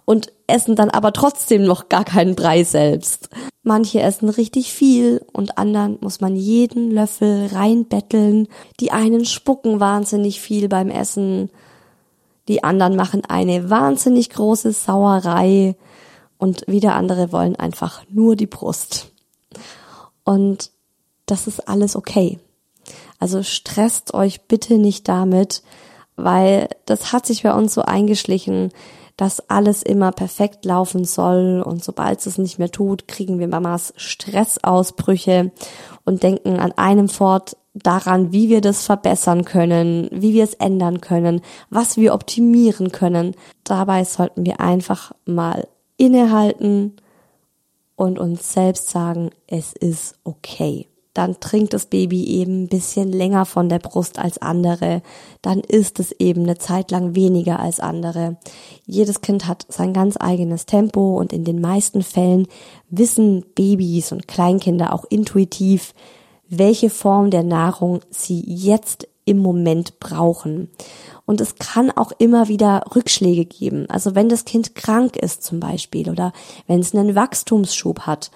und 0.04 0.32
essen 0.48 0.74
dann 0.74 0.90
aber 0.90 1.12
trotzdem 1.12 1.62
noch 1.62 1.88
gar 1.88 2.04
keinen 2.04 2.34
Brei 2.34 2.64
selbst. 2.64 3.28
Manche 3.62 4.00
essen 4.00 4.28
richtig 4.28 4.72
viel 4.72 5.24
und 5.32 5.56
anderen 5.56 5.98
muss 6.00 6.20
man 6.20 6.34
jeden 6.34 6.90
Löffel 6.90 7.46
reinbetteln. 7.52 8.48
Die 8.80 8.90
einen 8.90 9.24
spucken 9.24 9.78
wahnsinnig 9.78 10.40
viel 10.40 10.68
beim 10.68 10.90
Essen. 10.90 11.50
Die 12.48 12.64
anderen 12.64 12.96
machen 12.96 13.22
eine 13.28 13.70
wahnsinnig 13.70 14.30
große 14.30 14.72
Sauerei 14.72 15.76
und 16.38 16.64
wieder 16.66 16.96
andere 16.96 17.30
wollen 17.30 17.54
einfach 17.54 18.02
nur 18.10 18.34
die 18.34 18.48
Brust. 18.48 19.12
Und 20.24 20.72
das 21.26 21.46
ist 21.46 21.68
alles 21.68 21.94
okay. 21.94 22.40
Also 23.18 23.42
stresst 23.42 24.14
euch 24.14 24.42
bitte 24.42 24.78
nicht 24.78 25.08
damit, 25.08 25.62
weil 26.16 26.68
das 26.86 27.12
hat 27.12 27.26
sich 27.26 27.42
bei 27.42 27.52
uns 27.52 27.74
so 27.74 27.82
eingeschlichen, 27.82 28.70
dass 29.16 29.48
alles 29.48 29.82
immer 29.82 30.12
perfekt 30.12 30.64
laufen 30.64 31.04
soll 31.04 31.62
und 31.64 31.82
sobald 31.82 32.24
es 32.26 32.36
nicht 32.36 32.58
mehr 32.58 32.70
tut, 32.70 33.08
kriegen 33.08 33.38
wir 33.38 33.48
Mamas 33.48 33.94
Stressausbrüche 33.96 35.52
und 36.04 36.22
denken 36.22 36.58
an 36.58 36.72
einem 36.72 37.08
fort 37.08 37.56
daran, 37.72 38.32
wie 38.32 38.48
wir 38.48 38.60
das 38.60 38.84
verbessern 38.84 39.44
können, 39.44 40.08
wie 40.12 40.34
wir 40.34 40.44
es 40.44 40.54
ändern 40.54 41.00
können, 41.00 41.40
was 41.70 41.96
wir 41.96 42.14
optimieren 42.14 42.92
können. 42.92 43.34
Dabei 43.64 44.04
sollten 44.04 44.44
wir 44.44 44.60
einfach 44.60 45.12
mal 45.24 45.66
innehalten 45.96 46.96
und 47.96 48.18
uns 48.18 48.52
selbst 48.52 48.90
sagen, 48.90 49.30
es 49.46 49.72
ist 49.72 50.18
okay 50.24 50.88
dann 51.16 51.40
trinkt 51.40 51.72
das 51.72 51.86
Baby 51.86 52.24
eben 52.24 52.64
ein 52.64 52.68
bisschen 52.68 53.10
länger 53.10 53.46
von 53.46 53.68
der 53.68 53.78
Brust 53.78 54.18
als 54.18 54.38
andere, 54.38 55.02
dann 55.40 55.60
isst 55.60 55.98
es 56.00 56.12
eben 56.12 56.42
eine 56.42 56.58
Zeit 56.58 56.90
lang 56.90 57.14
weniger 57.14 57.58
als 57.58 57.80
andere. 57.80 58.36
Jedes 58.84 59.22
Kind 59.22 59.46
hat 59.46 59.66
sein 59.68 59.92
ganz 59.92 60.16
eigenes 60.18 60.66
Tempo 60.66 61.18
und 61.18 61.32
in 61.32 61.44
den 61.44 61.60
meisten 61.60 62.02
Fällen 62.02 62.46
wissen 62.90 63.44
Babys 63.54 64.12
und 64.12 64.28
Kleinkinder 64.28 64.92
auch 64.92 65.04
intuitiv, 65.08 65.94
welche 66.48 66.90
Form 66.90 67.30
der 67.30 67.42
Nahrung 67.42 68.00
sie 68.10 68.42
jetzt 68.46 69.08
im 69.24 69.38
Moment 69.38 69.98
brauchen. 69.98 70.70
Und 71.24 71.40
es 71.40 71.56
kann 71.56 71.90
auch 71.90 72.12
immer 72.18 72.48
wieder 72.48 72.84
Rückschläge 72.94 73.44
geben. 73.44 73.90
Also 73.90 74.14
wenn 74.14 74.28
das 74.28 74.44
Kind 74.44 74.74
krank 74.74 75.16
ist 75.16 75.42
zum 75.42 75.60
Beispiel 75.60 76.08
oder 76.08 76.32
wenn 76.66 76.80
es 76.80 76.94
einen 76.94 77.14
Wachstumsschub 77.14 78.00
hat, 78.00 78.30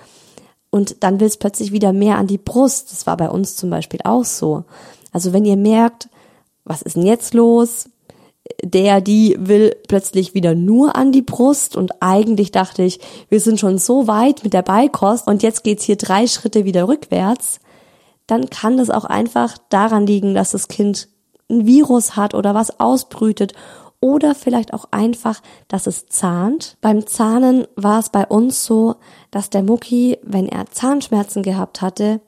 und 0.71 1.03
dann 1.03 1.21
will 1.21 1.27
es 1.27 1.37
plötzlich 1.37 1.73
wieder 1.73 1.93
mehr 1.93 2.17
an 2.17 2.27
die 2.27 2.39
Brust. 2.39 2.93
Das 2.93 3.07
war 3.07 3.17
bei 3.17 3.29
uns 3.29 3.57
zum 3.57 3.71
Beispiel 3.71 4.01
auch 4.05 4.25
so. 4.25 4.65
Also 5.13 5.33
wenn 5.33 5.45
ihr 5.45 5.57
merkt, 5.57 6.09
was 6.65 6.83
ist 6.83 6.97
denn 6.97 7.07
jetzt 7.07 7.35
los? 7.35 7.89
Der, 8.63 9.01
die 9.01 9.37
will 9.39 9.77
plötzlich 9.89 10.35
wieder 10.35 10.55
nur 10.55 10.97
an 10.97 11.13
die 11.13 11.23
Brust 11.23 11.77
und 11.77 12.03
eigentlich 12.03 12.53
dachte 12.53 12.83
ich, 12.83 13.01
wir 13.29 13.41
sind 13.41 13.61
schon 13.61 13.79
so 13.79 14.07
weit 14.07 14.45
mit 14.45 14.53
der 14.53 14.63
Beikost 14.63 15.27
und 15.27 15.43
jetzt 15.43 15.63
geht's 15.63 15.85
hier 15.85 15.97
drei 15.97 16.27
Schritte 16.27 16.65
wieder 16.65 16.89
rückwärts, 16.89 17.61
dann 18.27 18.51
kann 18.51 18.77
das 18.77 18.91
auch 18.91 19.05
einfach 19.05 19.57
daran 19.69 20.07
liegen, 20.07 20.35
dass 20.35 20.51
das 20.51 20.69
Kind 20.69 21.09
ein 21.49 21.67
Virus 21.67 22.17
hat 22.17 22.35
oder 22.35 22.55
was 22.55 22.81
ausbrütet 22.81 23.55
oder 24.01 24.35
vielleicht 24.35 24.73
auch 24.73 24.87
einfach, 24.91 25.41
dass 25.69 25.87
es 25.87 26.07
zahnt. 26.07 26.77
Beim 26.81 27.07
Zahnen 27.07 27.67
war 27.77 28.01
es 28.01 28.09
bei 28.09 28.27
uns 28.27 28.65
so, 28.65 28.97
dass 29.31 29.51
der 29.51 29.63
Mucki, 29.63 30.19
wenn 30.23 30.49
er 30.49 30.67
Zahnschmerzen 30.67 31.43
gehabt 31.43 31.83
hatte, 31.83 32.21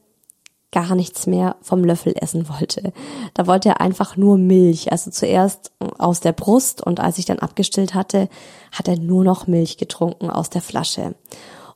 gar 0.71 0.95
nichts 0.95 1.27
mehr 1.27 1.57
vom 1.61 1.85
Löffel 1.85 2.15
essen 2.17 2.49
wollte. 2.49 2.93
Da 3.35 3.47
wollte 3.47 3.69
er 3.71 3.81
einfach 3.81 4.17
nur 4.17 4.39
Milch. 4.39 4.91
Also 4.91 5.11
zuerst 5.11 5.71
aus 5.99 6.21
der 6.21 6.33
Brust 6.33 6.85
und 6.85 6.99
als 6.99 7.19
ich 7.19 7.27
dann 7.27 7.39
abgestillt 7.39 7.95
hatte, 7.95 8.29
hat 8.73 8.89
er 8.89 8.99
nur 8.99 9.23
noch 9.23 9.47
Milch 9.47 9.77
getrunken 9.77 10.31
aus 10.31 10.51
der 10.51 10.63
Flasche. 10.63 11.15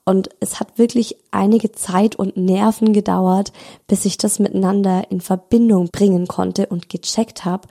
Und 0.04 0.30
es 0.40 0.60
hat 0.60 0.78
wirklich 0.78 1.16
einige 1.30 1.72
Zeit 1.72 2.16
und 2.16 2.36
Nerven 2.36 2.92
gedauert, 2.92 3.52
bis 3.86 4.04
ich 4.04 4.16
das 4.16 4.38
miteinander 4.38 5.10
in 5.10 5.20
Verbindung 5.20 5.88
bringen 5.90 6.28
konnte 6.28 6.66
und 6.66 6.88
gecheckt 6.88 7.44
habe, 7.44 7.68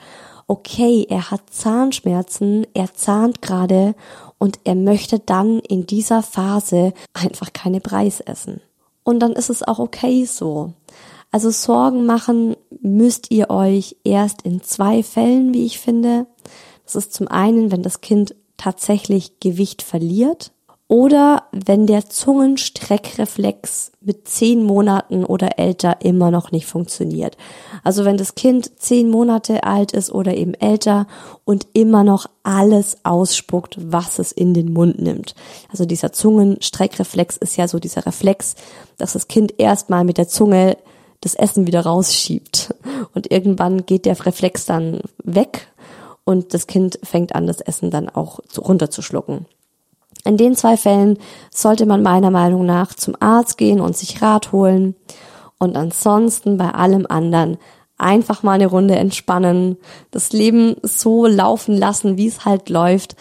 okay, 0.48 1.06
er 1.10 1.32
hat 1.32 1.50
Zahnschmerzen, 1.50 2.68
er 2.74 2.94
zahnt 2.94 3.42
gerade 3.42 3.96
und 4.38 4.60
er 4.64 4.76
möchte 4.76 5.20
dann 5.20 5.60
in 5.60 5.86
dieser 5.88 6.22
Phase 6.22 6.94
einfach 7.14 7.54
keine 7.54 7.82
Preis 7.82 8.20
essen. 8.20 8.62
Und 9.04 9.20
dann 9.20 9.34
ist 9.34 9.50
es 9.50 9.64
auch 9.64 9.80
okay 9.80 10.26
so. 10.26 10.74
Also 11.32 11.50
Sorgen 11.50 12.06
machen 12.06 12.56
müsst 12.82 13.32
ihr 13.32 13.50
euch 13.50 13.98
erst 14.04 14.44
in 14.44 14.62
zwei 14.62 15.04
Fällen, 15.04 15.54
wie 15.54 15.66
ich 15.66 15.80
finde. 15.80 16.28
Das 16.86 16.96
ist 16.96 17.14
zum 17.14 17.28
einen, 17.28 17.72
wenn 17.72 17.84
das 17.84 18.02
Kind 18.02 18.36
tatsächlich 18.58 19.40
Gewicht 19.40 19.82
verliert 19.82 20.52
oder 20.88 21.44
wenn 21.52 21.88
der 21.88 22.10
Zungenstreckreflex 22.10 23.92
mit 24.02 24.28
zehn 24.28 24.64
Monaten 24.64 25.26
oder 25.26 25.58
älter 25.58 25.98
immer 26.02 26.30
noch 26.30 26.52
nicht 26.52 26.68
funktioniert. 26.68 27.38
Also 27.84 28.06
wenn 28.06 28.18
das 28.18 28.36
Kind 28.36 28.80
zehn 28.80 29.10
Monate 29.10 29.64
alt 29.64 29.94
ist 29.94 30.12
oder 30.12 30.36
eben 30.36 30.54
älter 30.54 31.08
und 31.44 31.66
immer 31.74 32.04
noch 32.04 32.28
alles 32.44 32.98
ausspuckt, 33.04 33.78
was 33.80 34.20
es 34.20 34.32
in 34.32 34.54
den 34.54 34.74
Mund 34.74 35.02
nimmt. 35.02 35.34
Also 35.72 35.86
dieser 35.86 36.14
Zungenstreckreflex 36.14 37.38
ist 37.38 37.58
ja 37.58 37.68
so 37.68 37.80
dieser 37.80 38.06
Reflex, 38.06 38.54
dass 38.98 39.14
das 39.14 39.28
Kind 39.28 39.60
erstmal 39.60 40.04
mit 40.04 40.20
der 40.20 40.28
Zunge 40.28 40.78
das 41.22 41.34
Essen 41.34 41.66
wieder 41.66 41.82
rausschiebt. 41.82 42.76
Und 43.16 43.32
irgendwann 43.32 43.88
geht 43.88 44.06
der 44.06 44.24
Reflex 44.24 44.66
dann 44.66 45.02
weg 45.24 45.68
und 46.26 46.54
das 46.54 46.68
Kind 46.68 47.00
fängt 47.02 47.34
an, 47.34 47.48
das 47.48 47.62
Essen 47.62 47.90
dann 47.90 48.08
auch 48.08 48.40
runterzuschlucken. 48.56 49.48
In 50.26 50.38
den 50.38 50.56
zwei 50.56 50.76
Fällen 50.76 51.20
sollte 51.52 51.86
man 51.86 52.02
meiner 52.04 52.32
Meinung 52.32 52.66
nach 52.66 52.94
zum 52.94 53.16
Arzt 53.20 53.58
gehen 53.58 53.80
und 53.80 53.96
sich 53.96 54.22
Rat 54.22 54.52
holen 54.52 54.96
und 55.60 55.78
ansonsten 55.78 56.58
bei 56.58 56.72
allem 56.72 57.06
anderen 57.08 57.58
einfach 57.98 58.44
mal 58.44 58.54
eine 58.54 58.68
Runde 58.68 58.96
entspannen, 58.96 59.78
das 60.12 60.34
Leben 60.34 60.76
so 60.82 61.28
laufen 61.28 61.78
lassen, 61.78 62.18
wie 62.18 62.28
es 62.28 62.44
halt 62.44 62.70
läuft, 62.70 63.16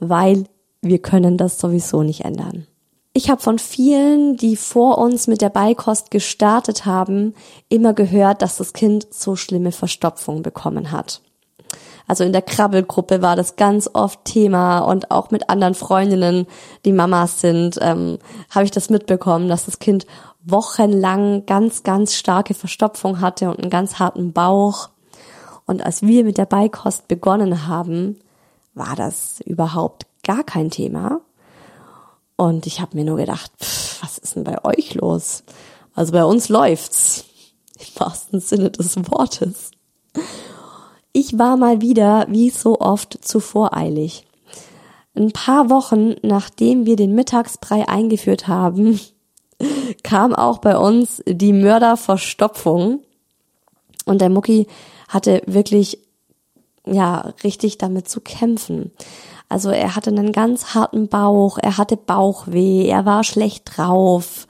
weil 0.00 0.44
wir 0.82 0.98
können 0.98 1.36
das 1.36 1.58
sowieso 1.58 2.02
nicht 2.02 2.24
ändern. 2.24 2.66
Ich 3.12 3.30
habe 3.30 3.40
von 3.40 3.58
vielen, 3.58 4.36
die 4.36 4.56
vor 4.56 4.98
uns 4.98 5.26
mit 5.26 5.40
der 5.40 5.48
Beikost 5.48 6.10
gestartet 6.10 6.84
haben, 6.84 7.34
immer 7.68 7.94
gehört, 7.94 8.42
dass 8.42 8.58
das 8.58 8.72
Kind 8.72 9.06
so 9.10 9.36
schlimme 9.36 9.72
Verstopfung 9.72 10.42
bekommen 10.42 10.90
hat. 10.92 11.22
Also 12.06 12.24
in 12.24 12.32
der 12.32 12.42
Krabbelgruppe 12.42 13.20
war 13.20 13.36
das 13.36 13.56
ganz 13.56 13.90
oft 13.92 14.24
Thema 14.24 14.80
und 14.80 15.10
auch 15.10 15.30
mit 15.30 15.50
anderen 15.50 15.74
Freundinnen, 15.74 16.46
die 16.84 16.92
Mamas 16.92 17.40
sind, 17.40 17.78
ähm, 17.80 18.18
habe 18.50 18.64
ich 18.64 18.70
das 18.70 18.90
mitbekommen, 18.90 19.48
dass 19.48 19.66
das 19.66 19.78
Kind 19.78 20.06
wochenlang 20.44 21.46
ganz, 21.46 21.82
ganz 21.82 22.14
starke 22.14 22.54
Verstopfung 22.54 23.20
hatte 23.20 23.50
und 23.50 23.60
einen 23.60 23.70
ganz 23.70 23.98
harten 23.98 24.32
Bauch. 24.32 24.90
Und 25.66 25.84
als 25.84 26.02
wir 26.02 26.24
mit 26.24 26.38
der 26.38 26.46
Beikost 26.46 27.08
begonnen 27.08 27.66
haben, 27.66 28.20
war 28.74 28.94
das 28.94 29.40
überhaupt 29.44 30.06
gar 30.22 30.44
kein 30.44 30.70
Thema. 30.70 31.20
Und 32.36 32.66
ich 32.66 32.80
habe 32.80 32.96
mir 32.96 33.04
nur 33.04 33.16
gedacht, 33.16 33.50
pff, 33.60 34.02
was 34.02 34.18
ist 34.18 34.36
denn 34.36 34.44
bei 34.44 34.64
euch 34.64 34.94
los? 34.94 35.42
Also 35.94 36.12
bei 36.12 36.24
uns 36.24 36.48
läuft's. 36.48 37.24
Im 37.78 38.00
wahrsten 38.00 38.40
Sinne 38.40 38.70
des 38.70 38.96
Wortes. 39.10 39.70
Ich 41.18 41.38
war 41.38 41.56
mal 41.56 41.80
wieder, 41.80 42.26
wie 42.28 42.50
so 42.50 42.78
oft, 42.78 43.24
zu 43.24 43.40
voreilig. 43.40 44.26
Ein 45.14 45.32
paar 45.32 45.70
Wochen 45.70 46.14
nachdem 46.20 46.84
wir 46.84 46.96
den 46.96 47.14
Mittagsbrei 47.14 47.88
eingeführt 47.88 48.48
haben, 48.48 49.00
kam 50.02 50.34
auch 50.34 50.58
bei 50.58 50.76
uns 50.76 51.22
die 51.26 51.54
Mörderverstopfung. 51.54 53.00
Und 54.04 54.20
der 54.20 54.28
Mucki 54.28 54.66
hatte 55.08 55.40
wirklich, 55.46 56.00
ja, 56.84 57.32
richtig 57.42 57.78
damit 57.78 58.10
zu 58.10 58.20
kämpfen. 58.20 58.90
Also 59.48 59.70
er 59.70 59.96
hatte 59.96 60.10
einen 60.10 60.32
ganz 60.32 60.74
harten 60.74 61.08
Bauch, 61.08 61.56
er 61.56 61.78
hatte 61.78 61.96
Bauchweh, 61.96 62.86
er 62.86 63.06
war 63.06 63.24
schlecht 63.24 63.78
drauf. 63.78 64.46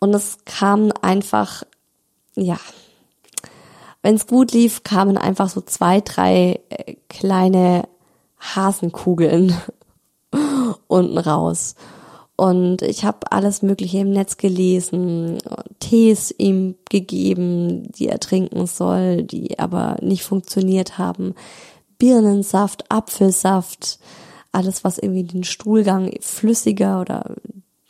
Und 0.00 0.12
es 0.12 0.36
kam 0.44 0.92
einfach, 1.00 1.62
ja, 2.36 2.58
wenn 4.04 4.16
es 4.16 4.26
gut 4.26 4.52
lief, 4.52 4.82
kamen 4.82 5.16
einfach 5.16 5.48
so 5.48 5.62
zwei, 5.62 6.02
drei 6.02 6.60
äh, 6.68 6.96
kleine 7.08 7.88
Hasenkugeln 8.38 9.56
unten 10.88 11.16
raus. 11.16 11.74
Und 12.36 12.82
ich 12.82 13.06
habe 13.06 13.32
alles 13.32 13.62
Mögliche 13.62 14.00
im 14.00 14.10
Netz 14.10 14.36
gelesen, 14.36 15.38
Tees 15.80 16.34
ihm 16.36 16.74
gegeben, 16.90 17.90
die 17.92 18.08
er 18.08 18.20
trinken 18.20 18.66
soll, 18.66 19.22
die 19.22 19.58
aber 19.58 19.96
nicht 20.02 20.24
funktioniert 20.24 20.98
haben. 20.98 21.34
Birnensaft, 21.96 22.90
Apfelsaft, 22.90 23.98
alles, 24.52 24.84
was 24.84 24.98
irgendwie 24.98 25.22
den 25.22 25.44
Stuhlgang 25.44 26.12
flüssiger 26.20 27.00
oder 27.00 27.36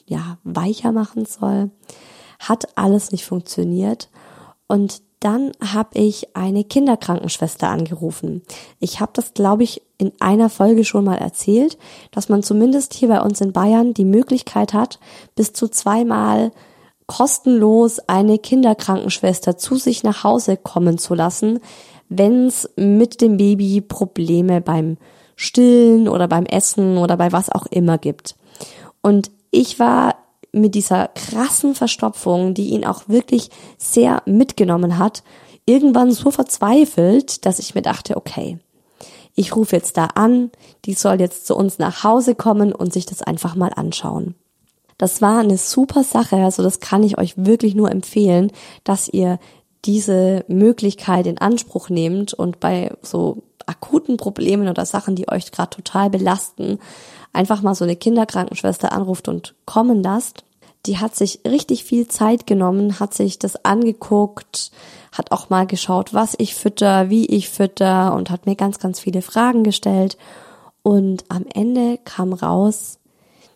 ja, 0.06 0.38
weicher 0.44 0.92
machen 0.92 1.26
soll, 1.26 1.72
hat 2.38 2.68
alles 2.76 3.10
nicht 3.10 3.24
funktioniert. 3.24 4.10
Und 4.68 5.02
dann 5.24 5.52
habe 5.60 5.98
ich 5.98 6.36
eine 6.36 6.64
Kinderkrankenschwester 6.64 7.68
angerufen. 7.68 8.42
Ich 8.78 9.00
habe 9.00 9.12
das, 9.14 9.32
glaube 9.32 9.62
ich, 9.62 9.80
in 9.96 10.12
einer 10.20 10.50
Folge 10.50 10.84
schon 10.84 11.04
mal 11.04 11.16
erzählt, 11.16 11.78
dass 12.10 12.28
man 12.28 12.42
zumindest 12.42 12.92
hier 12.92 13.08
bei 13.08 13.22
uns 13.22 13.40
in 13.40 13.52
Bayern 13.52 13.94
die 13.94 14.04
Möglichkeit 14.04 14.74
hat, 14.74 15.00
bis 15.34 15.54
zu 15.54 15.68
zweimal 15.68 16.52
kostenlos 17.06 18.00
eine 18.00 18.38
Kinderkrankenschwester 18.38 19.56
zu 19.56 19.76
sich 19.76 20.02
nach 20.02 20.24
Hause 20.24 20.58
kommen 20.58 20.98
zu 20.98 21.14
lassen, 21.14 21.60
wenn 22.08 22.46
es 22.46 22.68
mit 22.76 23.20
dem 23.20 23.38
Baby 23.38 23.80
Probleme 23.80 24.60
beim 24.60 24.98
Stillen 25.36 26.08
oder 26.08 26.28
beim 26.28 26.44
Essen 26.44 26.98
oder 26.98 27.16
bei 27.16 27.32
was 27.32 27.50
auch 27.50 27.66
immer 27.66 27.96
gibt. 27.96 28.36
Und 29.00 29.30
ich 29.50 29.78
war 29.78 30.16
mit 30.54 30.74
dieser 30.74 31.08
krassen 31.08 31.74
Verstopfung, 31.74 32.54
die 32.54 32.70
ihn 32.70 32.84
auch 32.84 33.08
wirklich 33.08 33.50
sehr 33.78 34.22
mitgenommen 34.26 34.98
hat, 34.98 35.22
irgendwann 35.66 36.12
so 36.12 36.30
verzweifelt, 36.30 37.44
dass 37.46 37.58
ich 37.58 37.74
mir 37.74 37.82
dachte, 37.82 38.16
okay, 38.16 38.58
ich 39.34 39.56
rufe 39.56 39.74
jetzt 39.76 39.96
da 39.96 40.06
an, 40.14 40.50
die 40.84 40.94
soll 40.94 41.20
jetzt 41.20 41.46
zu 41.46 41.56
uns 41.56 41.78
nach 41.78 42.04
Hause 42.04 42.34
kommen 42.34 42.72
und 42.72 42.92
sich 42.92 43.06
das 43.06 43.22
einfach 43.22 43.54
mal 43.56 43.72
anschauen. 43.74 44.34
Das 44.96 45.20
war 45.20 45.40
eine 45.40 45.58
super 45.58 46.04
Sache, 46.04 46.36
also 46.36 46.62
das 46.62 46.78
kann 46.78 47.02
ich 47.02 47.18
euch 47.18 47.34
wirklich 47.36 47.74
nur 47.74 47.90
empfehlen, 47.90 48.52
dass 48.84 49.08
ihr 49.08 49.40
diese 49.84 50.44
Möglichkeit 50.48 51.26
in 51.26 51.38
Anspruch 51.38 51.88
nehmt 51.88 52.32
und 52.32 52.60
bei 52.60 52.92
so 53.02 53.42
akuten 53.66 54.16
Problemen 54.16 54.68
oder 54.68 54.86
Sachen, 54.86 55.16
die 55.16 55.28
euch 55.28 55.50
gerade 55.50 55.70
total 55.70 56.10
belasten, 56.10 56.78
einfach 57.34 57.62
mal 57.62 57.74
so 57.74 57.84
eine 57.84 57.96
Kinderkrankenschwester 57.96 58.92
anruft 58.92 59.28
und 59.28 59.54
kommen 59.66 60.02
lasst. 60.02 60.44
Die 60.86 60.98
hat 60.98 61.16
sich 61.16 61.40
richtig 61.46 61.84
viel 61.84 62.08
Zeit 62.08 62.46
genommen, 62.46 63.00
hat 63.00 63.14
sich 63.14 63.38
das 63.38 63.64
angeguckt, 63.64 64.70
hat 65.12 65.32
auch 65.32 65.48
mal 65.48 65.66
geschaut, 65.66 66.12
was 66.12 66.34
ich 66.38 66.54
fütter, 66.54 67.08
wie 67.08 67.26
ich 67.26 67.48
fütter 67.48 68.14
und 68.14 68.30
hat 68.30 68.46
mir 68.46 68.54
ganz, 68.54 68.78
ganz 68.78 69.00
viele 69.00 69.22
Fragen 69.22 69.64
gestellt. 69.64 70.18
Und 70.82 71.24
am 71.28 71.46
Ende 71.52 71.98
kam 72.04 72.32
raus, 72.34 72.98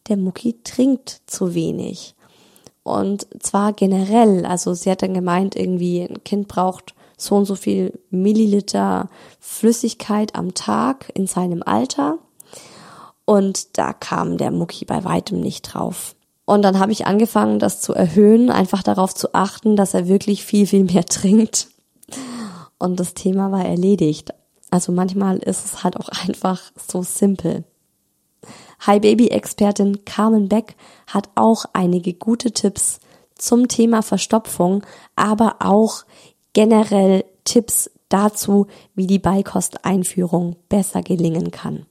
der 0.08 0.16
Mucki 0.16 0.56
trinkt 0.64 1.20
zu 1.26 1.54
wenig. 1.54 2.14
Und 2.82 3.26
zwar 3.40 3.74
generell, 3.74 4.46
also 4.46 4.72
sie 4.72 4.90
hat 4.90 5.02
dann 5.02 5.12
gemeint, 5.12 5.54
irgendwie 5.54 6.02
ein 6.02 6.24
Kind 6.24 6.48
braucht 6.48 6.94
so 7.18 7.36
und 7.36 7.44
so 7.44 7.54
viel 7.54 7.98
Milliliter 8.10 9.10
Flüssigkeit 9.40 10.34
am 10.34 10.54
Tag 10.54 11.10
in 11.14 11.26
seinem 11.26 11.62
Alter. 11.62 12.18
Und 13.28 13.76
da 13.76 13.92
kam 13.92 14.38
der 14.38 14.50
Mucki 14.50 14.86
bei 14.86 15.04
weitem 15.04 15.38
nicht 15.38 15.60
drauf. 15.60 16.16
Und 16.46 16.62
dann 16.62 16.78
habe 16.78 16.92
ich 16.92 17.06
angefangen, 17.06 17.58
das 17.58 17.82
zu 17.82 17.92
erhöhen, 17.92 18.48
einfach 18.48 18.82
darauf 18.82 19.14
zu 19.14 19.34
achten, 19.34 19.76
dass 19.76 19.92
er 19.92 20.08
wirklich 20.08 20.46
viel, 20.46 20.66
viel 20.66 20.84
mehr 20.84 21.04
trinkt. 21.04 21.68
Und 22.78 22.98
das 22.98 23.12
Thema 23.12 23.52
war 23.52 23.66
erledigt. 23.66 24.32
Also 24.70 24.92
manchmal 24.92 25.36
ist 25.36 25.66
es 25.66 25.84
halt 25.84 25.98
auch 25.98 26.08
einfach 26.08 26.72
so 26.88 27.02
simpel. 27.02 27.64
Hi 28.86 28.98
Baby 28.98 29.28
Expertin 29.28 30.06
Carmen 30.06 30.48
Beck 30.48 30.74
hat 31.06 31.28
auch 31.34 31.66
einige 31.74 32.14
gute 32.14 32.52
Tipps 32.52 32.98
zum 33.34 33.68
Thema 33.68 34.00
Verstopfung, 34.00 34.86
aber 35.16 35.56
auch 35.58 36.06
generell 36.54 37.26
Tipps 37.44 37.90
dazu, 38.08 38.68
wie 38.94 39.06
die 39.06 39.18
Beikosteinführung 39.18 40.56
besser 40.70 41.02
gelingen 41.02 41.50
kann. 41.50 41.84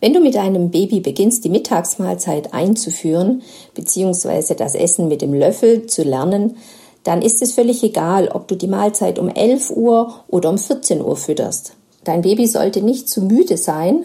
Wenn 0.00 0.14
du 0.14 0.20
mit 0.20 0.34
deinem 0.34 0.70
Baby 0.70 1.00
beginnst, 1.00 1.44
die 1.44 1.50
Mittagsmahlzeit 1.50 2.54
einzuführen, 2.54 3.42
beziehungsweise 3.74 4.54
das 4.54 4.74
Essen 4.74 5.08
mit 5.08 5.20
dem 5.20 5.34
Löffel 5.34 5.86
zu 5.86 6.02
lernen, 6.02 6.56
dann 7.04 7.22
ist 7.22 7.42
es 7.42 7.52
völlig 7.52 7.82
egal, 7.82 8.28
ob 8.28 8.48
du 8.48 8.56
die 8.56 8.66
Mahlzeit 8.66 9.18
um 9.18 9.28
11 9.28 9.70
Uhr 9.70 10.14
oder 10.28 10.50
um 10.50 10.58
14 10.58 11.02
Uhr 11.02 11.16
fütterst. 11.16 11.74
Dein 12.04 12.22
Baby 12.22 12.46
sollte 12.46 12.82
nicht 12.82 13.08
zu 13.08 13.22
müde 13.22 13.56
sein 13.56 14.04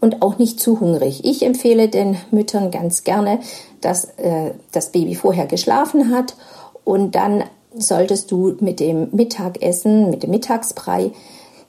und 0.00 0.22
auch 0.22 0.38
nicht 0.38 0.60
zu 0.60 0.80
hungrig. 0.80 1.24
Ich 1.24 1.42
empfehle 1.42 1.88
den 1.88 2.16
Müttern 2.30 2.70
ganz 2.70 3.04
gerne, 3.04 3.40
dass 3.80 4.04
äh, 4.16 4.52
das 4.72 4.92
Baby 4.92 5.14
vorher 5.14 5.46
geschlafen 5.46 6.10
hat 6.14 6.36
und 6.84 7.14
dann 7.14 7.44
solltest 7.76 8.30
du 8.30 8.54
mit 8.60 8.80
dem 8.80 9.08
Mittagessen, 9.12 10.10
mit 10.10 10.22
dem 10.22 10.30
Mittagsbrei 10.30 11.10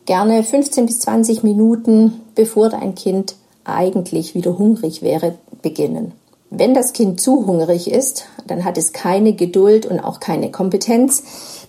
gerne 0.06 0.44
15 0.44 0.86
bis 0.86 1.00
20 1.00 1.44
Minuten, 1.44 2.22
bevor 2.36 2.70
dein 2.70 2.96
Kind 2.96 3.36
eigentlich 3.66 4.36
wieder 4.36 4.58
hungrig 4.58 5.02
wäre, 5.02 5.36
beginnen. 5.62 6.14
Wenn 6.50 6.74
das 6.74 6.94
Kind 6.94 7.20
zu 7.20 7.46
hungrig 7.48 7.92
ist, 7.92 8.26
dann 8.48 8.64
hat 8.64 8.78
es 8.78 8.94
keine 8.94 9.34
Geduld 9.34 9.86
und 9.86 10.00
auch 10.00 10.20
keine 10.20 10.52
Kompetenz, 10.52 11.24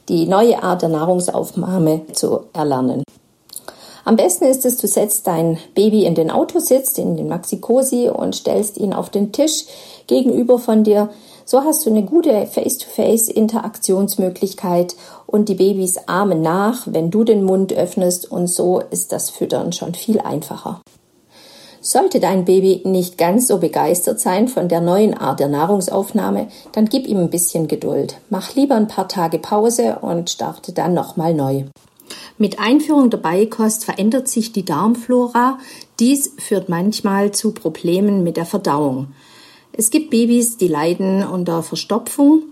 die 0.09 0.26
neue 0.26 0.62
Art 0.62 0.82
der 0.82 0.90
Nahrungsaufnahme 0.90 2.03
zu 2.12 2.40
erlernen. 2.53 3.03
Am 4.05 4.14
besten 4.14 4.44
ist 4.44 4.64
es, 4.64 4.76
du 4.76 4.86
setzt 4.86 5.26
dein 5.26 5.59
Baby 5.74 6.05
in 6.05 6.14
den 6.14 6.30
Autositz, 6.30 6.97
in 6.97 7.16
den 7.16 7.26
Maxi-Cosi 7.26 8.09
und 8.09 8.36
stellst 8.36 8.78
ihn 8.78 8.92
auf 8.92 9.11
den 9.11 9.32
Tisch 9.32 9.64
gegenüber 10.07 10.61
von 10.61 10.84
dir. 10.84 11.11
So 11.44 11.64
hast 11.64 11.84
du 11.84 11.90
eine 11.90 12.05
gute 12.05 12.47
Face-to-Face-Interaktionsmöglichkeit 12.47 14.94
und 15.26 15.49
die 15.49 15.57
Babys 15.57 15.99
ahmen 16.07 16.40
nach, 16.40 16.86
wenn 16.86 17.11
du 17.11 17.24
den 17.24 17.42
Mund 17.42 17.72
öffnest 17.72 18.30
und 18.30 18.47
so 18.47 18.80
ist 18.90 19.11
das 19.11 19.30
Füttern 19.30 19.72
schon 19.72 19.94
viel 19.94 20.20
einfacher. 20.20 20.80
Sollte 21.87 22.18
dein 22.18 22.45
Baby 22.45 22.82
nicht 22.84 23.16
ganz 23.16 23.47
so 23.47 23.59
begeistert 23.59 24.18
sein 24.18 24.49
von 24.49 24.68
der 24.68 24.80
neuen 24.80 25.14
Art 25.14 25.39
der 25.39 25.47
Nahrungsaufnahme, 25.47 26.49
dann 26.72 26.87
gib 26.87 27.07
ihm 27.07 27.18
ein 27.18 27.30
bisschen 27.30 27.68
Geduld. 27.68 28.18
Mach 28.28 28.57
lieber 28.57 28.74
ein 28.74 28.89
paar 28.89 29.07
Tage 29.07 29.39
Pause 29.39 30.01
und 30.01 30.28
starte 30.28 30.72
dann 30.72 30.95
nochmal 30.95 31.32
neu. 31.32 31.62
Mit 32.39 32.59
Einführung 32.59 33.11
der 33.11 33.18
Beikost 33.18 33.84
verändert 33.84 34.26
sich 34.26 34.51
die 34.51 34.64
Darmflora. 34.64 35.61
Dies 36.01 36.32
führt 36.39 36.68
manchmal 36.68 37.30
zu 37.30 37.53
Problemen 37.53 38.24
mit 38.24 38.37
der 38.37 38.47
Verdauung. 38.47 39.12
Es 39.70 39.91
gibt 39.91 40.11
Babys, 40.11 40.57
die 40.57 40.66
leiden 40.66 41.24
unter 41.24 41.62
Verstopfung. 41.62 42.43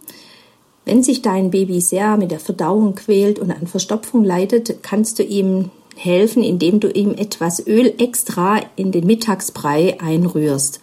Wenn 0.85 1.03
sich 1.03 1.23
dein 1.23 1.51
Baby 1.51 1.81
sehr 1.81 2.17
mit 2.19 2.31
der 2.31 2.39
Verdauung 2.39 2.95
quält 2.95 3.41
und 3.41 3.51
an 3.51 3.67
Verstopfung 3.67 4.23
leidet, 4.23 4.85
kannst 4.85 5.19
du 5.19 5.25
ihm 5.25 5.73
helfen, 5.97 6.43
indem 6.43 6.81
du 6.81 6.89
ihm 6.89 7.15
etwas 7.15 7.67
Öl 7.67 7.95
extra 7.99 8.61
in 8.77 8.93
den 8.93 9.07
Mittagsbrei 9.07 9.99
einrührst. 10.01 10.81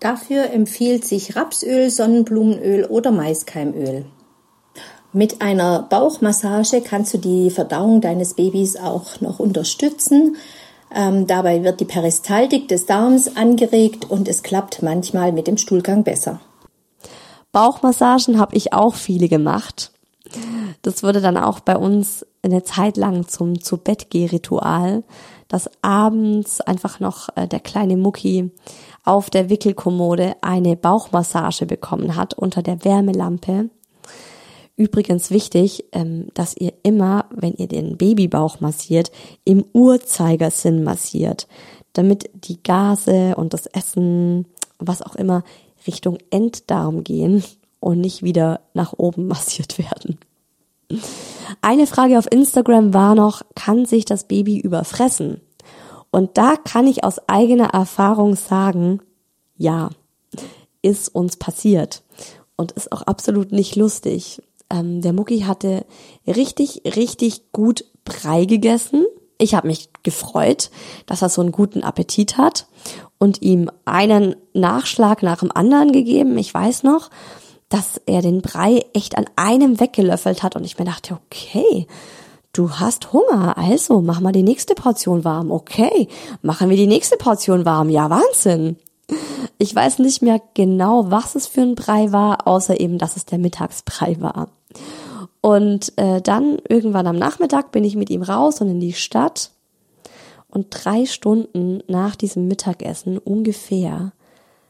Dafür 0.00 0.50
empfiehlt 0.50 1.04
sich 1.04 1.36
Rapsöl, 1.36 1.90
Sonnenblumenöl 1.90 2.84
oder 2.84 3.10
Maiskeimöl. 3.10 4.04
Mit 5.12 5.40
einer 5.40 5.82
Bauchmassage 5.88 6.82
kannst 6.82 7.14
du 7.14 7.18
die 7.18 7.50
Verdauung 7.50 8.00
deines 8.02 8.34
Babys 8.34 8.76
auch 8.76 9.20
noch 9.22 9.38
unterstützen. 9.38 10.36
Ähm, 10.94 11.26
dabei 11.26 11.64
wird 11.64 11.80
die 11.80 11.86
Peristaltik 11.86 12.68
des 12.68 12.84
Darms 12.84 13.34
angeregt 13.36 14.10
und 14.10 14.28
es 14.28 14.42
klappt 14.42 14.82
manchmal 14.82 15.32
mit 15.32 15.46
dem 15.46 15.56
Stuhlgang 15.56 16.04
besser. 16.04 16.40
Bauchmassagen 17.52 18.38
habe 18.38 18.54
ich 18.54 18.74
auch 18.74 18.94
viele 18.94 19.28
gemacht. 19.28 19.90
Das 20.82 21.02
wurde 21.02 21.22
dann 21.22 21.38
auch 21.38 21.60
bei 21.60 21.76
uns 21.76 22.26
eine 22.46 22.62
Zeit 22.62 22.96
lang 22.96 23.28
zum 23.28 23.60
zu 23.62 23.76
Bett 23.76 24.08
Ritual, 24.14 25.04
dass 25.48 25.70
abends 25.82 26.60
einfach 26.60 27.00
noch 27.00 27.28
äh, 27.36 27.46
der 27.46 27.60
kleine 27.60 27.96
Mucki 27.96 28.50
auf 29.04 29.30
der 29.30 29.48
Wickelkommode 29.48 30.34
eine 30.40 30.76
Bauchmassage 30.76 31.66
bekommen 31.66 32.16
hat 32.16 32.34
unter 32.34 32.62
der 32.62 32.84
Wärmelampe. 32.84 33.70
Übrigens 34.76 35.30
wichtig, 35.30 35.84
ähm, 35.92 36.28
dass 36.34 36.56
ihr 36.56 36.72
immer, 36.82 37.26
wenn 37.30 37.54
ihr 37.54 37.68
den 37.68 37.96
Babybauch 37.96 38.60
massiert, 38.60 39.10
im 39.44 39.64
Uhrzeigersinn 39.72 40.84
massiert, 40.84 41.48
damit 41.94 42.28
die 42.34 42.62
Gase 42.62 43.36
und 43.36 43.54
das 43.54 43.66
Essen, 43.66 44.46
was 44.78 45.00
auch 45.00 45.16
immer, 45.16 45.44
Richtung 45.86 46.18
Enddarm 46.30 47.04
gehen 47.04 47.42
und 47.80 48.00
nicht 48.00 48.22
wieder 48.22 48.60
nach 48.74 48.92
oben 48.92 49.26
massiert 49.28 49.78
werden. 49.78 50.18
Eine 51.62 51.86
Frage 51.86 52.18
auf 52.18 52.30
Instagram 52.30 52.94
war 52.94 53.14
noch, 53.14 53.42
kann 53.54 53.86
sich 53.86 54.04
das 54.04 54.24
Baby 54.24 54.58
überfressen? 54.58 55.40
Und 56.10 56.38
da 56.38 56.56
kann 56.56 56.86
ich 56.86 57.04
aus 57.04 57.28
eigener 57.28 57.70
Erfahrung 57.70 58.36
sagen, 58.36 59.00
ja, 59.56 59.90
ist 60.82 61.14
uns 61.14 61.36
passiert 61.36 62.02
und 62.56 62.72
ist 62.72 62.92
auch 62.92 63.02
absolut 63.02 63.52
nicht 63.52 63.76
lustig. 63.76 64.42
Ähm, 64.70 65.00
der 65.02 65.12
Mucki 65.12 65.40
hatte 65.40 65.84
richtig, 66.26 66.82
richtig 66.96 67.52
gut 67.52 67.84
Brei 68.04 68.44
gegessen. 68.44 69.04
Ich 69.38 69.54
habe 69.54 69.66
mich 69.66 69.90
gefreut, 70.02 70.70
dass 71.06 71.22
er 71.22 71.28
so 71.28 71.42
einen 71.42 71.52
guten 71.52 71.82
Appetit 71.82 72.38
hat 72.38 72.66
und 73.18 73.42
ihm 73.42 73.70
einen 73.84 74.36
Nachschlag 74.54 75.22
nach 75.22 75.40
dem 75.40 75.52
anderen 75.52 75.92
gegeben. 75.92 76.38
Ich 76.38 76.54
weiß 76.54 76.84
noch, 76.84 77.10
dass 77.68 78.00
er 78.06 78.22
den 78.22 78.42
Brei 78.42 78.84
echt 78.92 79.18
an 79.18 79.26
einem 79.36 79.80
weggelöffelt 79.80 80.42
hat 80.42 80.56
und 80.56 80.64
ich 80.64 80.78
mir 80.78 80.84
dachte, 80.84 81.18
okay, 81.26 81.86
du 82.52 82.70
hast 82.70 83.12
Hunger, 83.12 83.58
also 83.58 84.00
mach 84.00 84.20
mal 84.20 84.32
die 84.32 84.42
nächste 84.42 84.74
Portion 84.74 85.24
warm. 85.24 85.50
Okay, 85.50 86.08
machen 86.42 86.70
wir 86.70 86.76
die 86.76 86.86
nächste 86.86 87.16
Portion 87.16 87.64
warm. 87.64 87.90
Ja, 87.90 88.08
Wahnsinn. 88.10 88.76
Ich 89.58 89.74
weiß 89.74 90.00
nicht 90.00 90.22
mehr 90.22 90.40
genau, 90.54 91.10
was 91.10 91.34
es 91.34 91.46
für 91.46 91.62
ein 91.62 91.74
Brei 91.74 92.12
war, 92.12 92.46
außer 92.46 92.80
eben, 92.80 92.98
dass 92.98 93.16
es 93.16 93.24
der 93.24 93.38
Mittagsbrei 93.38 94.16
war. 94.20 94.48
Und 95.40 95.92
äh, 95.96 96.20
dann 96.20 96.58
irgendwann 96.68 97.06
am 97.06 97.16
Nachmittag 97.16 97.70
bin 97.70 97.84
ich 97.84 97.94
mit 97.94 98.10
ihm 98.10 98.22
raus 98.22 98.60
und 98.60 98.68
in 98.68 98.80
die 98.80 98.94
Stadt 98.94 99.52
und 100.48 100.68
drei 100.70 101.06
Stunden 101.06 101.82
nach 101.86 102.16
diesem 102.16 102.48
Mittagessen 102.48 103.18
ungefähr 103.18 104.12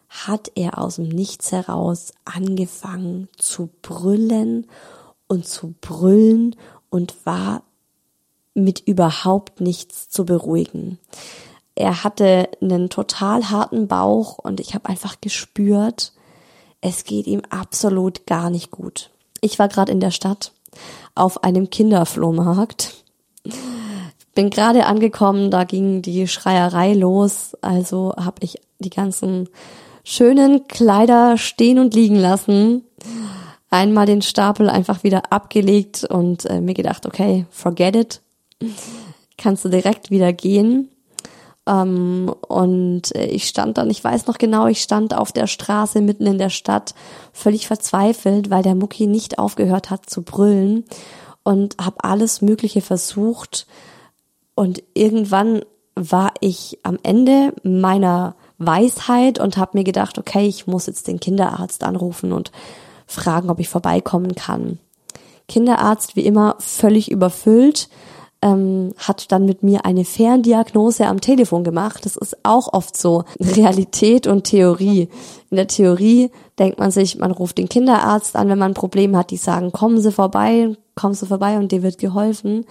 hat 0.08 0.50
er 0.54 0.78
aus 0.78 0.96
dem 0.96 1.08
Nichts 1.08 1.52
heraus 1.52 2.12
angefangen 2.24 3.28
zu 3.36 3.70
brüllen 3.82 4.66
und 5.28 5.46
zu 5.46 5.74
brüllen 5.80 6.56
und 6.90 7.14
war 7.24 7.62
mit 8.54 8.80
überhaupt 8.80 9.60
nichts 9.60 10.08
zu 10.08 10.24
beruhigen. 10.24 10.98
Er 11.74 12.04
hatte 12.04 12.48
einen 12.62 12.88
total 12.88 13.50
harten 13.50 13.86
Bauch 13.86 14.38
und 14.38 14.60
ich 14.60 14.74
habe 14.74 14.88
einfach 14.88 15.20
gespürt, 15.20 16.12
es 16.80 17.04
geht 17.04 17.26
ihm 17.26 17.42
absolut 17.50 18.26
gar 18.26 18.48
nicht 18.48 18.70
gut. 18.70 19.10
Ich 19.40 19.58
war 19.58 19.68
gerade 19.68 19.92
in 19.92 20.00
der 20.00 20.10
Stadt 20.10 20.52
auf 21.14 21.44
einem 21.44 21.68
Kinderflohmarkt 21.68 23.04
bin 24.36 24.50
gerade 24.50 24.86
angekommen, 24.86 25.50
da 25.50 25.64
ging 25.64 26.02
die 26.02 26.28
Schreierei 26.28 26.92
los, 26.92 27.56
also 27.62 28.14
habe 28.16 28.36
ich 28.40 28.58
die 28.78 28.90
ganzen 28.90 29.48
schönen 30.08 30.68
Kleider 30.68 31.36
stehen 31.36 31.80
und 31.80 31.92
liegen 31.92 32.14
lassen, 32.14 32.84
einmal 33.70 34.06
den 34.06 34.22
Stapel 34.22 34.70
einfach 34.70 35.02
wieder 35.02 35.32
abgelegt 35.32 36.04
und 36.04 36.46
äh, 36.46 36.60
mir 36.60 36.74
gedacht, 36.74 37.06
okay, 37.06 37.46
forget 37.50 37.96
it, 37.96 38.20
kannst 39.36 39.64
du 39.64 39.68
direkt 39.68 40.12
wieder 40.12 40.32
gehen. 40.32 40.90
Ähm, 41.66 42.32
und 42.46 43.12
äh, 43.16 43.26
ich 43.26 43.48
stand 43.48 43.78
dann, 43.78 43.90
ich 43.90 44.04
weiß 44.04 44.28
noch 44.28 44.38
genau, 44.38 44.68
ich 44.68 44.80
stand 44.80 45.12
auf 45.12 45.32
der 45.32 45.48
Straße 45.48 46.00
mitten 46.00 46.26
in 46.26 46.38
der 46.38 46.50
Stadt, 46.50 46.94
völlig 47.32 47.66
verzweifelt, 47.66 48.48
weil 48.48 48.62
der 48.62 48.76
Mucki 48.76 49.08
nicht 49.08 49.40
aufgehört 49.40 49.90
hat 49.90 50.08
zu 50.08 50.22
brüllen 50.22 50.84
und 51.42 51.74
habe 51.82 52.04
alles 52.04 52.42
Mögliche 52.42 52.80
versucht, 52.80 53.66
und 54.54 54.82
irgendwann 54.94 55.62
war 55.94 56.32
ich 56.40 56.78
am 56.82 56.98
Ende 57.02 57.52
meiner 57.62 58.36
Weisheit 58.58 59.38
und 59.38 59.56
habe 59.56 59.78
mir 59.78 59.84
gedacht, 59.84 60.18
okay, 60.18 60.46
ich 60.46 60.66
muss 60.66 60.86
jetzt 60.86 61.08
den 61.08 61.20
Kinderarzt 61.20 61.84
anrufen 61.84 62.32
und 62.32 62.52
fragen, 63.06 63.50
ob 63.50 63.60
ich 63.60 63.68
vorbeikommen 63.68 64.34
kann. 64.34 64.78
Kinderarzt 65.48 66.16
wie 66.16 66.26
immer 66.26 66.56
völlig 66.58 67.10
überfüllt, 67.10 67.88
ähm, 68.42 68.92
hat 68.98 69.32
dann 69.32 69.46
mit 69.46 69.62
mir 69.62 69.84
eine 69.84 70.04
Ferndiagnose 70.04 71.06
am 71.06 71.20
Telefon 71.20 71.64
gemacht. 71.64 72.04
Das 72.04 72.16
ist 72.16 72.36
auch 72.42 72.72
oft 72.72 72.96
so 72.96 73.24
Realität 73.40 74.26
und 74.26 74.44
Theorie. 74.44 75.08
In 75.50 75.56
der 75.56 75.68
Theorie 75.68 76.30
denkt 76.58 76.78
man 76.78 76.90
sich, 76.90 77.16
man 77.16 77.30
ruft 77.30 77.58
den 77.58 77.68
Kinderarzt 77.68 78.36
an, 78.36 78.48
wenn 78.48 78.58
man 78.58 78.72
ein 78.72 78.74
Problem 78.74 79.16
hat. 79.16 79.30
Die 79.30 79.36
sagen, 79.36 79.72
kommen 79.72 80.00
Sie 80.00 80.12
vorbei, 80.12 80.76
kommen 80.94 81.14
Sie 81.14 81.26
vorbei 81.26 81.58
und 81.58 81.72
dir 81.72 81.82
wird 81.82 81.98
geholfen. 81.98 82.66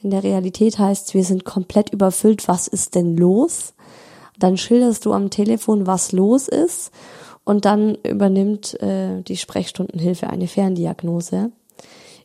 In 0.00 0.10
der 0.10 0.22
Realität 0.22 0.78
heißt 0.78 1.14
wir 1.14 1.24
sind 1.24 1.44
komplett 1.44 1.90
überfüllt, 1.90 2.46
was 2.46 2.68
ist 2.68 2.94
denn 2.94 3.16
los? 3.16 3.74
Dann 4.38 4.56
schilderst 4.56 5.04
du 5.04 5.12
am 5.12 5.30
Telefon, 5.30 5.86
was 5.86 6.12
los 6.12 6.48
ist 6.48 6.90
und 7.44 7.64
dann 7.64 7.96
übernimmt 8.06 8.80
äh, 8.82 9.22
die 9.22 9.36
Sprechstundenhilfe 9.36 10.28
eine 10.28 10.48
Ferndiagnose. 10.48 11.50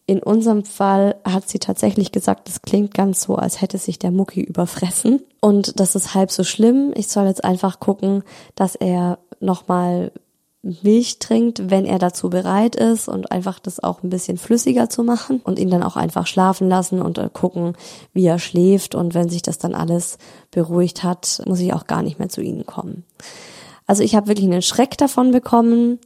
In 0.05 0.21
unserem 0.21 0.65
Fall 0.65 1.15
hat 1.23 1.47
sie 1.47 1.59
tatsächlich 1.59 2.11
gesagt, 2.11 2.49
es 2.49 2.61
klingt 2.61 2.93
ganz 2.93 3.21
so, 3.21 3.35
als 3.35 3.61
hätte 3.61 3.77
sich 3.77 3.99
der 3.99 4.11
Mucki 4.11 4.41
überfressen. 4.41 5.21
Und 5.39 5.79
das 5.79 5.95
ist 5.95 6.13
halb 6.13 6.29
so 6.29 6.43
schlimm. 6.43 6.91
Ich 6.95 7.07
soll 7.07 7.25
jetzt 7.25 7.45
einfach 7.45 7.79
gucken, 7.79 8.23
dass 8.55 8.75
er 8.75 9.19
nochmal 9.39 10.11
Milch 10.63 11.19
trinkt, 11.19 11.69
wenn 11.69 11.85
er 11.85 11.99
dazu 11.99 12.29
bereit 12.29 12.77
ist 12.77 13.09
und 13.09 13.31
einfach 13.33 13.59
das 13.59 13.83
auch 13.83 14.01
ein 14.01 14.09
bisschen 14.09 14.37
flüssiger 14.37 14.89
zu 14.89 15.03
machen 15.03 15.41
und 15.43 15.59
ihn 15.59 15.69
dann 15.69 15.83
auch 15.83 15.97
einfach 15.97 16.25
schlafen 16.25 16.69
lassen 16.69 17.01
und 17.01 17.17
äh, 17.17 17.29
gucken, 17.31 17.75
wie 18.13 18.25
er 18.25 18.39
schläft 18.39 18.95
und 18.95 19.13
wenn 19.13 19.27
sich 19.27 19.41
das 19.41 19.57
dann 19.57 19.75
alles 19.75 20.17
beruhigt 20.51 21.03
hat, 21.03 21.41
muss 21.45 21.59
ich 21.59 21.73
auch 21.73 21.85
gar 21.85 22.01
nicht 22.01 22.17
mehr 22.17 22.29
zu 22.29 22.41
ihnen 22.41 22.65
kommen. 22.65 23.03
Also 23.87 24.03
ich 24.03 24.15
habe 24.15 24.27
wirklich 24.27 24.47
einen 24.47 24.61
Schreck 24.61 24.97
davon 24.97 25.31
bekommen, 25.31 25.99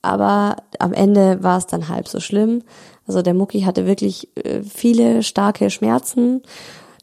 aber 0.00 0.58
am 0.78 0.92
Ende 0.92 1.42
war 1.42 1.58
es 1.58 1.66
dann 1.66 1.88
halb 1.88 2.06
so 2.06 2.20
schlimm. 2.20 2.62
Also 3.08 3.20
der 3.20 3.34
Mucki 3.34 3.62
hatte 3.62 3.84
wirklich 3.84 4.28
äh, 4.36 4.62
viele 4.62 5.24
starke 5.24 5.70
Schmerzen, 5.70 6.42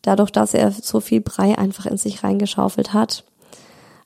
dadurch, 0.02 0.32
dass 0.32 0.54
er 0.54 0.72
so 0.72 1.02
viel 1.02 1.20
Brei 1.20 1.58
einfach 1.58 1.86
in 1.86 1.98
sich 1.98 2.24
reingeschaufelt 2.24 2.94
hat, 2.94 3.26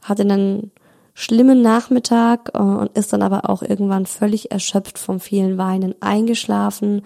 hatte 0.01 0.25
dann 0.25 0.71
schlimmen 1.15 1.61
Nachmittag 1.63 2.51
äh, 2.53 2.59
und 2.59 2.95
ist 2.95 3.13
dann 3.13 3.23
aber 3.23 3.49
auch 3.49 3.63
irgendwann 3.63 4.05
völlig 4.05 4.51
erschöpft 4.51 4.99
vom 4.99 5.19
vielen 5.19 5.57
Weinen 5.57 5.95
eingeschlafen 6.01 7.01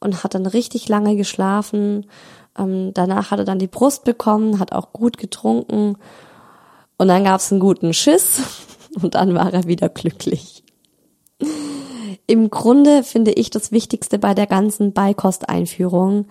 und 0.00 0.24
hat 0.24 0.34
dann 0.34 0.46
richtig 0.46 0.88
lange 0.88 1.16
geschlafen. 1.16 2.06
Ähm, 2.56 2.92
danach 2.94 3.30
hat 3.30 3.40
er 3.40 3.44
dann 3.44 3.58
die 3.58 3.66
Brust 3.66 4.04
bekommen, 4.04 4.60
hat 4.60 4.72
auch 4.72 4.92
gut 4.92 5.18
getrunken 5.18 5.96
und 6.96 7.08
dann 7.08 7.24
gab 7.24 7.40
es 7.40 7.50
einen 7.50 7.60
guten 7.60 7.92
Schiss 7.92 8.40
und 9.02 9.16
dann 9.16 9.34
war 9.34 9.52
er 9.52 9.66
wieder 9.66 9.88
glücklich. 9.88 10.62
Im 12.26 12.50
Grunde 12.50 13.02
finde 13.02 13.32
ich 13.32 13.50
das 13.50 13.72
Wichtigste 13.72 14.18
bei 14.18 14.34
der 14.34 14.46
ganzen 14.46 14.92
Beikosteinführung, 14.92 16.26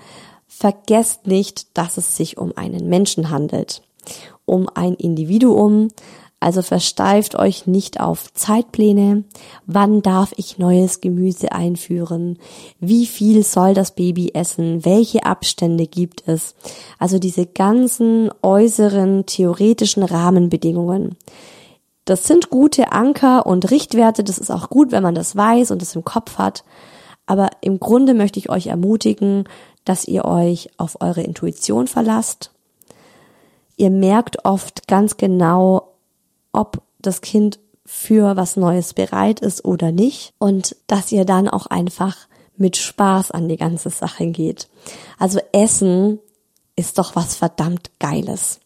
vergesst 0.47 1.27
nicht, 1.27 1.77
dass 1.77 1.97
es 1.97 2.15
sich 2.15 2.37
um 2.37 2.55
einen 2.55 2.87
Menschen 2.87 3.31
handelt, 3.31 3.81
um 4.45 4.69
ein 4.73 4.93
Individuum, 4.93 5.89
also 6.39 6.61
versteift 6.61 7.35
euch 7.35 7.65
nicht 7.65 7.99
auf 7.99 8.31
Zeitpläne. 8.33 9.23
Wann 9.65 10.03
darf 10.03 10.33
ich 10.37 10.59
neues 10.59 11.01
Gemüse 11.01 11.51
einführen? 11.51 12.37
Wie 12.79 13.07
viel 13.07 13.43
soll 13.43 13.73
das 13.73 13.95
Baby 13.95 14.31
essen? 14.35 14.85
Welche 14.85 15.25
Abstände 15.25 15.87
gibt 15.87 16.27
es? 16.27 16.53
Also 16.99 17.17
diese 17.17 17.47
ganzen 17.47 18.29
äußeren 18.43 19.25
theoretischen 19.25 20.03
Rahmenbedingungen. 20.03 21.15
Das 22.05 22.27
sind 22.27 22.51
gute 22.51 22.91
Anker 22.91 23.47
und 23.47 23.71
Richtwerte. 23.71 24.23
Das 24.23 24.37
ist 24.37 24.51
auch 24.51 24.69
gut, 24.69 24.91
wenn 24.91 25.03
man 25.03 25.15
das 25.15 25.35
weiß 25.35 25.71
und 25.71 25.81
das 25.81 25.95
im 25.95 26.05
Kopf 26.05 26.37
hat. 26.37 26.63
Aber 27.25 27.49
im 27.61 27.79
Grunde 27.79 28.13
möchte 28.13 28.39
ich 28.39 28.49
euch 28.49 28.67
ermutigen, 28.67 29.45
dass 29.85 30.07
ihr 30.07 30.23
euch 30.25 30.69
auf 30.77 31.01
eure 31.01 31.21
Intuition 31.21 31.87
verlasst. 31.87 32.51
Ihr 33.75 33.89
merkt 33.89 34.45
oft 34.45 34.87
ganz 34.87 35.17
genau, 35.17 35.96
ob 36.57 36.81
das 36.99 37.21
Kind 37.21 37.59
für 37.85 38.35
was 38.35 38.57
Neues 38.57 38.93
bereit 38.93 39.39
ist 39.39 39.63
oder 39.63 39.91
nicht 39.91 40.33
und 40.39 40.75
dass 40.87 41.11
ihr 41.11 41.23
dann 41.23 41.47
auch 41.47 41.67
einfach 41.67 42.17
mit 42.57 42.75
Spaß 42.75 43.31
an 43.31 43.47
die 43.47 43.57
ganze 43.57 43.89
Sache 43.89 44.27
geht. 44.27 44.67
Also 45.19 45.39
Essen 45.53 46.19
ist 46.75 46.97
doch 46.97 47.15
was 47.15 47.35
verdammt 47.35 47.91
Geiles 47.99 48.59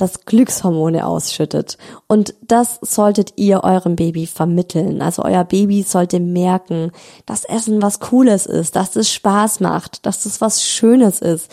das 0.00 0.24
Glückshormone 0.24 1.06
ausschüttet. 1.06 1.76
Und 2.06 2.34
das 2.40 2.78
solltet 2.80 3.34
ihr 3.36 3.64
eurem 3.64 3.96
Baby 3.96 4.26
vermitteln. 4.26 5.02
Also 5.02 5.22
euer 5.22 5.44
Baby 5.44 5.82
sollte 5.82 6.20
merken, 6.20 6.90
dass 7.26 7.44
Essen 7.44 7.82
was 7.82 8.00
Cooles 8.00 8.46
ist, 8.46 8.76
dass 8.76 8.96
es 8.96 9.12
Spaß 9.12 9.60
macht, 9.60 10.06
dass 10.06 10.24
es 10.24 10.40
was 10.40 10.64
Schönes 10.64 11.20
ist, 11.20 11.50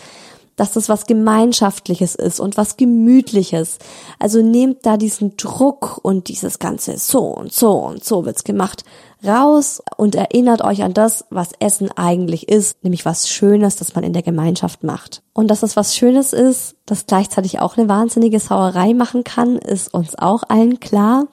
dass 0.58 0.72
das 0.72 0.88
was 0.88 1.06
Gemeinschaftliches 1.06 2.14
ist 2.14 2.40
und 2.40 2.56
was 2.56 2.76
Gemütliches. 2.76 3.78
Also 4.18 4.42
nehmt 4.42 4.84
da 4.84 4.96
diesen 4.96 5.36
Druck 5.36 6.00
und 6.02 6.28
dieses 6.28 6.58
ganze 6.58 6.98
so 6.98 7.20
und 7.20 7.52
so 7.52 7.72
und 7.72 8.04
so 8.04 8.26
wird's 8.26 8.44
gemacht 8.44 8.84
raus 9.26 9.82
und 9.96 10.14
erinnert 10.14 10.62
euch 10.62 10.82
an 10.82 10.94
das, 10.94 11.24
was 11.30 11.50
Essen 11.58 11.90
eigentlich 11.96 12.48
ist, 12.48 12.84
nämlich 12.84 13.04
was 13.04 13.28
Schönes, 13.28 13.76
das 13.76 13.94
man 13.94 14.04
in 14.04 14.12
der 14.12 14.22
Gemeinschaft 14.22 14.84
macht. 14.84 15.22
Und 15.32 15.48
dass 15.48 15.62
es 15.62 15.76
was 15.76 15.96
Schönes 15.96 16.32
ist, 16.32 16.76
das 16.86 17.06
gleichzeitig 17.06 17.60
auch 17.60 17.76
eine 17.76 17.88
wahnsinnige 17.88 18.38
Sauerei 18.38 18.94
machen 18.94 19.24
kann, 19.24 19.56
ist 19.56 19.92
uns 19.92 20.16
auch 20.16 20.44
allen 20.48 20.78
klar. 20.78 21.26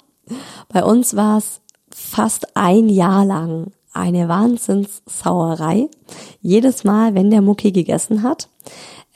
Bei 0.70 0.84
uns 0.84 1.16
war 1.16 1.38
es 1.38 1.62
fast 1.92 2.56
ein 2.56 2.90
Jahr 2.90 3.26
lang 3.26 3.72
eine 3.96 4.28
Wahnsinnssauerei. 4.28 5.90
Jedes 6.42 6.84
Mal, 6.84 7.16
wenn 7.16 7.32
der 7.32 7.42
Mucki 7.42 7.72
gegessen 7.72 8.24
hat. 8.24 8.50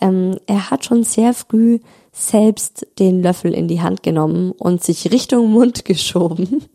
Ähm, 0.02 0.38
er 0.48 0.72
hat 0.72 0.86
schon 0.86 1.04
sehr 1.04 1.34
früh 1.34 1.80
selbst 2.12 2.88
den 3.00 3.22
Löffel 3.22 3.54
in 3.54 3.68
die 3.68 3.82
Hand 3.82 4.04
genommen 4.04 4.52
und 4.52 4.84
sich 4.84 5.12
Richtung 5.12 5.52
Mund 5.52 5.86
geschoben. 5.86 6.66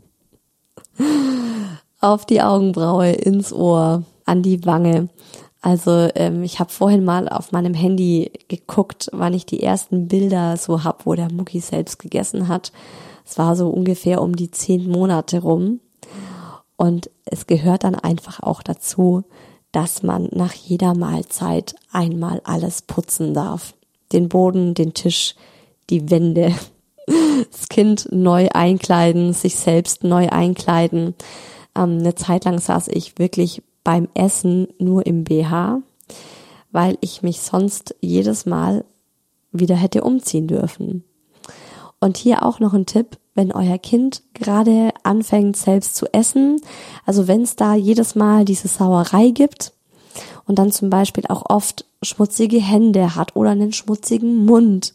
Auf 2.00 2.26
die 2.26 2.42
Augenbraue, 2.42 3.12
ins 3.12 3.52
Ohr, 3.52 4.02
an 4.24 4.42
die 4.42 4.64
Wange. 4.64 5.08
Also 5.62 6.10
ähm, 6.14 6.42
ich 6.42 6.60
habe 6.60 6.70
vorhin 6.70 7.04
mal 7.04 7.28
auf 7.28 7.50
meinem 7.52 7.72
Handy 7.72 8.30
geguckt, 8.48 9.08
wann 9.12 9.32
ich 9.32 9.46
die 9.46 9.62
ersten 9.62 10.08
Bilder 10.08 10.58
so 10.58 10.84
hab, 10.84 11.06
wo 11.06 11.14
der 11.14 11.32
Mucki 11.32 11.60
selbst 11.60 11.98
gegessen 11.98 12.48
hat. 12.48 12.70
Es 13.24 13.38
war 13.38 13.56
so 13.56 13.70
ungefähr 13.70 14.20
um 14.20 14.36
die 14.36 14.50
zehn 14.50 14.88
Monate 14.90 15.40
rum. 15.40 15.80
Und 16.76 17.10
es 17.24 17.46
gehört 17.46 17.84
dann 17.84 17.94
einfach 17.94 18.40
auch 18.40 18.62
dazu, 18.62 19.24
dass 19.74 20.04
man 20.04 20.28
nach 20.30 20.52
jeder 20.52 20.94
Mahlzeit 20.94 21.74
einmal 21.90 22.40
alles 22.44 22.82
putzen 22.82 23.34
darf. 23.34 23.74
Den 24.12 24.28
Boden, 24.28 24.74
den 24.74 24.94
Tisch, 24.94 25.34
die 25.90 26.10
Wände, 26.10 26.54
das 27.50 27.68
Kind 27.68 28.08
neu 28.12 28.48
einkleiden, 28.54 29.32
sich 29.32 29.56
selbst 29.56 30.04
neu 30.04 30.28
einkleiden. 30.28 31.14
Ähm, 31.76 31.98
eine 31.98 32.14
Zeit 32.14 32.44
lang 32.44 32.60
saß 32.60 32.86
ich 32.88 33.18
wirklich 33.18 33.62
beim 33.82 34.08
Essen 34.14 34.68
nur 34.78 35.06
im 35.06 35.24
BH, 35.24 35.82
weil 36.70 36.96
ich 37.00 37.22
mich 37.22 37.40
sonst 37.40 37.96
jedes 38.00 38.46
Mal 38.46 38.84
wieder 39.50 39.74
hätte 39.74 40.04
umziehen 40.04 40.46
dürfen. 40.46 41.02
Und 42.04 42.18
hier 42.18 42.42
auch 42.42 42.60
noch 42.60 42.74
ein 42.74 42.84
Tipp, 42.84 43.16
wenn 43.34 43.50
euer 43.50 43.78
Kind 43.78 44.22
gerade 44.34 44.90
anfängt 45.04 45.56
selbst 45.56 45.96
zu 45.96 46.04
essen, 46.12 46.60
also 47.06 47.28
wenn 47.28 47.40
es 47.40 47.56
da 47.56 47.74
jedes 47.74 48.14
Mal 48.14 48.44
diese 48.44 48.68
Sauerei 48.68 49.30
gibt 49.30 49.72
und 50.44 50.58
dann 50.58 50.70
zum 50.70 50.90
Beispiel 50.90 51.24
auch 51.30 51.48
oft 51.48 51.86
schmutzige 52.02 52.60
Hände 52.60 53.14
hat 53.14 53.36
oder 53.36 53.52
einen 53.52 53.72
schmutzigen 53.72 54.44
Mund, 54.44 54.92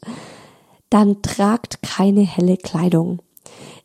dann 0.91 1.24
tragt 1.24 1.82
keine 1.82 2.22
helle 2.22 2.57
Kleidung. 2.57 3.24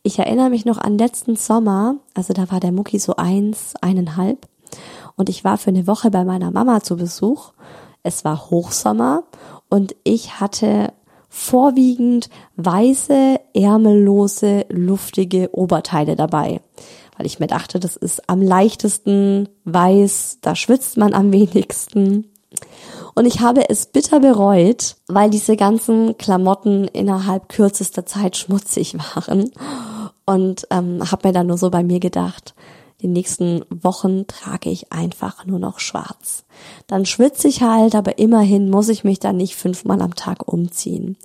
Ich 0.02 0.18
erinnere 0.18 0.50
mich 0.50 0.66
noch 0.66 0.76
an 0.76 0.98
letzten 0.98 1.36
Sommer, 1.36 1.96
also 2.12 2.34
da 2.34 2.50
war 2.50 2.60
der 2.60 2.72
Mucki 2.72 2.98
so 2.98 3.16
eins, 3.16 3.72
eineinhalb 3.80 4.46
und 5.16 5.30
ich 5.30 5.44
war 5.44 5.56
für 5.56 5.70
eine 5.70 5.86
Woche 5.86 6.10
bei 6.10 6.26
meiner 6.26 6.50
Mama 6.50 6.82
zu 6.82 6.96
Besuch. 6.98 7.52
Es 8.02 8.22
war 8.26 8.50
Hochsommer 8.50 9.22
und 9.70 9.96
ich 10.04 10.40
hatte 10.40 10.92
vorwiegend 11.35 12.30
weiße, 12.55 13.41
ärmellose, 13.55 14.66
luftige 14.70 15.51
Oberteile 15.53 16.14
dabei. 16.14 16.61
Weil 17.16 17.26
ich 17.26 17.41
mir 17.41 17.49
dachte, 17.49 17.80
das 17.80 17.97
ist 17.97 18.30
am 18.30 18.41
leichtesten 18.41 19.49
weiß, 19.64 20.39
da 20.43 20.55
schwitzt 20.55 20.97
man 20.97 21.12
am 21.12 21.32
wenigsten. 21.32 22.30
Und 23.16 23.26
ich 23.26 23.41
habe 23.41 23.68
es 23.68 23.87
bitter 23.87 24.20
bereut, 24.20 24.95
weil 25.09 25.28
diese 25.28 25.57
ganzen 25.57 26.16
Klamotten 26.18 26.85
innerhalb 26.85 27.49
kürzester 27.49 28.07
Zeit 28.07 28.37
schmutzig 28.37 28.97
waren. 29.16 29.51
Und 30.24 30.68
ähm, 30.70 31.11
habe 31.11 31.28
mir 31.28 31.35
dann 31.35 31.49
nur 31.49 31.59
so 31.59 31.68
bei 31.68 31.82
mir 31.82 31.99
gedacht, 31.99 32.55
die 33.05 33.09
nächsten 33.09 33.66
Wochen 33.68 34.26
trage 34.26 34.70
ich 34.70 34.90
einfach 34.90 35.44
nur 35.44 35.59
noch 35.59 35.78
schwarz. 35.78 36.44
Dann 36.86 37.05
schwitze 37.05 37.48
ich 37.48 37.61
halt, 37.61 37.94
aber 37.94 38.18
immerhin 38.18 38.70
muss 38.70 38.88
ich 38.88 39.05
mich 39.05 39.18
dann 39.18 39.36
nicht 39.36 39.57
fünfmal 39.57 40.00
am 40.00 40.14
Tag 40.14 40.48
umziehen. 40.50 41.18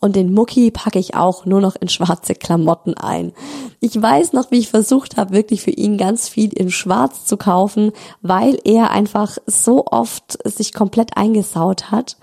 Und 0.00 0.16
den 0.16 0.32
Mucki 0.32 0.72
packe 0.72 0.98
ich 0.98 1.14
auch 1.14 1.46
nur 1.46 1.60
noch 1.60 1.76
in 1.76 1.88
schwarze 1.88 2.34
Klamotten 2.34 2.94
ein. 2.94 3.32
Ich 3.78 4.00
weiß 4.00 4.32
noch, 4.32 4.50
wie 4.50 4.58
ich 4.58 4.70
versucht 4.70 5.18
habe, 5.18 5.32
wirklich 5.32 5.62
für 5.62 5.70
ihn 5.70 5.98
ganz 5.98 6.28
viel 6.28 6.52
in 6.52 6.72
Schwarz 6.72 7.26
zu 7.26 7.36
kaufen, 7.36 7.92
weil 8.22 8.58
er 8.64 8.90
einfach 8.90 9.38
so 9.46 9.86
oft 9.86 10.36
sich 10.44 10.72
komplett 10.72 11.16
eingesaut 11.16 11.92
hat 11.92 12.16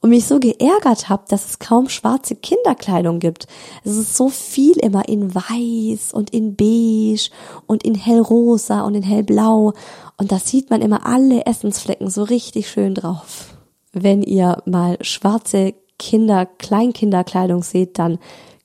und 0.00 0.10
mich 0.10 0.26
so 0.26 0.40
geärgert 0.40 1.08
habe, 1.08 1.24
dass 1.28 1.46
es 1.46 1.58
kaum 1.58 1.88
schwarze 1.88 2.34
Kinderkleidung 2.34 3.18
gibt. 3.18 3.46
Es 3.84 3.96
ist 3.96 4.16
so 4.16 4.28
viel 4.28 4.78
immer 4.78 5.08
in 5.08 5.34
weiß 5.34 6.12
und 6.12 6.30
in 6.30 6.56
beige 6.56 7.30
und 7.66 7.82
in 7.82 7.94
hellrosa 7.94 8.82
und 8.82 8.94
in 8.94 9.02
hellblau 9.02 9.74
und 10.20 10.32
da 10.32 10.38
sieht 10.38 10.68
man 10.68 10.82
immer 10.82 11.06
alle 11.06 11.46
Essensflecken 11.46 12.10
so 12.10 12.22
richtig 12.22 12.68
schön 12.68 12.94
drauf. 12.94 13.54
Wenn 13.92 14.22
ihr 14.22 14.62
mal 14.66 14.98
schwarze 15.00 15.72
Kinder, 15.98 16.44
Kleinkinderkleidung 16.44 17.62
seht, 17.62 17.98
dann 17.98 18.18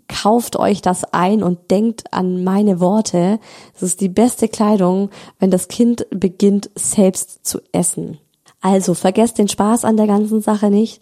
kauft 0.10 0.58
euch 0.58 0.82
das 0.82 1.06
ein 1.14 1.44
und 1.44 1.72
denkt 1.72 2.14
an 2.14 2.44
meine 2.44 2.82
Worte. 2.82 3.40
Es 3.74 3.84
ist 3.84 4.02
die 4.02 4.10
beste 4.10 4.50
Kleidung, 4.50 5.10
wenn 5.40 5.50
das 5.50 5.70
Kind 5.70 6.06
beginnt 6.12 6.70
selbst 6.76 7.46
zu 7.46 7.60
essen. 7.72 8.20
Also 8.66 8.96
vergesst 8.96 9.38
den 9.38 9.48
Spaß 9.48 9.86
an 9.86 9.96
der 9.96 10.08
ganzen 10.08 10.42
Sache 10.42 10.72
nicht 10.72 11.00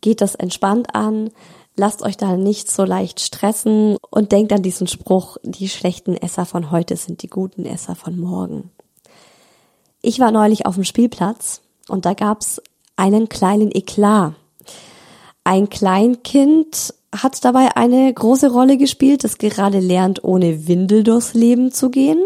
geht 0.00 0.20
das 0.20 0.34
entspannt 0.34 0.96
an, 0.96 1.30
lasst 1.76 2.02
euch 2.02 2.16
da 2.16 2.36
nicht 2.36 2.68
so 2.68 2.82
leicht 2.82 3.20
stressen 3.20 3.98
und 4.10 4.32
denkt 4.32 4.52
an 4.52 4.64
diesen 4.64 4.88
Spruch, 4.88 5.36
die 5.44 5.68
schlechten 5.68 6.16
Esser 6.16 6.44
von 6.44 6.72
heute 6.72 6.96
sind 6.96 7.22
die 7.22 7.28
guten 7.30 7.66
Esser 7.66 7.94
von 7.94 8.18
morgen. 8.18 8.72
Ich 10.02 10.18
war 10.18 10.32
neulich 10.32 10.66
auf 10.66 10.74
dem 10.74 10.82
Spielplatz 10.82 11.60
und 11.86 12.04
da 12.04 12.14
gab's 12.14 12.60
einen 12.96 13.28
kleinen 13.28 13.70
Eklat. 13.70 14.34
Ein 15.44 15.70
Kleinkind 15.70 16.94
hat 17.14 17.44
dabei 17.44 17.76
eine 17.76 18.12
große 18.12 18.50
Rolle 18.50 18.76
gespielt, 18.76 19.22
das 19.22 19.38
gerade 19.38 19.78
lernt, 19.78 20.24
ohne 20.24 20.66
Windel 20.66 21.04
durchs 21.04 21.32
Leben 21.32 21.70
zu 21.70 21.90
gehen. 21.90 22.18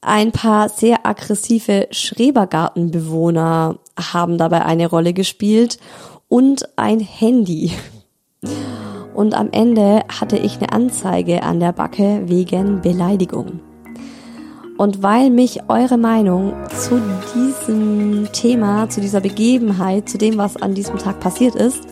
Ein 0.00 0.30
paar 0.30 0.68
sehr 0.68 1.04
aggressive 1.04 1.88
Schrebergartenbewohner 1.90 3.78
haben 3.98 4.38
dabei 4.38 4.64
eine 4.64 4.86
Rolle 4.86 5.12
gespielt 5.12 5.78
und 6.28 6.68
ein 6.76 7.00
Handy. 7.00 7.72
Und 9.14 9.34
am 9.34 9.48
Ende 9.50 10.02
hatte 10.08 10.38
ich 10.38 10.58
eine 10.58 10.72
Anzeige 10.72 11.42
an 11.42 11.58
der 11.58 11.72
Backe 11.72 12.22
wegen 12.26 12.80
Beleidigung. 12.80 13.58
Und 14.76 15.02
weil 15.02 15.30
mich 15.30 15.68
eure 15.68 15.98
Meinung 15.98 16.54
zu 16.68 17.02
diesem 17.34 18.28
Thema, 18.32 18.88
zu 18.88 19.00
dieser 19.00 19.20
Begebenheit, 19.20 20.08
zu 20.08 20.16
dem, 20.16 20.38
was 20.38 20.56
an 20.56 20.74
diesem 20.74 20.98
Tag 20.98 21.18
passiert 21.18 21.56
ist, 21.56 21.82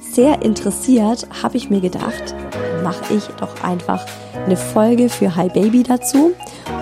sehr 0.00 0.40
interessiert, 0.40 1.28
habe 1.42 1.58
ich 1.58 1.68
mir 1.68 1.82
gedacht, 1.82 2.34
mache 2.82 3.14
ich 3.14 3.24
doch 3.38 3.62
einfach 3.62 4.04
eine 4.46 4.56
Folge 4.56 5.08
für 5.08 5.34
Hi 5.36 5.48
Baby 5.48 5.82
dazu 5.82 6.32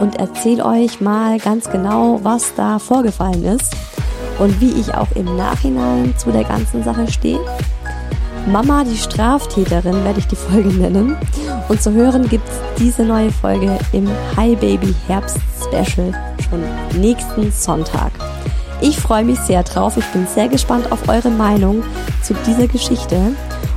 und 0.01 0.17
erzähle 0.17 0.65
euch 0.65 1.01
mal 1.01 1.39
ganz 1.39 1.71
genau, 1.71 2.21
was 2.23 2.55
da 2.55 2.79
vorgefallen 2.79 3.45
ist 3.45 3.77
und 4.39 4.61
wie 4.61 4.73
ich 4.73 4.95
auch 4.95 5.11
im 5.15 5.37
Nachhinein 5.37 6.15
zu 6.17 6.31
der 6.33 6.45
ganzen 6.45 6.83
Sache 6.83 7.11
stehe. 7.11 7.41
Mama, 8.47 8.85
die 8.85 8.97
Straftäterin, 8.97 10.03
werde 10.05 10.19
ich 10.19 10.27
die 10.27 10.37
Folge 10.37 10.71
nennen. 10.71 11.17
Und 11.69 11.83
zu 11.83 11.93
hören 11.93 12.29
gibt 12.29 12.49
es 12.49 12.55
diese 12.79 13.03
neue 13.03 13.31
Folge 13.31 13.79
im 13.93 14.09
Hi 14.37 14.57
Baby 14.57 14.95
Herbst 15.07 15.39
Special 15.63 16.13
schon 16.49 17.01
nächsten 17.01 17.53
Sonntag. 17.53 18.11
Ich 18.81 18.99
freue 18.99 19.25
mich 19.25 19.39
sehr 19.41 19.63
drauf. 19.63 19.97
Ich 19.99 20.07
bin 20.07 20.27
sehr 20.27 20.49
gespannt 20.49 20.91
auf 20.91 21.07
eure 21.09 21.31
Meinung 21.31 21.83
zu 22.23 22.35
dieser 22.47 22.67
Geschichte 22.67 23.35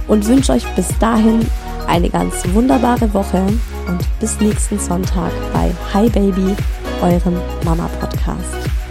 und 0.07 0.28
wünsche 0.28 0.53
euch 0.53 0.65
bis 0.76 0.88
dahin 0.99 1.45
eine 1.88 2.09
ganz 2.09 2.43
wunderbare 2.53 3.13
Woche 3.13 3.41
und 3.88 4.19
bis 4.19 4.39
nächsten 4.39 4.79
Sonntag 4.79 5.31
bei 5.53 5.71
Hi 5.93 6.09
Baby, 6.09 6.55
eurem 7.01 7.39
Mama 7.63 7.89
Podcast. 7.99 8.82